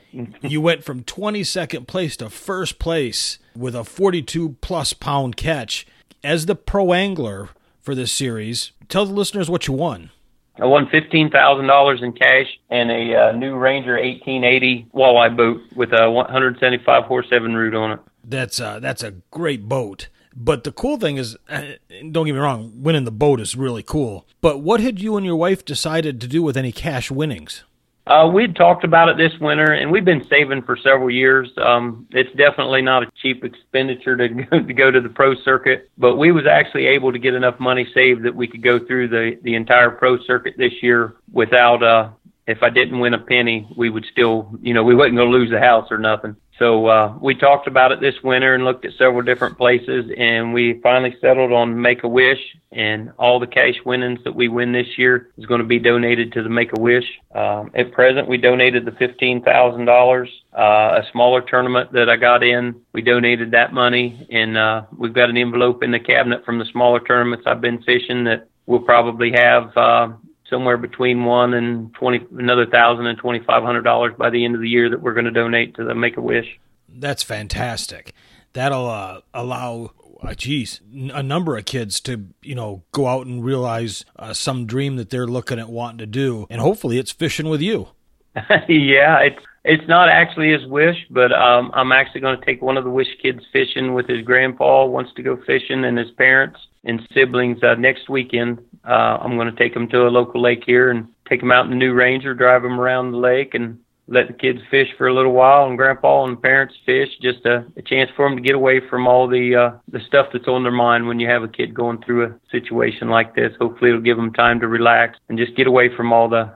you 0.42 0.62
went 0.62 0.84
from 0.84 1.04
22nd 1.04 1.88
place 1.88 2.16
to 2.18 2.30
first 2.30 2.78
place 2.78 3.40
with 3.56 3.76
a 3.76 3.84
42 3.84 4.58
plus 4.62 4.94
pound 4.94 5.36
catch 5.36 5.88
as 6.24 6.46
the 6.46 6.56
pro 6.56 6.94
angler 6.94 7.50
for 7.82 7.96
this 7.96 8.12
series. 8.12 8.72
Tell 8.88 9.06
the 9.06 9.14
listeners 9.14 9.50
what 9.50 9.68
you 9.68 9.74
won. 9.74 10.12
I 10.60 10.66
won 10.66 10.88
fifteen 10.92 11.32
thousand 11.32 11.66
dollars 11.66 12.04
in 12.04 12.14
cash 12.14 12.46
and 12.70 12.92
a 12.92 13.16
uh, 13.16 13.32
new 13.32 13.56
Ranger 13.56 13.98
eighteen 13.98 14.44
eighty 14.44 14.86
walleye 14.94 15.36
boat 15.36 15.62
with 15.76 15.92
a 15.94 16.12
one 16.12 16.30
hundred 16.30 16.60
seventy 16.60 16.78
five 16.84 17.06
horse 17.06 17.26
Evinrude 17.32 17.76
on 17.76 17.94
it. 17.94 18.00
That's 18.24 18.60
uh, 18.60 18.80
that's 18.80 19.02
a 19.02 19.16
great 19.32 19.68
boat. 19.68 20.10
But 20.36 20.64
the 20.64 20.72
cool 20.72 20.98
thing 20.98 21.18
is, 21.18 21.38
uh, 21.50 21.64
don't 22.12 22.26
get 22.26 22.34
me 22.34 22.40
wrong, 22.40 22.72
winning 22.76 23.04
the 23.04 23.12
boat 23.12 23.40
is 23.40 23.56
really 23.56 23.84
cool. 23.84 24.28
But 24.42 24.60
what 24.60 24.80
had 24.80 25.00
you 25.00 25.16
and 25.18 25.26
your 25.26 25.36
wife 25.36 25.64
decided 25.66 26.20
to 26.22 26.28
do 26.28 26.42
with 26.42 26.58
any 26.58 26.72
cash 26.72 27.12
winnings? 27.12 27.64
Uh, 28.06 28.30
we'd 28.34 28.56
talked 28.56 28.84
about 28.84 29.08
it 29.08 29.18
this 29.18 29.40
winter, 29.40 29.72
and 29.72 29.90
we've 29.90 30.04
been 30.04 30.28
saving 30.28 30.62
for 30.64 30.76
several 30.76 31.10
years. 31.10 31.50
Um, 31.58 32.06
it's 32.12 32.36
definitely 32.36 32.82
not 32.82 33.04
a 33.04 33.12
cheap 33.22 33.46
expenditure 33.46 34.18
to 34.18 34.28
go, 34.44 34.60
to 34.60 34.74
go 34.74 34.92
to 34.92 35.00
the 35.00 35.10
pro 35.10 35.36
circuit, 35.36 35.90
but 35.98 36.18
we 36.18 36.32
was 36.32 36.46
actually 36.46 36.88
able 36.88 37.14
to 37.14 37.20
get 37.20 37.34
enough 37.34 37.60
money 37.60 37.88
saved 37.94 38.24
that 38.24 38.36
we 38.36 38.48
could 38.48 38.62
go 38.62 38.78
through 38.78 39.08
the 39.08 39.40
the 39.44 39.56
entire 39.56 39.90
pro 39.90 40.22
circuit 40.24 40.56
this 40.58 40.74
year 40.82 41.16
without. 41.32 41.82
Uh, 41.82 42.10
if 42.46 42.62
I 42.62 42.70
didn't 42.70 43.00
win 43.00 43.14
a 43.14 43.20
penny, 43.20 43.66
we 43.78 43.90
would 43.90 44.06
still, 44.12 44.60
you 44.62 44.74
know, 44.74 44.84
we 44.84 44.96
wasn't 44.96 45.16
going 45.16 45.32
to 45.32 45.38
lose 45.38 45.50
the 45.50 45.62
house 45.62 45.88
or 45.90 45.98
nothing. 45.98 46.36
So 46.60 46.86
uh, 46.86 47.18
we 47.20 47.34
talked 47.34 47.68
about 47.68 47.92
it 47.92 48.00
this 48.00 48.16
winter 48.24 48.54
and 48.54 48.64
looked 48.64 48.86
at 48.86 48.94
several 48.98 49.24
different 49.24 49.58
places, 49.58 50.06
and 50.16 50.54
we 50.54 50.80
finally 50.82 51.16
settled 51.20 51.52
on 51.52 51.82
Make 51.82 52.04
a 52.04 52.08
Wish. 52.08 52.40
And 52.72 53.12
all 53.18 53.40
the 53.40 53.48
cash 53.48 53.76
winnings 53.86 54.20
that 54.24 54.36
we 54.36 54.48
win 54.48 54.72
this 54.72 54.98
year 54.98 55.30
is 55.38 55.46
going 55.46 55.62
to 55.62 55.68
be 55.68 55.80
donated 55.80 56.32
to 56.34 56.44
the 56.44 56.50
Make 56.50 56.72
a 56.78 56.80
Wish. 56.80 57.06
Um, 57.34 57.72
at 57.76 57.92
present, 57.92 58.28
we 58.28 58.38
donated 58.38 58.86
the 58.86 58.92
fifteen 58.92 59.42
thousand 59.44 59.84
uh, 59.84 59.92
dollars. 59.92 60.30
A 60.54 61.02
smaller 61.12 61.42
tournament 61.42 61.92
that 61.94 62.10
I 62.10 62.18
got 62.18 62.44
in, 62.44 62.82
we 62.94 63.02
donated 63.02 63.52
that 63.52 63.74
money, 63.74 64.28
and 64.32 64.58
uh, 64.58 64.84
we've 64.96 65.14
got 65.14 65.30
an 65.30 65.38
envelope 65.38 65.84
in 65.84 65.92
the 65.92 66.00
cabinet 66.00 66.46
from 66.46 66.60
the 66.60 66.66
smaller 66.72 67.00
tournaments 67.00 67.46
I've 67.48 67.62
been 67.62 67.82
fishing 67.82 68.24
that 68.26 68.48
we'll 68.66 68.82
probably 68.82 69.32
have. 69.34 69.76
Uh, 69.76 70.10
somewhere 70.50 70.78
between 70.78 71.26
one 71.26 71.54
and 71.54 71.94
twenty 71.94 72.26
another 72.38 72.66
thousand 72.66 73.08
and 73.08 73.18
twenty 73.18 73.40
five 73.46 73.64
hundred 73.64 73.84
dollars 73.84 74.14
by 74.18 74.30
the 74.30 74.46
end 74.46 74.56
of 74.56 74.62
the 74.62 74.70
year 74.70 74.90
that 74.90 75.02
we're 75.02 75.14
going 75.14 75.26
to 75.26 75.32
donate 75.32 75.76
to 75.76 75.84
the 75.84 75.96
Make 75.96 76.18
a 76.18 76.22
Wish. 76.22 76.60
That's 76.90 77.24
fantastic. 77.24 78.14
That'll 78.54 78.88
uh, 78.88 79.22
allow, 79.34 79.92
uh, 80.22 80.36
geez, 80.36 80.80
a 80.94 81.24
number 81.24 81.58
of 81.58 81.66
kids 81.66 82.00
to 82.02 82.28
you 82.42 82.56
know 82.56 82.84
go 82.92 83.08
out 83.08 83.26
and 83.26 83.44
realize 83.44 84.06
uh, 84.18 84.34
some 84.34 84.66
dream 84.66 84.96
that 84.98 85.10
they're 85.10 85.28
looking 85.28 85.60
at 85.60 85.70
wanting 85.70 86.00
to 86.00 86.06
do, 86.06 86.48
and 86.50 86.62
hopefully 86.62 87.00
it's 87.00 87.12
fishing 87.12 87.50
with 87.50 87.62
you. 87.62 87.88
yeah, 88.68 89.20
it's 89.20 89.44
it's 89.64 89.88
not 89.88 90.10
actually 90.10 90.52
his 90.52 90.66
wish, 90.68 90.98
but 91.10 91.32
um, 91.32 91.72
I'm 91.74 91.92
actually 91.92 92.22
going 92.22 92.38
to 92.40 92.46
take 92.46 92.62
one 92.62 92.78
of 92.78 92.84
the 92.84 92.90
wish 92.90 93.08
kids 93.22 93.44
fishing 93.52 93.94
with 93.94 94.08
his 94.08 94.24
grandpa. 94.24 94.86
Wants 94.86 95.14
to 95.16 95.24
go 95.24 95.38
fishing, 95.48 95.86
and 95.86 95.98
his 95.98 96.12
parents 96.12 96.60
and 96.84 97.02
siblings 97.14 97.64
uh, 97.64 97.76
next 97.76 98.10
weekend. 98.10 98.60
Uh, 98.88 99.18
I'm 99.22 99.38
going 99.38 99.54
to 99.54 99.56
take 99.58 99.74
them 99.74 99.88
to 99.90 100.08
a 100.08 100.10
local 100.10 100.42
lake 100.42 100.64
here 100.66 100.92
and 100.92 101.08
take 101.30 101.40
them 101.40 101.52
out 101.52 101.66
in 101.66 101.72
the 101.72 101.78
new 101.78 101.94
Ranger, 101.94 102.34
drive 102.34 102.64
them 102.64 102.80
around 102.80 103.12
the 103.12 103.18
lake, 103.18 103.54
and 103.54 103.80
let 104.08 104.28
the 104.28 104.34
kids 104.34 104.60
fish 104.70 104.90
for 104.98 105.08
a 105.08 105.14
little 105.14 105.32
while, 105.32 105.66
and 105.68 105.78
Grandpa 105.78 106.26
and 106.26 106.42
parents 106.42 106.76
fish. 106.86 107.10
Just 107.22 107.46
a, 107.46 107.66
a 107.78 107.82
chance 107.82 108.10
for 108.16 108.28
them 108.28 108.38
to 108.38 108.44
get 108.44 108.56
away 108.56 108.82
from 108.90 109.08
all 109.08 109.28
the 109.28 109.56
uh, 109.56 109.78
the 109.88 110.00
stuff 110.08 110.28
that's 110.34 110.48
on 110.48 110.64
their 110.64 110.72
mind 110.72 111.08
when 111.08 111.20
you 111.20 111.30
have 111.30 111.44
a 111.44 111.48
kid 111.48 111.74
going 111.74 112.02
through 112.04 112.26
a 112.26 112.40
situation 112.52 113.10
like 113.10 113.36
this. 113.36 113.54
Hopefully, 113.60 113.92
it'll 113.92 114.02
give 114.02 114.18
them 114.18 114.34
time 114.34 114.60
to 114.60 114.68
relax 114.68 115.18
and 115.30 115.38
just 115.38 115.56
get 115.56 115.68
away 115.68 115.90
from 115.96 116.12
all 116.12 116.28
the. 116.28 116.52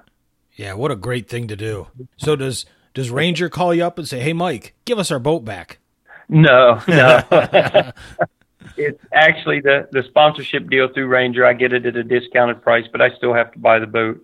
Yeah, 0.55 0.73
what 0.73 0.91
a 0.91 0.95
great 0.95 1.29
thing 1.29 1.47
to 1.47 1.55
do. 1.55 1.87
So 2.17 2.35
does 2.35 2.65
does 2.93 3.09
Ranger 3.09 3.47
call 3.47 3.73
you 3.73 3.85
up 3.85 3.97
and 3.97 4.07
say, 4.07 4.19
"Hey, 4.19 4.33
Mike, 4.33 4.73
give 4.83 4.99
us 4.99 5.11
our 5.11 5.19
boat 5.19 5.45
back"? 5.45 5.79
No, 6.27 6.81
no. 6.87 7.21
it's 8.75 9.01
actually 9.13 9.61
the 9.61 9.87
the 9.91 10.03
sponsorship 10.03 10.69
deal 10.69 10.87
through 10.93 11.07
Ranger. 11.07 11.45
I 11.45 11.53
get 11.53 11.73
it 11.73 11.85
at 11.85 11.95
a 11.95 12.03
discounted 12.03 12.61
price, 12.61 12.85
but 12.91 13.01
I 13.01 13.15
still 13.15 13.33
have 13.33 13.51
to 13.53 13.59
buy 13.59 13.79
the 13.79 13.87
boat. 13.87 14.23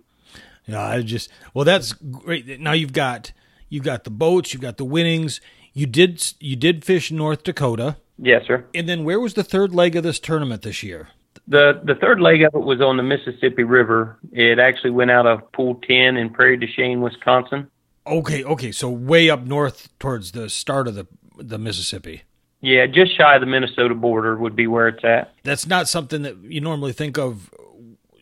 Yeah, 0.66 0.82
I 0.82 1.02
just 1.02 1.30
well, 1.54 1.66
that's 1.66 1.94
great. 1.94 2.60
Now 2.60 2.74
you've 2.74 2.94
got 2.94 3.32
you've 3.70 3.84
got 3.84 4.04
the 4.04 4.12
boats, 4.12 4.54
you've 4.54 4.62
got 4.62 4.78
the 4.78 4.86
winnings. 4.86 5.42
You 5.74 5.86
did 5.86 6.24
you 6.40 6.56
did 6.56 6.86
fish 6.86 7.12
North 7.12 7.44
Dakota. 7.44 7.98
Yes, 8.18 8.46
sir. 8.46 8.66
And 8.74 8.88
then 8.88 9.04
where 9.04 9.20
was 9.20 9.34
the 9.34 9.44
third 9.44 9.74
leg 9.74 9.96
of 9.96 10.04
this 10.04 10.20
tournament 10.20 10.62
this 10.62 10.84
year? 10.84 11.10
The 11.48 11.82
the 11.84 11.96
third 11.96 12.22
leg 12.22 12.44
of 12.44 12.54
it 12.54 12.64
was 12.64 12.80
on 12.80 12.98
the 12.98 13.04
Mississippi 13.04 13.64
River. 13.64 14.18
It 14.32 14.60
actually 14.60 14.92
went 14.92 15.12
out 15.12 15.26
of 15.26 15.52
Pool 15.52 15.82
Ten 15.88 16.16
in 16.16 16.30
Prairie 16.30 16.58
du 16.58 16.68
Chien, 16.68 17.02
Wisconsin. 17.02 17.70
Okay, 18.06 18.44
okay, 18.44 18.72
so 18.72 18.90
way 18.90 19.30
up 19.30 19.44
north 19.44 19.90
towards 20.00 20.32
the 20.32 20.50
start 20.50 20.88
of 20.88 20.96
the 20.96 21.08
the 21.38 21.58
Mississippi. 21.58 22.24
Yeah, 22.64 22.86
just 22.88 23.18
shy 23.18 23.36
of 23.36 23.42
the 23.42 23.46
Minnesota 23.46 23.94
border 23.94 24.38
would 24.38 24.56
be 24.56 24.68
where 24.68 24.88
it's 24.88 25.04
at. 25.04 25.34
That's 25.44 25.68
not 25.68 25.90
something 25.90 26.22
that 26.22 26.38
you 26.44 26.62
normally 26.62 26.94
think 26.94 27.18
of, 27.18 27.54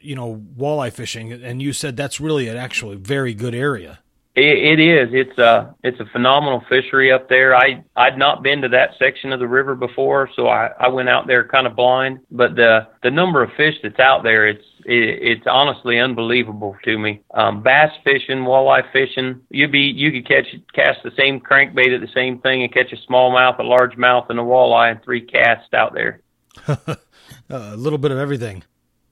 you 0.01 0.15
know, 0.15 0.41
walleye 0.57 0.91
fishing. 0.91 1.31
And 1.31 1.61
you 1.61 1.73
said 1.73 1.95
that's 1.95 2.19
really 2.19 2.47
an 2.47 2.57
actually 2.57 2.95
very 2.95 3.35
good 3.35 3.53
area. 3.53 3.99
It, 4.33 4.79
it 4.79 4.79
is. 4.79 5.09
It's 5.11 5.37
a 5.37 5.75
it's 5.83 5.99
a 5.99 6.05
phenomenal 6.05 6.63
fishery 6.67 7.11
up 7.11 7.29
there. 7.29 7.55
I 7.55 7.83
I'd 7.95 8.17
not 8.17 8.41
been 8.41 8.61
to 8.61 8.69
that 8.69 8.91
section 8.97 9.31
of 9.31 9.39
the 9.39 9.47
river 9.47 9.75
before, 9.75 10.27
so 10.35 10.47
I 10.47 10.71
I 10.79 10.87
went 10.87 11.09
out 11.09 11.27
there 11.27 11.47
kind 11.47 11.67
of 11.67 11.75
blind. 11.75 12.21
But 12.31 12.55
the 12.55 12.87
the 13.03 13.11
number 13.11 13.43
of 13.43 13.51
fish 13.55 13.75
that's 13.83 13.99
out 13.99 14.23
there, 14.23 14.47
it's 14.47 14.65
it, 14.85 15.37
it's 15.37 15.47
honestly 15.49 15.99
unbelievable 15.99 16.75
to 16.83 16.97
me. 16.97 17.21
Um, 17.33 17.63
bass 17.63 17.91
fishing, 18.03 18.39
walleye 18.39 18.91
fishing, 18.91 19.41
you 19.49 19.67
be 19.67 19.79
you 19.79 20.11
could 20.11 20.27
catch 20.27 20.47
cast 20.73 20.99
the 21.03 21.11
same 21.17 21.39
crankbait 21.39 21.93
at 21.93 22.01
the 22.01 22.11
same 22.13 22.39
thing 22.39 22.63
and 22.63 22.73
catch 22.73 22.91
a 22.91 23.11
smallmouth, 23.11 23.59
a 23.59 23.63
largemouth, 23.63 24.29
and 24.29 24.39
a 24.39 24.43
walleye 24.43 24.91
and 24.91 25.03
three 25.03 25.21
casts 25.21 25.73
out 25.73 25.93
there. 25.93 26.21
a 27.49 27.75
little 27.77 27.99
bit 27.99 28.11
of 28.11 28.17
everything. 28.17 28.63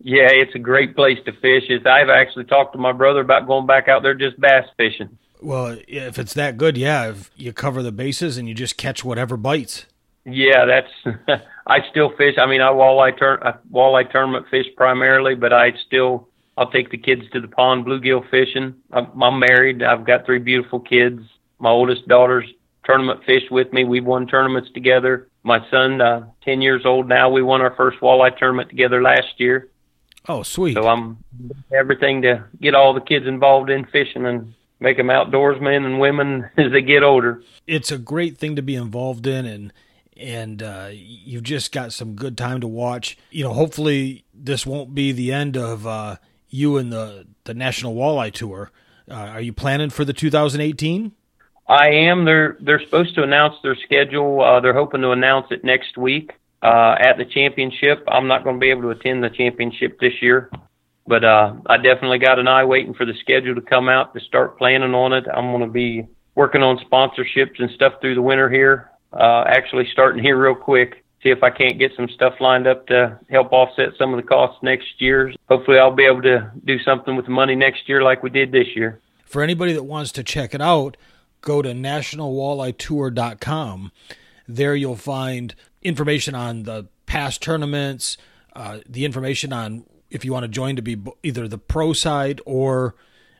Yeah, 0.01 0.29
it's 0.31 0.55
a 0.55 0.59
great 0.59 0.95
place 0.95 1.17
to 1.25 1.33
fish. 1.33 1.63
It's, 1.67 1.85
I've 1.85 2.09
actually 2.09 2.45
talked 2.45 2.73
to 2.73 2.79
my 2.79 2.93
brother 2.93 3.19
about 3.19 3.47
going 3.47 3.65
back 3.65 3.87
out 3.89 4.01
there 4.01 4.13
just 4.13 4.39
bass 4.39 4.65
fishing. 4.77 5.17
Well, 5.41 5.77
if 5.87 6.17
it's 6.19 6.33
that 6.33 6.57
good, 6.57 6.77
yeah, 6.77 7.09
if 7.09 7.31
you 7.35 7.53
cover 7.53 7.81
the 7.81 7.91
bases 7.91 8.37
and 8.37 8.47
you 8.47 8.53
just 8.53 8.77
catch 8.77 9.03
whatever 9.03 9.37
bites. 9.37 9.85
Yeah, 10.25 10.65
that's. 10.65 11.41
I 11.69 11.79
still 11.89 12.11
fish. 12.17 12.35
I 12.37 12.47
mean, 12.47 12.61
I 12.61 12.69
walleye 12.69 13.17
tur- 13.17 13.45
I 13.45 13.53
walleye 13.71 14.11
tournament 14.11 14.47
fish 14.49 14.65
primarily, 14.75 15.35
but 15.35 15.53
I 15.53 15.73
still 15.85 16.27
I'll 16.57 16.71
take 16.71 16.91
the 16.91 16.97
kids 16.97 17.21
to 17.31 17.39
the 17.39 17.47
pond 17.47 17.85
bluegill 17.85 18.29
fishing. 18.29 18.75
I'm, 18.91 19.21
I'm 19.23 19.39
married. 19.39 19.81
I've 19.81 20.05
got 20.05 20.25
three 20.25 20.39
beautiful 20.39 20.79
kids. 20.81 21.21
My 21.59 21.69
oldest 21.69 22.07
daughter's 22.07 22.49
tournament 22.83 23.21
fished 23.25 23.49
with 23.49 23.71
me. 23.71 23.85
We've 23.85 24.05
won 24.05 24.27
tournaments 24.27 24.69
together. 24.73 25.29
My 25.43 25.59
son, 25.71 26.01
uh, 26.01 26.25
ten 26.43 26.61
years 26.61 26.85
old 26.85 27.07
now, 27.07 27.29
we 27.29 27.41
won 27.41 27.61
our 27.61 27.73
first 27.75 27.99
walleye 28.01 28.37
tournament 28.37 28.69
together 28.69 29.01
last 29.01 29.39
year. 29.39 29.69
Oh, 30.27 30.43
sweet. 30.43 30.73
So 30.73 30.87
I'm 30.87 31.23
everything 31.71 32.23
to 32.23 32.43
get 32.59 32.75
all 32.75 32.93
the 32.93 33.01
kids 33.01 33.25
involved 33.25 33.69
in 33.69 33.85
fishing 33.85 34.25
and 34.25 34.53
make 34.79 34.97
them 34.97 35.07
outdoorsmen 35.07 35.85
and 35.85 35.99
women 35.99 36.49
as 36.57 36.71
they 36.71 36.81
get 36.81 37.03
older. 37.03 37.41
It's 37.67 37.91
a 37.91 37.97
great 37.97 38.37
thing 38.37 38.55
to 38.55 38.61
be 38.61 38.75
involved 38.75 39.27
in, 39.27 39.45
and 39.45 39.71
and 40.19 40.61
uh, 40.61 40.89
you've 40.91 41.43
just 41.43 41.71
got 41.71 41.93
some 41.93 42.15
good 42.15 42.37
time 42.37 42.61
to 42.61 42.67
watch. 42.67 43.17
You 43.31 43.43
know, 43.45 43.53
hopefully 43.53 44.25
this 44.33 44.65
won't 44.65 44.93
be 44.93 45.11
the 45.11 45.31
end 45.31 45.57
of 45.57 45.87
uh, 45.87 46.17
you 46.49 46.77
and 46.77 46.91
the 46.91 47.27
the 47.45 47.53
National 47.53 47.95
Walleye 47.95 48.31
Tour. 48.31 48.71
Uh, 49.09 49.13
are 49.13 49.41
you 49.41 49.53
planning 49.53 49.89
for 49.89 50.05
the 50.05 50.13
2018? 50.13 51.13
I 51.67 51.87
am. 51.89 52.25
They're 52.25 52.57
they're 52.59 52.81
supposed 52.83 53.15
to 53.15 53.23
announce 53.23 53.55
their 53.63 53.75
schedule. 53.75 54.41
Uh, 54.41 54.59
they're 54.59 54.73
hoping 54.73 55.01
to 55.01 55.11
announce 55.11 55.47
it 55.51 55.63
next 55.63 55.97
week 55.97 56.33
uh, 56.61 56.95
at 56.99 57.17
the 57.17 57.25
championship. 57.25 58.03
I'm 58.07 58.27
not 58.27 58.43
going 58.43 58.55
to 58.55 58.59
be 58.59 58.71
able 58.71 58.81
to 58.83 58.89
attend 58.89 59.23
the 59.23 59.29
championship 59.29 59.99
this 59.99 60.13
year, 60.21 60.49
but 61.07 61.23
uh, 61.23 61.53
I 61.67 61.77
definitely 61.77 62.19
got 62.19 62.39
an 62.39 62.47
eye 62.47 62.65
waiting 62.65 62.93
for 62.93 63.05
the 63.05 63.13
schedule 63.19 63.55
to 63.55 63.61
come 63.61 63.87
out 63.87 64.13
to 64.13 64.19
start 64.19 64.57
planning 64.57 64.93
on 64.93 65.13
it. 65.13 65.25
I'm 65.31 65.51
going 65.51 65.65
to 65.65 65.71
be 65.71 66.07
working 66.35 66.63
on 66.63 66.79
sponsorships 66.79 67.59
and 67.59 67.69
stuff 67.71 67.93
through 68.01 68.15
the 68.15 68.21
winter 68.21 68.49
here. 68.49 68.89
Uh, 69.11 69.43
actually, 69.47 69.87
starting 69.91 70.23
here 70.23 70.37
real 70.37 70.55
quick. 70.55 71.03
See 71.23 71.29
if 71.29 71.43
I 71.43 71.49
can't 71.49 71.77
get 71.77 71.91
some 71.97 72.07
stuff 72.07 72.35
lined 72.39 72.65
up 72.65 72.87
to 72.87 73.19
help 73.29 73.51
offset 73.51 73.89
some 73.97 74.13
of 74.13 74.21
the 74.21 74.27
costs 74.27 74.63
next 74.63 75.01
year. 75.01 75.33
Hopefully, 75.49 75.77
I'll 75.77 75.93
be 75.93 76.05
able 76.05 76.21
to 76.21 76.49
do 76.63 76.79
something 76.79 77.17
with 77.17 77.25
the 77.25 77.31
money 77.31 77.55
next 77.55 77.89
year 77.89 78.01
like 78.01 78.23
we 78.23 78.29
did 78.29 78.53
this 78.53 78.67
year. 78.75 79.01
For 79.25 79.43
anybody 79.43 79.73
that 79.73 79.83
wants 79.83 80.13
to 80.13 80.23
check 80.23 80.55
it 80.55 80.61
out, 80.61 80.95
go 81.41 81.61
to 81.61 81.69
nationalwalleyetour.com. 81.69 83.91
There 84.47 84.75
you'll 84.75 84.95
find 84.95 85.53
information 85.81 86.35
on 86.35 86.63
the 86.63 86.87
past 87.05 87.41
tournaments, 87.41 88.17
uh, 88.55 88.79
the 88.87 89.03
information 89.05 89.51
on 89.51 89.83
if 90.09 90.23
you 90.25 90.33
want 90.33 90.43
to 90.43 90.47
join 90.47 90.75
to 90.75 90.81
be 90.81 90.97
either 91.21 91.47
the 91.47 91.57
pro 91.57 91.93
side 91.93 92.41
or 92.45 92.95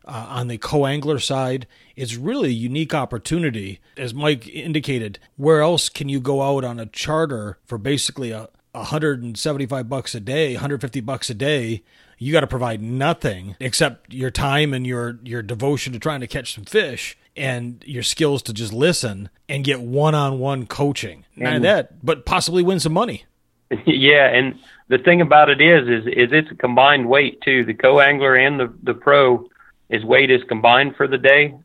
uh, 0.06 0.26
on 0.30 0.48
the 0.48 0.58
co-angler 0.58 1.20
side, 1.20 1.68
it's 1.96 2.16
really 2.16 2.50
a 2.50 2.54
unique 2.54 2.94
opportunity. 2.94 3.80
As 3.98 4.14
Mike 4.14 4.48
indicated, 4.48 5.20
where 5.38 5.62
else 5.62 5.90
can 5.90 6.10
you 6.10 6.20
go 6.20 6.42
out 6.42 6.64
on 6.64 6.80
a 6.80 6.86
charter 6.86 7.58
for 7.66 7.78
basically 7.78 8.32
a 8.32 8.50
175 8.72 9.90
bucks 9.90 10.16
a 10.16 10.20
day, 10.20 10.54
150 10.54 11.02
bucks 11.02 11.30
a 11.30 11.34
day? 11.34 11.84
You 12.18 12.34
got 12.34 12.42
to 12.42 12.48
provide 12.48 12.82
nothing 12.82 13.56
except 13.60 14.14
your 14.14 14.30
time 14.30 14.74
and 14.74 14.86
your 14.86 15.20
your 15.24 15.42
devotion 15.42 15.94
to 15.94 16.00
trying 16.00 16.20
to 16.20 16.28
catch 16.28 16.54
some 16.54 16.66
fish 16.66 17.18
and 17.38 17.82
your 17.88 18.04
skills 18.04 18.42
to 18.44 18.54
just 18.54 18.74
listen 18.74 19.30
and 19.48 19.64
get 19.64 19.82
one-on-one 19.82 20.66
coaching. 20.66 21.24
Not 21.36 21.54
mm. 21.54 21.62
that, 21.62 22.06
but 22.06 22.26
possibly 22.26 22.62
win 22.62 22.80
some 22.80 22.94
money. 22.94 23.26
Yeah, 23.86 24.28
and 24.28 24.56
the 24.88 24.98
thing 24.98 25.22
about 25.22 25.50
it 25.50 25.62
is, 25.62 25.88
is 25.88 26.08
is 26.08 26.30
it's 26.32 26.52
a 26.52 26.56
combined 26.56 27.08
weight 27.08 27.40
too. 27.42 27.64
The 27.64 27.76
co-angler 27.76 28.36
and 28.36 28.60
the 28.60 28.74
the 28.82 28.96
pro, 28.96 29.48
his 29.90 30.04
weight 30.04 30.32
is 30.32 30.42
combined 30.48 30.96
for 30.96 31.08
the 31.08 31.18
day, 31.18 31.56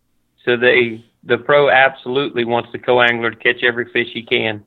so 0.44 0.56
they 0.56 1.04
the 1.22 1.38
pro 1.38 1.70
absolutely 1.70 2.44
wants 2.44 2.70
the 2.72 2.78
co-angler 2.78 3.30
to 3.30 3.36
catch 3.36 3.62
every 3.62 3.90
fish 3.90 4.08
he 4.12 4.22
can. 4.22 4.64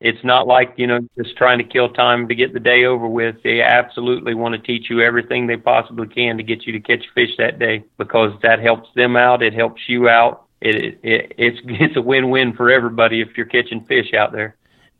It's 0.00 0.22
not 0.24 0.46
like 0.46 0.74
you 0.76 0.86
know 0.86 1.00
just 1.16 1.36
trying 1.36 1.58
to 1.58 1.64
kill 1.64 1.90
time 1.90 2.28
to 2.28 2.34
get 2.34 2.52
the 2.52 2.60
day 2.60 2.84
over 2.84 3.06
with. 3.08 3.36
They 3.42 3.62
absolutely 3.62 4.34
want 4.34 4.54
to 4.54 4.60
teach 4.60 4.90
you 4.90 5.00
everything 5.00 5.46
they 5.46 5.56
possibly 5.56 6.06
can 6.06 6.36
to 6.36 6.42
get 6.42 6.66
you 6.66 6.72
to 6.72 6.80
catch 6.80 7.04
fish 7.14 7.30
that 7.38 7.58
day 7.58 7.84
because 7.96 8.32
that 8.42 8.60
helps 8.60 8.90
them 8.94 9.16
out. 9.16 9.42
It 9.42 9.54
helps 9.54 9.82
you 9.88 10.08
out. 10.08 10.44
It, 10.60 10.98
it 11.02 11.32
it's 11.38 11.58
it's 11.64 11.96
a 11.96 12.02
win-win 12.02 12.54
for 12.54 12.70
everybody 12.70 13.20
if 13.20 13.36
you're 13.36 13.46
catching 13.46 13.84
fish 13.84 14.12
out 14.14 14.32
there 14.32 14.56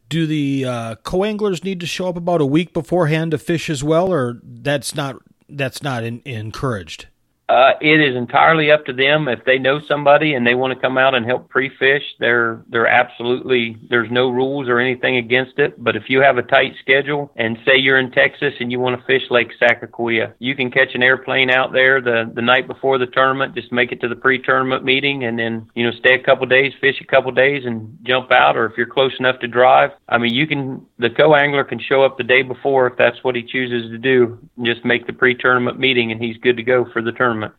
do 0.08 0.26
the 0.26 0.64
uh, 0.64 0.94
co-anglers 0.96 1.64
need 1.64 1.80
to 1.80 1.86
show 1.86 2.08
up 2.08 2.16
about 2.16 2.40
a 2.40 2.46
week 2.46 2.72
beforehand 2.72 3.32
to 3.32 3.38
fish 3.38 3.68
as 3.68 3.82
well, 3.82 4.12
or 4.12 4.40
that's 4.42 4.94
not 4.94 5.16
that's 5.48 5.82
not 5.82 6.04
in, 6.04 6.22
encouraged? 6.24 7.08
Uh, 7.48 7.72
it 7.80 8.00
is 8.00 8.16
entirely 8.16 8.72
up 8.72 8.84
to 8.86 8.92
them. 8.92 9.28
If 9.28 9.44
they 9.44 9.58
know 9.58 9.80
somebody 9.86 10.34
and 10.34 10.44
they 10.44 10.56
want 10.56 10.74
to 10.74 10.80
come 10.80 10.98
out 10.98 11.14
and 11.14 11.24
help 11.24 11.48
pre-fish, 11.48 12.02
they're 12.18 12.64
they're 12.68 12.88
absolutely 12.88 13.76
there's 13.88 14.10
no 14.10 14.30
rules 14.30 14.68
or 14.68 14.80
anything 14.80 15.16
against 15.16 15.58
it. 15.58 15.82
But 15.82 15.94
if 15.94 16.04
you 16.08 16.20
have 16.22 16.38
a 16.38 16.42
tight 16.42 16.72
schedule 16.80 17.30
and 17.36 17.56
say 17.64 17.76
you're 17.76 18.00
in 18.00 18.10
Texas 18.10 18.54
and 18.58 18.72
you 18.72 18.80
want 18.80 18.98
to 18.98 19.06
fish 19.06 19.22
Lake 19.30 19.52
Sakakawea, 19.62 20.34
you 20.40 20.56
can 20.56 20.72
catch 20.72 20.94
an 20.94 21.04
airplane 21.04 21.50
out 21.50 21.72
there 21.72 22.00
the 22.00 22.30
the 22.34 22.42
night 22.42 22.66
before 22.66 22.98
the 22.98 23.06
tournament. 23.06 23.54
Just 23.54 23.70
make 23.70 23.92
it 23.92 24.00
to 24.00 24.08
the 24.08 24.16
pre-tournament 24.16 24.84
meeting 24.84 25.24
and 25.24 25.38
then 25.38 25.70
you 25.76 25.84
know 25.84 25.92
stay 26.00 26.14
a 26.14 26.22
couple 26.22 26.46
days, 26.46 26.72
fish 26.80 26.96
a 27.00 27.06
couple 27.06 27.30
days, 27.30 27.62
and 27.64 27.96
jump 28.02 28.32
out. 28.32 28.56
Or 28.56 28.66
if 28.66 28.72
you're 28.76 28.86
close 28.86 29.12
enough 29.20 29.38
to 29.38 29.46
drive, 29.46 29.90
I 30.08 30.18
mean 30.18 30.34
you 30.34 30.48
can 30.48 30.84
the 30.98 31.10
co-angler 31.10 31.62
can 31.62 31.78
show 31.78 32.02
up 32.02 32.18
the 32.18 32.24
day 32.24 32.42
before 32.42 32.88
if 32.88 32.98
that's 32.98 33.22
what 33.22 33.36
he 33.36 33.44
chooses 33.44 33.88
to 33.92 33.98
do. 33.98 34.36
Just 34.64 34.84
make 34.84 35.06
the 35.06 35.12
pre-tournament 35.12 35.78
meeting 35.78 36.10
and 36.10 36.20
he's 36.20 36.36
good 36.38 36.56
to 36.56 36.64
go 36.64 36.84
for 36.92 37.02
the 37.02 37.12
tournament 37.12 37.35
tournament. 37.36 37.54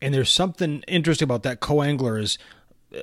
And 0.00 0.14
there's 0.14 0.30
something 0.30 0.82
interesting 0.86 1.26
about 1.26 1.42
that 1.42 1.60
co-angler 1.60 2.18
is, 2.18 2.38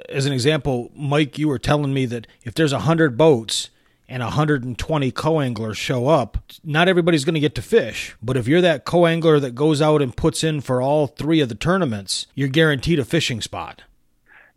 as 0.09 0.25
an 0.25 0.33
example, 0.33 0.91
Mike, 0.95 1.37
you 1.37 1.47
were 1.47 1.59
telling 1.59 1.93
me 1.93 2.05
that 2.05 2.27
if 2.43 2.53
there's 2.53 2.71
a 2.71 2.79
hundred 2.79 3.17
boats 3.17 3.69
and 4.07 4.23
120 4.23 5.11
co-anglers 5.11 5.77
show 5.77 6.07
up, 6.07 6.37
not 6.63 6.87
everybody's 6.87 7.25
going 7.25 7.33
to 7.33 7.39
get 7.39 7.55
to 7.55 7.61
fish. 7.61 8.15
But 8.21 8.37
if 8.37 8.47
you're 8.47 8.61
that 8.61 8.85
co-angler 8.85 9.39
that 9.39 9.55
goes 9.55 9.81
out 9.81 10.01
and 10.01 10.15
puts 10.15 10.43
in 10.43 10.61
for 10.61 10.81
all 10.81 11.07
three 11.07 11.41
of 11.41 11.49
the 11.49 11.55
tournaments, 11.55 12.27
you're 12.33 12.47
guaranteed 12.47 12.99
a 12.99 13.05
fishing 13.05 13.41
spot. 13.41 13.83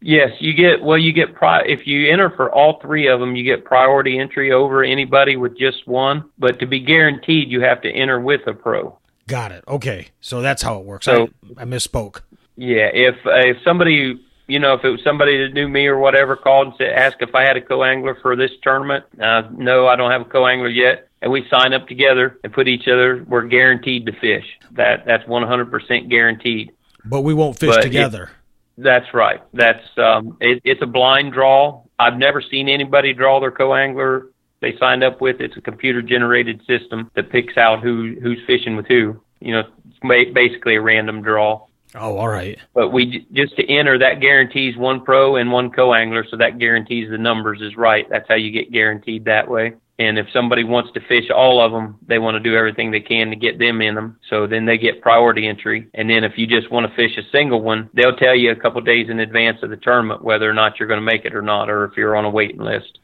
Yes, 0.01 0.31
you 0.39 0.55
get 0.55 0.81
well. 0.81 0.97
You 0.97 1.13
get 1.13 1.35
pri- 1.35 1.67
if 1.67 1.85
you 1.85 2.09
enter 2.09 2.31
for 2.31 2.55
all 2.55 2.79
three 2.81 3.09
of 3.09 3.19
them, 3.19 3.35
you 3.35 3.43
get 3.43 3.65
priority 3.65 4.17
entry 4.17 4.53
over 4.53 4.85
anybody 4.85 5.35
with 5.35 5.59
just 5.59 5.89
one. 5.89 6.31
But 6.39 6.61
to 6.61 6.67
be 6.67 6.79
guaranteed, 6.79 7.51
you 7.51 7.63
have 7.63 7.81
to 7.83 7.91
enter 7.91 8.21
with 8.21 8.47
a 8.47 8.53
pro. 8.53 8.97
Got 9.29 9.53
it. 9.53 9.63
Okay, 9.69 10.09
so 10.21 10.41
that's 10.41 10.63
how 10.63 10.81
it 10.81 10.85
works. 10.85 11.05
So 11.05 11.29
I, 11.57 11.63
I 11.63 11.65
misspoke. 11.65 12.23
Yeah, 12.57 12.89
if 12.93 13.15
if 13.25 13.59
somebody 13.63 14.19
you 14.49 14.59
know, 14.59 14.73
if 14.73 14.83
it 14.83 14.89
was 14.89 15.05
somebody 15.05 15.45
that 15.45 15.53
knew 15.53 15.69
me 15.69 15.87
or 15.87 15.99
whatever 15.99 16.35
called 16.35 16.69
and 16.69 16.77
said, 16.79 16.89
asked 16.89 17.19
if 17.21 17.35
I 17.35 17.43
had 17.43 17.59
a 17.59 17.61
co-angler 17.61 18.17
for 18.23 18.35
this 18.35 18.51
tournament, 18.63 19.05
uh, 19.23 19.43
no, 19.53 19.87
I 19.87 19.95
don't 19.95 20.11
have 20.11 20.23
a 20.23 20.25
co-angler 20.25 20.71
yet. 20.71 21.09
And 21.21 21.31
we 21.31 21.47
sign 21.51 21.75
up 21.75 21.87
together 21.87 22.39
and 22.43 22.53
put 22.53 22.67
each 22.67 22.89
other, 22.89 23.25
we're 23.29 23.47
guaranteed 23.47 24.07
to 24.07 24.13
fish. 24.13 24.47
That 24.73 25.05
That's 25.05 25.25
100% 25.25 26.09
guaranteed. 26.09 26.73
But 27.05 27.23
we 27.23 27.35
won't 27.35 27.59
fish 27.59 27.75
but 27.75 27.83
together. 27.83 28.31
It, 28.79 28.83
that's 28.83 29.13
right. 29.13 29.43
That's 29.53 29.85
um, 29.99 30.39
it, 30.41 30.63
It's 30.65 30.81
a 30.81 30.87
blind 30.87 31.35
draw. 31.35 31.83
I've 31.99 32.17
never 32.17 32.41
seen 32.41 32.69
anybody 32.69 33.13
draw 33.13 33.41
their 33.41 33.51
co-angler 33.51 34.29
they 34.61 34.77
signed 34.79 35.05
up 35.05 35.21
with. 35.21 35.41
It's 35.41 35.57
a 35.57 35.61
computer 35.61 36.03
generated 36.03 36.61
system 36.67 37.11
that 37.15 37.31
picks 37.31 37.57
out 37.57 37.83
who 37.83 38.17
who's 38.23 38.41
fishing 38.47 38.77
with 38.77 38.87
who. 38.87 39.21
You 39.41 39.53
know, 39.53 39.63
it's 39.87 40.33
basically 40.35 40.77
a 40.77 40.81
random 40.81 41.23
draw. 41.23 41.67
Oh, 41.95 42.19
all 42.19 42.29
right. 42.29 42.59
But 42.75 42.91
we 42.91 43.27
just 43.33 43.57
to 43.57 43.67
enter 43.67 43.99
that 43.99 44.21
guarantees 44.21 44.77
one 44.77 45.05
pro 45.05 45.37
and 45.37 45.51
one 45.51 45.71
co-angler, 45.71 46.25
so 46.31 46.37
that 46.37 46.59
guarantees 46.59 47.09
the 47.11 47.19
numbers 47.19 47.63
is 47.63 47.77
right. 47.77 48.07
That's 48.11 48.29
how 48.29 48.35
you 48.35 48.51
get 48.51 48.73
guaranteed 48.73 49.25
that 49.25 49.49
way. 49.49 49.75
And 50.01 50.17
if 50.17 50.27
somebody 50.33 50.63
wants 50.63 50.93
to 50.93 51.01
fish 51.01 51.29
all 51.35 51.61
of 51.61 51.73
them, 51.73 51.99
they 52.07 52.19
want 52.19 52.37
to 52.37 52.41
do 52.41 52.57
everything 52.57 52.91
they 52.91 53.01
can 53.01 53.31
to 53.31 53.37
get 53.37 53.59
them 53.59 53.83
in 53.83 53.97
them. 53.97 54.19
So 54.31 54.47
then 54.47 54.65
they 54.65 54.79
get 54.79 55.03
priority 55.03 55.49
entry. 55.49 55.89
And 55.93 56.09
then 56.09 56.23
if 56.23 56.39
you 56.39 56.47
just 56.47 56.71
want 56.71 56.87
to 56.87 56.95
fish 56.95 57.19
a 57.19 57.29
single 57.33 57.63
one, 57.63 57.91
they'll 57.95 58.15
tell 58.15 58.37
you 58.37 58.53
a 58.53 58.57
couple 58.57 58.81
days 58.81 59.09
in 59.11 59.19
advance 59.19 59.59
of 59.63 59.71
the 59.71 59.77
tournament 59.77 60.23
whether 60.23 60.49
or 60.49 60.55
not 60.55 60.79
you're 60.79 60.87
going 60.87 61.01
to 61.01 61.05
make 61.05 61.25
it 61.25 61.35
or 61.35 61.43
not, 61.43 61.69
or 61.69 61.85
if 61.85 61.97
you're 61.97 62.15
on 62.15 62.25
a 62.25 62.31
waiting 62.31 62.61
list. 62.61 63.01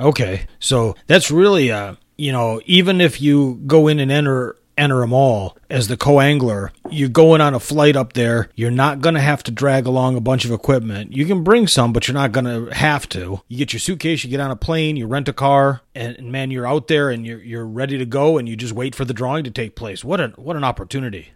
Okay, 0.00 0.46
so 0.58 0.94
that's 1.06 1.30
really 1.30 1.70
uh, 1.70 1.94
you 2.16 2.32
know, 2.32 2.60
even 2.66 3.00
if 3.00 3.20
you 3.20 3.60
go 3.66 3.88
in 3.88 3.98
and 3.98 4.10
enter 4.10 4.56
enter 4.76 4.98
them 4.98 5.12
all 5.12 5.56
as 5.70 5.86
the 5.86 5.96
co-angler 5.96 6.72
you're 6.90 7.08
going 7.08 7.40
on 7.40 7.54
a 7.54 7.60
flight 7.60 7.94
up 7.94 8.14
there 8.14 8.50
you're 8.56 8.72
not 8.72 9.00
going 9.00 9.14
to 9.14 9.20
have 9.20 9.40
to 9.40 9.52
drag 9.52 9.86
along 9.86 10.16
a 10.16 10.20
bunch 10.20 10.44
of 10.44 10.50
equipment. 10.50 11.14
You 11.14 11.26
can 11.26 11.44
bring 11.44 11.68
some 11.68 11.92
but 11.92 12.08
you're 12.08 12.14
not 12.14 12.32
going 12.32 12.44
to 12.44 12.74
have 12.74 13.08
to. 13.10 13.40
You 13.46 13.56
get 13.56 13.72
your 13.72 13.78
suitcase 13.78 14.24
you 14.24 14.30
get 14.30 14.40
on 14.40 14.50
a 14.50 14.56
plane 14.56 14.96
you 14.96 15.06
rent 15.06 15.28
a 15.28 15.32
car 15.32 15.82
and, 15.94 16.16
and 16.16 16.32
man 16.32 16.50
you're 16.50 16.66
out 16.66 16.88
there 16.88 17.10
and 17.10 17.24
you're 17.24 17.40
you're 17.40 17.64
ready 17.64 17.98
to 17.98 18.04
go 18.04 18.36
and 18.36 18.48
you 18.48 18.56
just 18.56 18.72
wait 18.72 18.96
for 18.96 19.04
the 19.04 19.14
drawing 19.14 19.44
to 19.44 19.50
take 19.52 19.76
place. 19.76 20.02
What 20.02 20.20
an 20.20 20.32
what 20.32 20.56
an 20.56 20.64
opportunity 20.64 21.34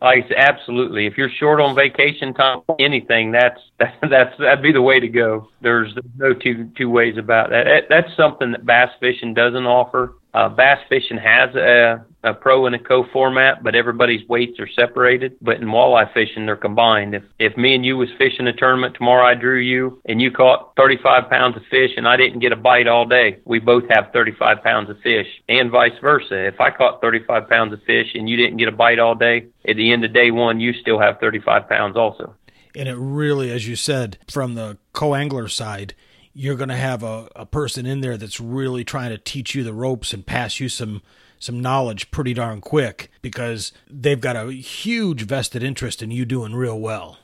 like 0.00 0.30
absolutely. 0.36 1.06
If 1.06 1.18
you're 1.18 1.30
short 1.38 1.60
on 1.60 1.74
vacation 1.74 2.32
time, 2.34 2.60
anything 2.78 3.32
that's 3.32 3.60
that, 3.78 3.94
that's 4.02 4.38
that'd 4.38 4.62
be 4.62 4.72
the 4.72 4.82
way 4.82 5.00
to 5.00 5.08
go. 5.08 5.48
There's 5.60 5.92
no 6.16 6.32
two 6.34 6.70
two 6.76 6.90
ways 6.90 7.16
about 7.18 7.50
that. 7.50 7.84
That's 7.88 8.14
something 8.16 8.52
that 8.52 8.64
bass 8.64 8.90
fishing 9.00 9.34
doesn't 9.34 9.66
offer. 9.66 10.14
Uh, 10.32 10.48
bass 10.48 10.78
fishing 10.88 11.18
has 11.18 11.52
a, 11.56 12.04
a 12.22 12.34
pro 12.34 12.66
and 12.66 12.74
a 12.76 12.78
co 12.78 13.04
format, 13.12 13.64
but 13.64 13.74
everybody's 13.74 14.26
weights 14.28 14.60
are 14.60 14.68
separated. 14.68 15.36
But 15.42 15.56
in 15.56 15.66
walleye 15.66 16.12
fishing, 16.14 16.46
they're 16.46 16.56
combined. 16.56 17.14
If 17.14 17.24
if 17.38 17.56
me 17.56 17.74
and 17.74 17.84
you 17.84 17.96
was 17.96 18.08
fishing 18.16 18.46
a 18.46 18.52
tournament 18.52 18.94
tomorrow, 18.94 19.26
I 19.26 19.34
drew 19.34 19.58
you 19.58 20.00
and 20.06 20.20
you 20.20 20.30
caught 20.30 20.72
35 20.76 21.28
pounds 21.28 21.56
of 21.56 21.62
fish 21.70 21.90
and 21.96 22.06
I 22.06 22.16
didn't 22.16 22.38
get 22.38 22.52
a 22.52 22.56
bite 22.56 22.86
all 22.86 23.06
day, 23.06 23.38
we 23.44 23.58
both 23.58 23.84
have 23.90 24.12
35 24.12 24.62
pounds 24.62 24.88
of 24.88 24.98
fish, 25.00 25.26
and 25.48 25.70
vice 25.70 25.98
versa. 26.00 26.46
If 26.46 26.60
I 26.60 26.70
caught 26.70 27.00
35 27.00 27.48
pounds 27.48 27.72
of 27.72 27.82
fish 27.82 28.08
and 28.14 28.28
you 28.28 28.36
didn't 28.36 28.58
get 28.58 28.68
a 28.68 28.72
bite 28.72 29.00
all 29.00 29.16
day, 29.16 29.46
at 29.68 29.76
the 29.76 29.92
end 29.92 30.04
of 30.04 30.12
day 30.12 30.30
one, 30.30 30.60
you 30.60 30.72
still 30.72 30.98
have 30.98 31.18
35 31.20 31.68
pounds 31.68 31.96
also. 31.96 32.34
And 32.74 32.88
it 32.88 32.96
really, 32.96 33.50
as 33.50 33.66
you 33.66 33.76
said, 33.76 34.18
from 34.28 34.54
the 34.54 34.78
co 34.92 35.14
angler 35.14 35.48
side, 35.48 35.94
you're 36.32 36.56
going 36.56 36.68
to 36.68 36.76
have 36.76 37.02
a, 37.02 37.28
a 37.34 37.46
person 37.46 37.86
in 37.86 38.00
there 38.00 38.16
that's 38.16 38.40
really 38.40 38.84
trying 38.84 39.10
to 39.10 39.18
teach 39.18 39.54
you 39.54 39.64
the 39.64 39.72
ropes 39.72 40.12
and 40.12 40.26
pass 40.26 40.60
you 40.60 40.68
some 40.68 41.02
some 41.38 41.60
knowledge 41.60 42.10
pretty 42.10 42.34
darn 42.34 42.60
quick 42.60 43.10
because 43.22 43.72
they've 43.88 44.20
got 44.20 44.36
a 44.36 44.52
huge 44.52 45.22
vested 45.22 45.62
interest 45.62 46.02
in 46.02 46.10
you 46.10 46.26
doing 46.26 46.54
real 46.54 46.78
well. 46.78 47.18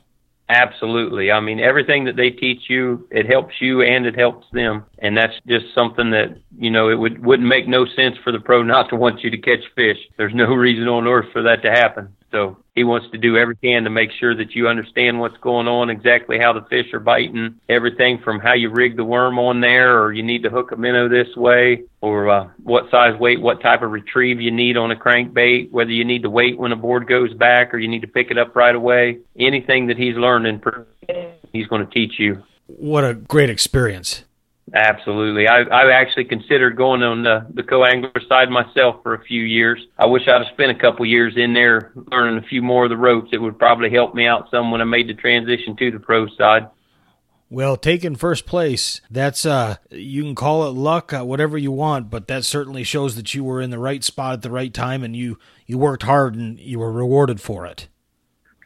Absolutely. 0.49 1.31
I 1.31 1.39
mean, 1.39 1.59
everything 1.59 2.05
that 2.05 2.15
they 2.15 2.29
teach 2.29 2.63
you, 2.69 3.05
it 3.11 3.27
helps 3.27 3.55
you 3.59 3.81
and 3.81 4.05
it 4.05 4.17
helps 4.17 4.47
them. 4.53 4.85
And 4.99 5.15
that's 5.15 5.33
just 5.45 5.65
something 5.75 6.11
that, 6.11 6.37
you 6.57 6.71
know, 6.71 6.89
it 6.89 6.95
would, 6.95 7.23
wouldn't 7.23 7.47
make 7.47 7.67
no 7.67 7.85
sense 7.85 8.17
for 8.23 8.31
the 8.31 8.39
pro 8.39 8.63
not 8.63 8.89
to 8.89 8.95
want 8.95 9.23
you 9.23 9.29
to 9.29 9.37
catch 9.37 9.59
fish. 9.75 9.97
There's 10.17 10.33
no 10.33 10.47
reason 10.53 10.87
on 10.87 11.05
earth 11.05 11.31
for 11.33 11.43
that 11.43 11.61
to 11.63 11.69
happen. 11.69 12.15
So 12.31 12.57
he 12.75 12.83
wants 12.83 13.09
to 13.11 13.17
do 13.17 13.37
everything 13.37 13.83
to 13.83 13.89
make 13.89 14.09
sure 14.19 14.35
that 14.35 14.53
you 14.53 14.67
understand 14.67 15.19
what's 15.19 15.37
going 15.37 15.67
on, 15.67 15.89
exactly 15.89 16.37
how 16.37 16.51
the 16.51 16.65
fish 16.69 16.93
are 16.93 16.99
biting, 16.99 17.59
everything 17.69 18.19
from 18.23 18.39
how 18.39 18.53
you 18.53 18.69
rig 18.69 18.97
the 18.97 19.03
worm 19.03 19.39
on 19.39 19.61
there, 19.61 20.03
or 20.03 20.11
you 20.11 20.23
need 20.23 20.43
to 20.43 20.49
hook 20.49 20.71
a 20.71 20.75
minnow 20.75 21.07
this 21.07 21.33
way, 21.37 21.83
or 22.01 22.29
uh, 22.29 22.49
what 22.63 22.91
size 22.91 23.17
weight, 23.19 23.39
what 23.39 23.61
type 23.61 23.81
of 23.81 23.91
retrieve 23.91 24.41
you 24.41 24.51
need 24.51 24.75
on 24.75 24.91
a 24.91 24.95
crankbait, 24.95 25.71
whether 25.71 25.91
you 25.91 26.03
need 26.03 26.23
to 26.23 26.29
wait 26.29 26.57
when 26.57 26.73
a 26.73 26.75
board 26.75 27.07
goes 27.07 27.33
back 27.33 27.73
or 27.73 27.77
you 27.77 27.87
need 27.87 28.01
to 28.01 28.07
pick 28.07 28.29
it 28.29 28.37
up 28.37 28.55
right 28.55 28.75
away. 28.75 29.19
Anything 29.39 29.87
that 29.87 29.97
he's 29.97 30.15
learning, 30.15 30.61
he's 31.53 31.67
going 31.67 31.87
to 31.87 31.93
teach 31.93 32.19
you. 32.19 32.43
What 32.67 33.05
a 33.05 33.13
great 33.13 33.49
experience. 33.49 34.25
Absolutely. 34.73 35.47
I, 35.47 35.61
I 35.61 35.91
actually 35.93 36.25
considered 36.25 36.75
going 36.75 37.01
on 37.01 37.23
the, 37.23 37.47
the 37.53 37.63
co-angler 37.63 38.11
side 38.27 38.49
myself 38.49 39.01
for 39.01 39.13
a 39.13 39.23
few 39.23 39.41
years. 39.41 39.79
I 39.97 40.05
wish 40.07 40.23
I'd 40.27 40.43
have 40.43 40.53
spent 40.53 40.71
a 40.71 40.79
couple 40.79 41.05
years 41.05 41.33
in 41.37 41.53
there 41.53 41.93
learning 42.11 42.43
a 42.43 42.47
few 42.47 42.61
more 42.61 42.83
of 42.83 42.89
the 42.89 42.97
ropes. 42.97 43.29
It 43.31 43.37
would 43.37 43.57
probably 43.57 43.89
help 43.89 44.13
me 44.13 44.27
out 44.27 44.49
some 44.51 44.71
when 44.71 44.81
I 44.81 44.83
made 44.83 45.07
the 45.07 45.13
transition 45.13 45.77
to 45.77 45.91
the 45.91 45.99
pro 45.99 46.27
side. 46.37 46.67
Well, 47.49 47.77
taking 47.77 48.15
first 48.15 48.45
place, 48.45 48.99
that's 49.09 49.45
uh 49.45 49.77
you 49.89 50.23
can 50.23 50.35
call 50.35 50.67
it 50.67 50.71
luck, 50.71 51.13
uh, 51.13 51.23
whatever 51.23 51.57
you 51.57 51.71
want, 51.71 52.09
but 52.09 52.27
that 52.27 52.43
certainly 52.43 52.83
shows 52.83 53.15
that 53.15 53.33
you 53.33 53.45
were 53.45 53.61
in 53.61 53.69
the 53.69 53.79
right 53.79 54.03
spot 54.03 54.33
at 54.33 54.41
the 54.41 54.51
right 54.51 54.73
time 54.73 55.01
and 55.01 55.15
you 55.15 55.39
you 55.65 55.77
worked 55.77 56.03
hard 56.03 56.35
and 56.35 56.59
you 56.59 56.79
were 56.79 56.91
rewarded 56.91 57.39
for 57.39 57.65
it. 57.65 57.87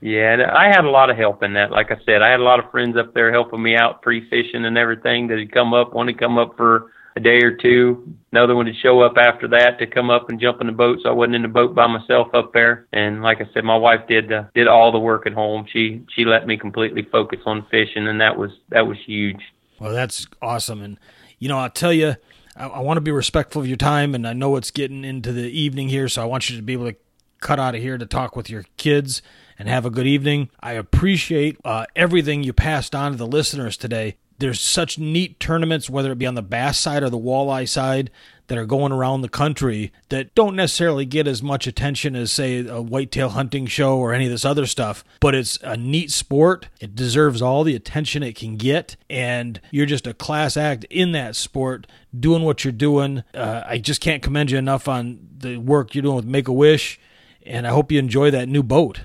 Yeah, 0.01 0.51
I 0.51 0.67
had 0.67 0.83
a 0.83 0.89
lot 0.89 1.11
of 1.11 1.17
help 1.17 1.43
in 1.43 1.53
that. 1.53 1.69
Like 1.69 1.91
I 1.91 1.97
said, 2.05 2.23
I 2.23 2.31
had 2.31 2.39
a 2.39 2.43
lot 2.43 2.59
of 2.59 2.71
friends 2.71 2.97
up 2.97 3.13
there 3.13 3.31
helping 3.31 3.61
me 3.61 3.75
out 3.75 4.01
pre-fishing 4.01 4.65
and 4.65 4.77
everything 4.77 5.27
that 5.27 5.37
had 5.37 5.51
come 5.51 5.75
up. 5.75 5.93
One 5.93 6.07
had 6.07 6.19
come 6.19 6.39
up 6.39 6.57
for 6.57 6.91
a 7.15 7.19
day 7.19 7.41
or 7.43 7.55
two. 7.55 8.15
Another 8.31 8.55
one 8.55 8.65
would 8.65 8.75
show 8.81 9.01
up 9.01 9.17
after 9.17 9.47
that 9.49 9.77
to 9.79 9.85
come 9.85 10.09
up 10.09 10.29
and 10.29 10.39
jump 10.39 10.61
in 10.61 10.67
the 10.67 10.73
boat, 10.73 10.99
so 11.03 11.09
I 11.09 11.13
wasn't 11.13 11.35
in 11.35 11.41
the 11.41 11.47
boat 11.47 11.75
by 11.75 11.87
myself 11.87 12.33
up 12.33 12.53
there. 12.53 12.87
And 12.93 13.21
like 13.21 13.41
I 13.41 13.53
said, 13.53 13.63
my 13.63 13.75
wife 13.75 14.07
did 14.07 14.31
did 14.55 14.67
all 14.67 14.91
the 14.91 14.99
work 14.99 15.27
at 15.27 15.33
home. 15.33 15.65
She 15.71 16.03
she 16.15 16.25
let 16.25 16.47
me 16.47 16.57
completely 16.57 17.03
focus 17.03 17.39
on 17.45 17.65
fishing, 17.69 18.07
and 18.07 18.21
that 18.21 18.37
was 18.37 18.51
that 18.69 18.87
was 18.87 18.97
huge. 19.05 19.41
Well, 19.79 19.93
that's 19.93 20.27
awesome, 20.41 20.81
and 20.81 20.97
you 21.37 21.49
know 21.49 21.57
I'll 21.57 21.69
tell 21.69 21.93
you, 21.93 22.15
I, 22.55 22.67
I 22.67 22.79
want 22.79 22.97
to 22.97 23.01
be 23.01 23.11
respectful 23.11 23.61
of 23.61 23.67
your 23.67 23.77
time, 23.77 24.15
and 24.15 24.27
I 24.27 24.33
know 24.33 24.55
it's 24.55 24.71
getting 24.71 25.03
into 25.03 25.33
the 25.33 25.49
evening 25.49 25.89
here, 25.89 26.07
so 26.07 26.21
I 26.21 26.25
want 26.25 26.49
you 26.49 26.55
to 26.55 26.63
be 26.63 26.73
able 26.73 26.89
to 26.89 26.95
cut 27.39 27.59
out 27.59 27.75
of 27.75 27.81
here 27.81 27.97
to 27.97 28.05
talk 28.05 28.35
with 28.35 28.49
your 28.49 28.63
kids 28.77 29.21
and 29.61 29.69
have 29.69 29.85
a 29.85 29.91
good 29.91 30.07
evening. 30.07 30.49
I 30.59 30.71
appreciate 30.71 31.59
uh, 31.63 31.85
everything 31.95 32.41
you 32.41 32.51
passed 32.51 32.95
on 32.95 33.11
to 33.11 33.17
the 33.19 33.27
listeners 33.27 33.77
today 33.77 34.17
there's 34.41 34.59
such 34.59 34.97
neat 34.97 35.39
tournaments, 35.39 35.87
whether 35.87 36.11
it 36.11 36.17
be 36.17 36.25
on 36.25 36.33
the 36.33 36.41
bass 36.41 36.79
side 36.79 37.03
or 37.03 37.11
the 37.11 37.17
walleye 37.17 37.69
side, 37.69 38.09
that 38.47 38.57
are 38.57 38.65
going 38.65 38.91
around 38.91 39.21
the 39.21 39.29
country 39.29 39.93
that 40.09 40.33
don't 40.33 40.55
necessarily 40.55 41.05
get 41.05 41.27
as 41.27 41.43
much 41.43 41.67
attention 41.67 42.15
as, 42.15 42.31
say, 42.31 42.65
a 42.67 42.81
whitetail 42.81 43.29
hunting 43.29 43.67
show 43.67 43.97
or 43.97 44.13
any 44.13 44.25
of 44.25 44.31
this 44.31 44.43
other 44.43 44.65
stuff. 44.65 45.05
But 45.19 45.35
it's 45.35 45.57
a 45.61 45.77
neat 45.77 46.11
sport. 46.11 46.67
It 46.81 46.95
deserves 46.95 47.41
all 47.41 47.63
the 47.63 47.75
attention 47.75 48.23
it 48.23 48.35
can 48.35 48.57
get. 48.57 48.95
And 49.09 49.61
you're 49.69 49.85
just 49.85 50.07
a 50.07 50.13
class 50.13 50.57
act 50.57 50.85
in 50.85 51.11
that 51.11 51.35
sport, 51.35 51.85
doing 52.19 52.41
what 52.41 52.65
you're 52.65 52.71
doing. 52.71 53.23
Uh, 53.35 53.61
I 53.65 53.77
just 53.77 54.01
can't 54.01 54.23
commend 54.23 54.49
you 54.49 54.57
enough 54.57 54.87
on 54.87 55.19
the 55.37 55.57
work 55.57 55.93
you're 55.93 56.01
doing 56.01 56.15
with 56.15 56.25
Make 56.25 56.47
a 56.47 56.53
Wish. 56.53 56.99
And 57.45 57.67
I 57.67 57.69
hope 57.69 57.91
you 57.91 57.99
enjoy 57.99 58.31
that 58.31 58.49
new 58.49 58.63
boat. 58.63 59.01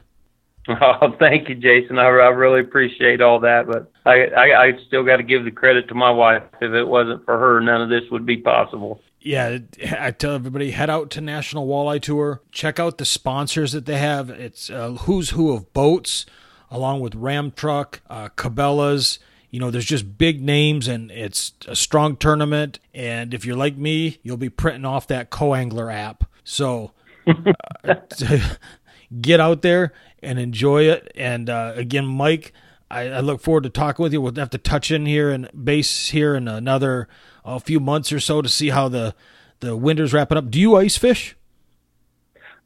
Oh, 0.81 1.15
thank 1.21 1.49
you, 1.49 1.55
Jason. 1.55 1.99
I, 1.99 2.07
I 2.07 2.29
really 2.29 2.61
appreciate 2.61 3.21
all 3.21 3.39
that, 3.41 3.67
but 3.67 3.93
I, 4.05 4.27
I, 4.27 4.65
I 4.65 4.73
still 4.87 5.05
got 5.05 5.19
to 5.19 5.23
give 5.23 5.45
the 5.45 5.51
credit 5.51 5.87
to 5.89 5.95
my 5.95 6.11
wife. 6.11 6.43
If 6.61 6.73
it 6.73 6.85
wasn't 6.85 7.25
for 7.25 7.39
her, 7.39 7.61
none 7.61 7.83
of 7.83 7.89
this 7.89 8.03
would 8.11 8.27
be 8.27 8.39
possible. 8.39 9.01
Yeah, 9.21 9.59
I 9.99 10.13
tell 10.13 10.35
everybody 10.35 10.71
head 10.71 10.91
out 10.91 11.11
to 11.11 11.21
National 11.21 11.67
Walleye 11.67 12.01
Tour. 12.01 12.43
Check 12.53 12.79
out 12.79 12.99
the 12.99 13.05
sponsors 13.05 13.73
that 13.73 13.87
they 13.87 13.99
have. 13.99 14.31
It's 14.31 14.71
a 14.71 14.93
who's 14.93 15.31
who 15.31 15.53
of 15.53 15.73
boats, 15.73 16.27
along 16.71 17.01
with 17.01 17.15
Ram 17.15 17.53
Truck, 17.53 18.03
uh, 18.09 18.29
Cabela's. 18.37 19.19
You 19.51 19.61
know, 19.61 19.71
there's 19.71 19.87
just 19.87 20.19
big 20.19 20.43
names, 20.43 20.87
and 20.87 21.11
it's 21.11 21.53
a 21.67 21.75
strong 21.75 22.17
tournament. 22.17 22.79
And 22.95 23.33
if 23.35 23.45
you're 23.45 23.57
like 23.57 23.77
me, 23.77 24.19
you'll 24.23 24.37
be 24.37 24.51
printing 24.51 24.85
off 24.85 25.07
that 25.09 25.31
Co-Angler 25.31 25.91
app. 25.91 26.25
So 26.45 26.93
uh, 27.85 27.95
get 29.21 29.41
out 29.41 29.63
there 29.63 29.93
and 30.23 30.39
enjoy 30.39 30.85
it. 30.85 31.13
And 31.15 31.51
uh, 31.51 31.73
again, 31.77 32.07
Mike, 32.07 32.53
I, 32.91 33.09
I, 33.09 33.21
look 33.21 33.41
forward 33.41 33.65
to 33.65 33.71
talking 33.71 34.03
with 34.03 34.13
you. 34.13 34.21
We'll 34.21 34.35
have 34.37 34.51
to 34.51 34.59
touch 34.59 34.91
in 34.91 35.07
here 35.07 35.31
and 35.31 35.49
base 35.65 36.09
here 36.09 36.35
in 36.35 36.49
another 36.49 37.09
a 37.45 37.61
few 37.61 37.81
months 37.81 38.13
or 38.13 38.21
so 38.21 38.43
to 38.43 38.49
see 38.49 38.71
how 38.71 38.89
the 38.89 39.15
the 39.61 39.77
winter's 39.77 40.13
wrapping 40.13 40.39
up. 40.39 40.51
Do 40.51 40.61
you 40.61 40.77
ice 40.77 40.97
fish? 40.97 41.37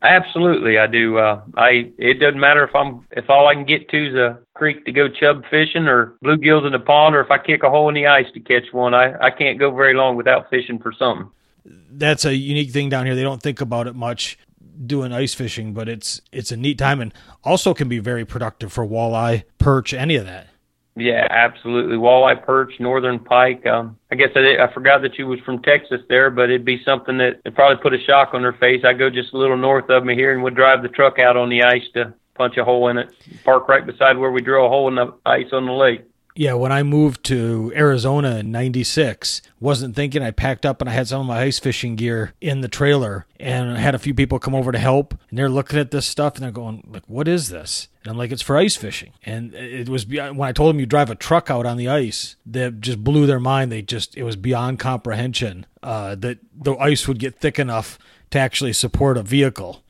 Absolutely, 0.03 0.79
I 0.79 0.87
do. 0.87 1.19
Uh, 1.19 1.43
I 1.57 1.93
it 1.99 2.21
doesn't 2.21 2.41
matter 2.41 2.65
if 2.65 2.75
I'm 2.75 3.07
if 3.11 3.29
all 3.29 3.49
I 3.49 3.55
can 3.55 3.67
get 3.67 3.89
to 3.91 4.09
is 4.09 4.15
a 4.15 4.39
creek 4.55 4.87
to 4.87 4.93
go 4.93 5.09
chub 5.09 5.45
fishing 5.51 5.87
or 5.87 6.15
bluegills 6.25 6.67
in 6.67 6.73
the 6.73 6.79
pond, 6.79 7.15
or 7.15 7.21
if 7.21 7.31
I 7.31 7.39
kick 7.39 7.63
a 7.63 7.71
hole 7.71 7.89
in 7.89 7.95
the 7.95 8.07
ice 8.07 8.27
to 8.33 8.41
catch 8.41 8.73
one. 8.73 8.95
I 8.95 9.13
I 9.21 9.31
can't 9.31 9.59
go 9.59 9.71
very 9.71 9.95
long 9.95 10.17
without 10.17 10.49
fishing 10.49 10.79
for 10.79 10.93
something. 10.93 11.31
That's 11.65 12.25
a 12.25 12.35
unique 12.35 12.71
thing 12.71 12.89
down 12.89 13.05
here. 13.05 13.15
They 13.15 13.23
don't 13.23 13.43
think 13.43 13.61
about 13.61 13.87
it 13.87 13.95
much 13.95 14.39
doing 14.85 15.13
ice 15.13 15.35
fishing, 15.35 15.73
but 15.73 15.89
it's 15.89 16.21
it's 16.33 16.53
a 16.53 16.57
neat 16.57 16.79
time 16.79 17.01
and 17.01 17.13
also 17.45 17.75
can 17.75 17.89
be 17.89 17.99
very 17.99 18.25
productive 18.25 18.73
for 18.73 18.87
walleye, 18.87 19.45
perch, 19.59 19.93
any 19.93 20.17
of 20.17 20.27
that. 20.27 20.49
Yeah, 20.97 21.27
absolutely. 21.31 21.97
Walleye, 21.97 22.45
perch, 22.45 22.73
northern 22.81 23.21
pike. 23.21 23.65
Um, 23.65 23.97
I 24.11 24.17
guess 24.17 24.31
I, 24.35 24.57
I 24.59 24.73
forgot 24.73 25.03
that 25.03 25.19
you 25.19 25.27
was 25.27 25.41
from 25.41 25.63
Texas 25.63 26.01
there, 26.09 26.31
but 26.31 26.51
it'd 26.51 26.65
be 26.65 26.83
something 26.85 27.17
that 27.19 27.41
would 27.45 27.55
probably 27.55 27.81
put 27.81 27.95
a 27.95 28.05
shock 28.05 28.35
on 28.35 28.43
their 28.43 28.53
face. 28.55 28.85
I 28.85 28.93
go 28.93 29.09
just 29.09 29.33
a 29.33 29.39
little 29.39 29.57
north 29.57 29.89
of 29.89 30.05
me 30.05 30.15
here 30.15 30.33
and 30.33 30.43
would 30.43 30.57
drive 30.57 30.83
the 30.83 30.89
truck 30.89 31.19
out 31.19 31.37
on 31.37 31.49
the 31.49 31.63
ice 31.63 31.85
to 31.95 32.13
punch 32.35 32.57
a 32.57 32.65
hole 32.65 32.89
in 32.89 32.99
it, 32.99 33.13
park 33.45 33.69
right 33.69 33.87
beside 33.87 34.19
where 34.19 34.31
we 34.31 34.41
drill 34.41 34.67
a 34.67 34.69
hole 34.69 34.89
in 34.89 34.97
the 34.97 35.15
ice 35.25 35.53
on 35.53 35.67
the 35.67 35.73
lake. 35.73 36.03
Yeah, 36.37 36.55
when 36.55 36.71
I 36.71 36.83
moved 36.83 37.25
to 37.25 37.73
Arizona 37.75 38.37
in 38.37 38.53
96, 38.53 39.43
wasn't 39.59 39.97
thinking 39.97 40.23
I 40.23 40.31
packed 40.31 40.65
up 40.65 40.81
and 40.81 40.89
I 40.89 40.93
had 40.93 41.09
some 41.09 41.21
of 41.21 41.27
my 41.27 41.41
ice 41.41 41.59
fishing 41.59 41.97
gear 41.97 42.35
in 42.41 42.61
the 42.61 42.69
trailer 42.69 43.27
and 43.39 43.73
I 43.73 43.79
had 43.79 43.95
a 43.95 43.99
few 43.99 44.15
people 44.15 44.39
come 44.39 44.55
over 44.55 44.71
to 44.71 44.79
help 44.79 45.15
and 45.29 45.39
they're 45.39 45.49
looking 45.49 45.79
at 45.79 45.91
this 45.91 46.07
stuff 46.07 46.37
and 46.37 46.45
they're 46.45 46.53
going 46.53 46.87
like 46.89 47.03
what 47.09 47.27
is 47.27 47.49
this? 47.49 47.89
And 48.03 48.13
I'm 48.13 48.17
like 48.17 48.31
it's 48.31 48.43
for 48.43 48.57
ice 48.57 48.77
fishing. 48.77 49.13
And 49.25 49.55
it 49.55 49.89
was 49.89 50.07
when 50.07 50.41
I 50.43 50.53
told 50.53 50.71
them 50.71 50.81
you 50.81 50.87
drive 50.87 51.11
a 51.11 51.15
truck 51.17 51.51
out 51.51 51.67
on 51.67 51.77
the 51.77 51.89
ice, 51.89 52.37
that 52.47 52.81
just 52.81 53.03
blew 53.03 53.27
their 53.27 53.41
mind. 53.41 53.73
They 53.73 53.83
just 53.83 54.17
it 54.17 54.23
was 54.23 54.37
beyond 54.37 54.79
comprehension 54.79 55.67
uh, 55.83 56.15
that 56.17 56.39
the 56.55 56.77
ice 56.77 57.09
would 57.09 57.19
get 57.19 57.41
thick 57.41 57.59
enough 57.59 57.99
to 58.31 58.39
actually 58.39 58.73
support 58.73 59.19
a 59.19 59.23
vehicle. 59.23 59.83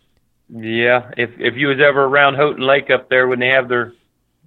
Yeah, 0.49 1.11
if 1.17 1.31
if 1.39 1.57
you 1.57 1.69
was 1.69 1.79
ever 1.81 2.05
around 2.05 2.35
Houghton 2.35 2.67
Lake 2.67 2.91
up 2.91 3.09
there 3.09 3.29
when 3.29 3.39
they 3.39 3.49
have 3.49 3.69
their 3.69 3.93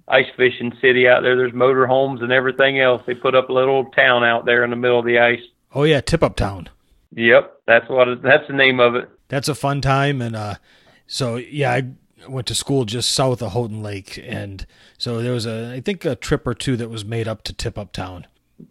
ice 0.08 0.26
fishing 0.36 0.72
city 0.80 1.08
out 1.08 1.22
there. 1.22 1.36
There's 1.36 1.52
motor 1.52 1.86
homes 1.86 2.22
and 2.22 2.32
everything 2.32 2.80
else. 2.80 3.02
They 3.06 3.14
put 3.14 3.34
up 3.34 3.48
a 3.48 3.52
little 3.52 3.86
town 3.86 4.24
out 4.24 4.44
there 4.44 4.64
in 4.64 4.70
the 4.70 4.76
middle 4.76 4.98
of 4.98 5.06
the 5.06 5.18
ice. 5.18 5.40
Oh 5.74 5.84
yeah, 5.84 6.00
Tip 6.00 6.22
Up 6.22 6.36
Town. 6.36 6.68
Yep, 7.14 7.62
that's 7.66 7.88
what 7.88 8.08
it, 8.08 8.22
that's 8.22 8.46
the 8.48 8.54
name 8.54 8.80
of 8.80 8.94
it. 8.94 9.08
That's 9.28 9.48
a 9.48 9.54
fun 9.54 9.80
time, 9.80 10.20
and 10.20 10.36
uh, 10.36 10.56
so 11.06 11.36
yeah, 11.36 11.72
I 11.72 11.82
went 12.28 12.46
to 12.48 12.54
school 12.54 12.84
just 12.84 13.12
south 13.12 13.42
of 13.42 13.52
Houghton 13.52 13.82
Lake, 13.82 14.22
and 14.22 14.66
so 14.98 15.22
there 15.22 15.32
was 15.32 15.46
a 15.46 15.72
I 15.72 15.80
think 15.80 16.04
a 16.04 16.16
trip 16.16 16.46
or 16.46 16.54
two 16.54 16.76
that 16.76 16.90
was 16.90 17.04
made 17.04 17.28
up 17.28 17.42
to 17.44 17.52
Tip 17.52 17.78
Up 17.78 17.92
Town. 17.92 18.26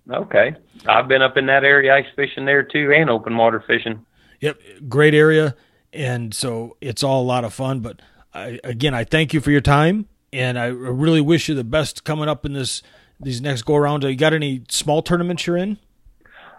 Okay, 0.10 0.56
I've 0.88 1.08
been 1.08 1.22
up 1.22 1.38
in 1.38 1.46
that 1.48 1.64
area 1.64 1.96
ice 1.96 2.06
fishing 2.16 2.46
there 2.46 2.64
too, 2.64 2.94
and 2.94 3.10
open 3.10 3.36
water 3.36 3.64
fishing. 3.66 4.06
Yep, 4.40 4.60
great 4.88 5.14
area, 5.14 5.56
and 5.92 6.34
so 6.34 6.78
it's 6.80 7.04
all 7.04 7.22
a 7.22 7.26
lot 7.26 7.44
of 7.44 7.54
fun. 7.54 7.80
But 7.80 8.02
I, 8.34 8.60
again, 8.64 8.94
I 8.94 9.04
thank 9.04 9.34
you 9.34 9.42
for 9.42 9.52
your 9.52 9.62
time 9.62 10.08
and 10.34 10.60
I 10.60 10.66
really 10.66 11.22
wish 11.22 11.48
you 11.48 11.56
the 11.56 11.64
best 11.64 12.04
coming 12.04 12.28
up 12.28 12.46
in 12.46 12.54
this 12.54 12.82
these 13.20 13.42
next 13.42 13.64
go 13.64 13.76
around. 13.76 14.04
You 14.04 14.16
got 14.16 14.34
any 14.34 14.64
small 14.70 15.02
tournaments 15.02 15.48
you're 15.48 15.58
in? 15.58 15.78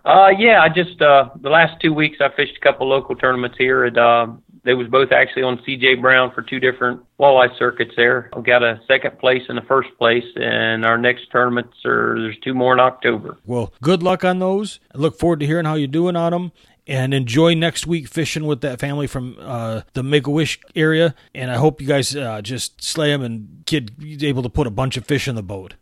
Uh, 0.05 0.29
yeah, 0.39 0.61
I 0.62 0.68
just 0.68 1.01
uh, 1.01 1.31
the 1.41 1.51
last 1.51 1.81
two 1.81 1.93
weeks 1.93 2.18
I 2.20 2.29
fished 2.35 2.57
a 2.57 2.61
couple 2.61 2.89
local 2.89 3.14
tournaments 3.14 3.57
here 3.59 3.85
at. 3.85 3.97
Uh, 3.97 4.29
they 4.64 4.72
was 4.72 4.89
both 4.89 5.12
actually 5.12 5.43
on 5.43 5.59
CJ 5.59 6.01
Brown 6.01 6.33
for 6.33 6.41
two 6.41 6.59
different 6.59 7.03
walleye 7.20 7.57
circuits 7.59 7.93
there. 7.97 8.31
I 8.35 8.41
got 8.41 8.62
a 8.62 8.81
second 8.89 9.18
place 9.18 9.43
and 9.51 9.59
a 9.59 9.62
first 9.62 9.91
place, 9.99 10.25
and 10.37 10.87
our 10.87 10.97
next 10.97 11.31
tournaments 11.31 11.77
are 11.85 12.18
there's 12.18 12.39
two 12.43 12.55
more 12.55 12.72
in 12.72 12.81
October. 12.81 13.37
Well, 13.45 13.75
good 13.83 14.03
luck 14.03 14.25
on 14.25 14.39
those. 14.39 14.81
I 14.95 14.99
look 14.99 15.18
forward 15.18 15.41
to 15.41 15.47
hearing 15.47 15.66
how 15.66 15.75
you're 15.75 15.87
doing 15.87 16.16
on 16.16 16.33
them 16.33 16.53
and 16.87 17.14
enjoy 17.14 17.55
next 17.55 17.87
week 17.87 18.09
fishing 18.09 18.47
with 18.47 18.61
that 18.61 18.78
family 18.78 19.07
from 19.07 19.37
uh, 19.41 19.82
the 19.95 20.03
Make 20.03 20.26
a 20.26 20.30
Wish 20.30 20.61
area. 20.74 21.14
And 21.35 21.51
I 21.51 21.57
hope 21.57 21.80
you 21.80 21.87
guys 21.87 22.14
uh, 22.14 22.43
just 22.43 22.82
slay 22.82 23.11
them 23.11 23.22
and 23.22 23.62
kid 23.66 23.93
able 24.22 24.43
to 24.43 24.49
put 24.49 24.66
a 24.66 24.70
bunch 24.70 24.97
of 24.97 25.07
fish 25.07 25.28
in 25.28 25.35
the 25.35 25.43
boat. 25.43 25.74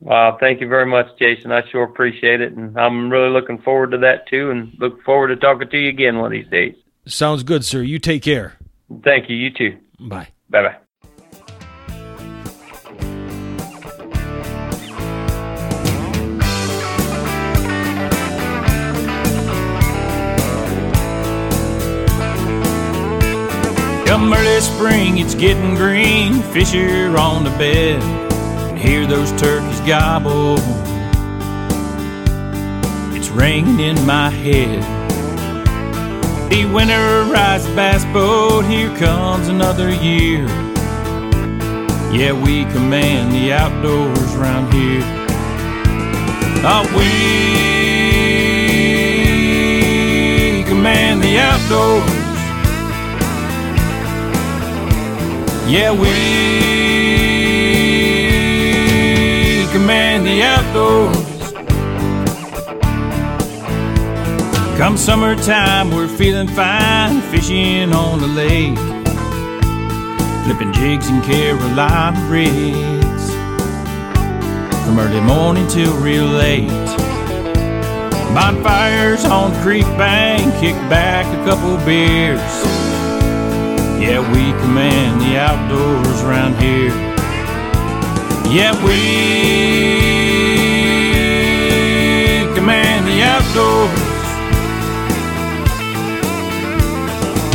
Wow, 0.00 0.36
thank 0.38 0.60
you 0.60 0.68
very 0.68 0.86
much, 0.86 1.06
Jason. 1.18 1.50
I 1.50 1.68
sure 1.70 1.82
appreciate 1.82 2.40
it, 2.40 2.52
and 2.52 2.78
I'm 2.78 3.10
really 3.10 3.30
looking 3.30 3.58
forward 3.58 3.90
to 3.90 3.98
that 3.98 4.28
too, 4.28 4.50
and 4.50 4.72
look 4.78 5.02
forward 5.02 5.28
to 5.28 5.36
talking 5.36 5.68
to 5.68 5.76
you 5.76 5.88
again 5.88 6.18
one 6.18 6.26
of 6.26 6.32
these 6.32 6.48
days. 6.50 6.76
Sounds 7.06 7.42
good, 7.42 7.64
sir. 7.64 7.82
You 7.82 7.98
take 7.98 8.22
care. 8.22 8.58
Thank 9.02 9.28
you. 9.28 9.36
You 9.36 9.50
too. 9.50 9.78
Bye. 9.98 10.28
Bye 10.48 10.62
bye. 10.62 10.76
Early 24.30 24.60
spring, 24.60 25.16
it's 25.18 25.34
getting 25.34 25.74
green. 25.74 26.42
Fish 26.42 26.74
are 26.74 27.16
on 27.16 27.44
the 27.44 27.50
bed, 27.50 28.02
and 28.02 28.78
hear 28.78 29.06
those 29.06 29.32
turkeys 29.40 29.80
gobble. 29.80 30.58
It's 33.16 33.30
ringing 33.30 33.80
in 33.80 34.04
my 34.06 34.28
head. 34.30 34.84
The 36.50 36.64
winterized 36.64 37.74
bass 37.74 38.04
boat, 38.12 38.66
here 38.66 38.94
comes 38.96 39.48
another 39.48 39.90
year. 39.90 40.46
Yeah, 42.12 42.32
we 42.32 42.66
command 42.72 43.32
the 43.32 43.52
outdoors 43.52 44.36
round 44.36 44.72
here. 44.72 45.02
Oh, 46.64 46.84
we 46.96 47.04
command 50.64 51.22
the 51.22 51.38
outdoors. 51.38 52.17
Yeah, 55.68 55.92
we 55.92 56.08
command 59.70 60.26
the 60.26 60.42
outdoors. 60.42 61.52
Come 64.78 64.96
summertime, 64.96 65.90
we're 65.90 66.08
feeling 66.08 66.48
fine, 66.48 67.20
fishing 67.30 67.92
on 67.92 68.20
the 68.20 68.28
lake, 68.28 68.78
flipping 70.46 70.72
jigs 70.72 71.10
in 71.10 71.20
Carolina 71.20 72.18
rigs, 72.30 73.30
from 74.86 74.98
early 74.98 75.20
morning 75.20 75.68
till 75.68 75.94
real 75.98 76.24
late. 76.24 76.70
Bonfires 78.32 79.26
on 79.26 79.52
the 79.52 79.60
creek 79.60 79.84
bank, 79.98 80.50
kick 80.62 80.76
back 80.88 81.26
a 81.26 81.44
couple 81.44 81.76
beers. 81.84 82.77
Yeah, 84.00 84.20
we 84.32 84.52
command 84.62 85.20
the 85.20 85.36
outdoors 85.38 86.22
around 86.22 86.54
here. 86.62 86.90
Yeah, 88.48 88.72
we 88.84 88.94
command 92.54 93.06
the 93.08 93.22
outdoors. 93.24 93.98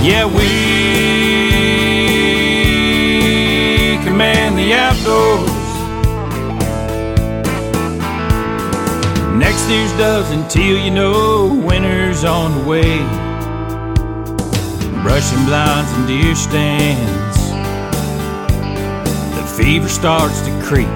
Yeah, 0.06 0.26
we 0.26 0.44
command 4.04 4.58
the 4.58 4.74
outdoors. 4.74 5.50
Next 9.40 9.70
year's 9.70 9.94
doesn't 9.94 10.50
till 10.50 10.78
you 10.78 10.92
know 10.92 11.54
winter's 11.66 12.26
on 12.26 12.60
the 12.60 12.68
way. 12.68 13.33
Brushing 15.04 15.44
blinds 15.46 15.92
and 15.92 16.08
deer 16.08 16.34
stands. 16.34 17.38
The 19.36 19.46
fever 19.58 19.90
starts 19.90 20.40
to 20.42 20.62
creep. 20.64 20.88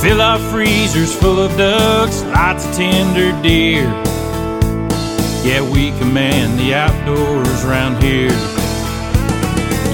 Fill 0.00 0.20
our 0.20 0.40
freezers 0.50 1.14
full 1.14 1.38
of 1.38 1.56
ducks, 1.56 2.22
lots 2.24 2.66
of 2.66 2.74
tender 2.74 3.30
deer. 3.42 3.84
Yeah, 5.44 5.62
we 5.62 5.92
command 5.98 6.58
the 6.58 6.74
outdoors 6.74 7.64
around 7.64 8.02
here. 8.02 8.36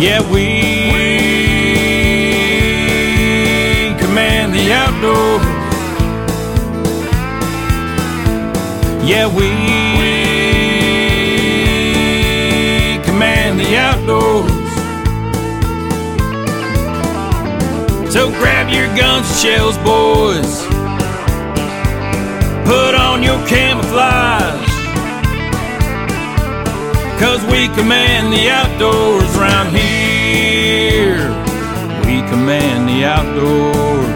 Yeah, 0.01 0.23
we 0.33 0.73
command 4.01 4.55
the 4.55 4.73
outdoors. 4.73 5.45
Yeah, 9.07 9.29
we 9.29 9.86
So 18.17 18.31
grab 18.31 18.71
your 18.71 18.87
guns 18.97 19.29
and 19.29 19.39
shells, 19.43 19.77
boys. 19.85 20.65
Put 22.65 22.95
on 22.95 23.23
your 23.23 23.37
camouflage. 23.47 24.67
Cause 27.21 27.45
we 27.53 27.69
command 27.77 28.33
the 28.33 28.49
outdoors 28.49 29.37
around 29.37 29.77
here. 29.77 31.29
We 32.07 32.27
command 32.31 32.89
the 32.89 33.05
outdoors. 33.05 34.16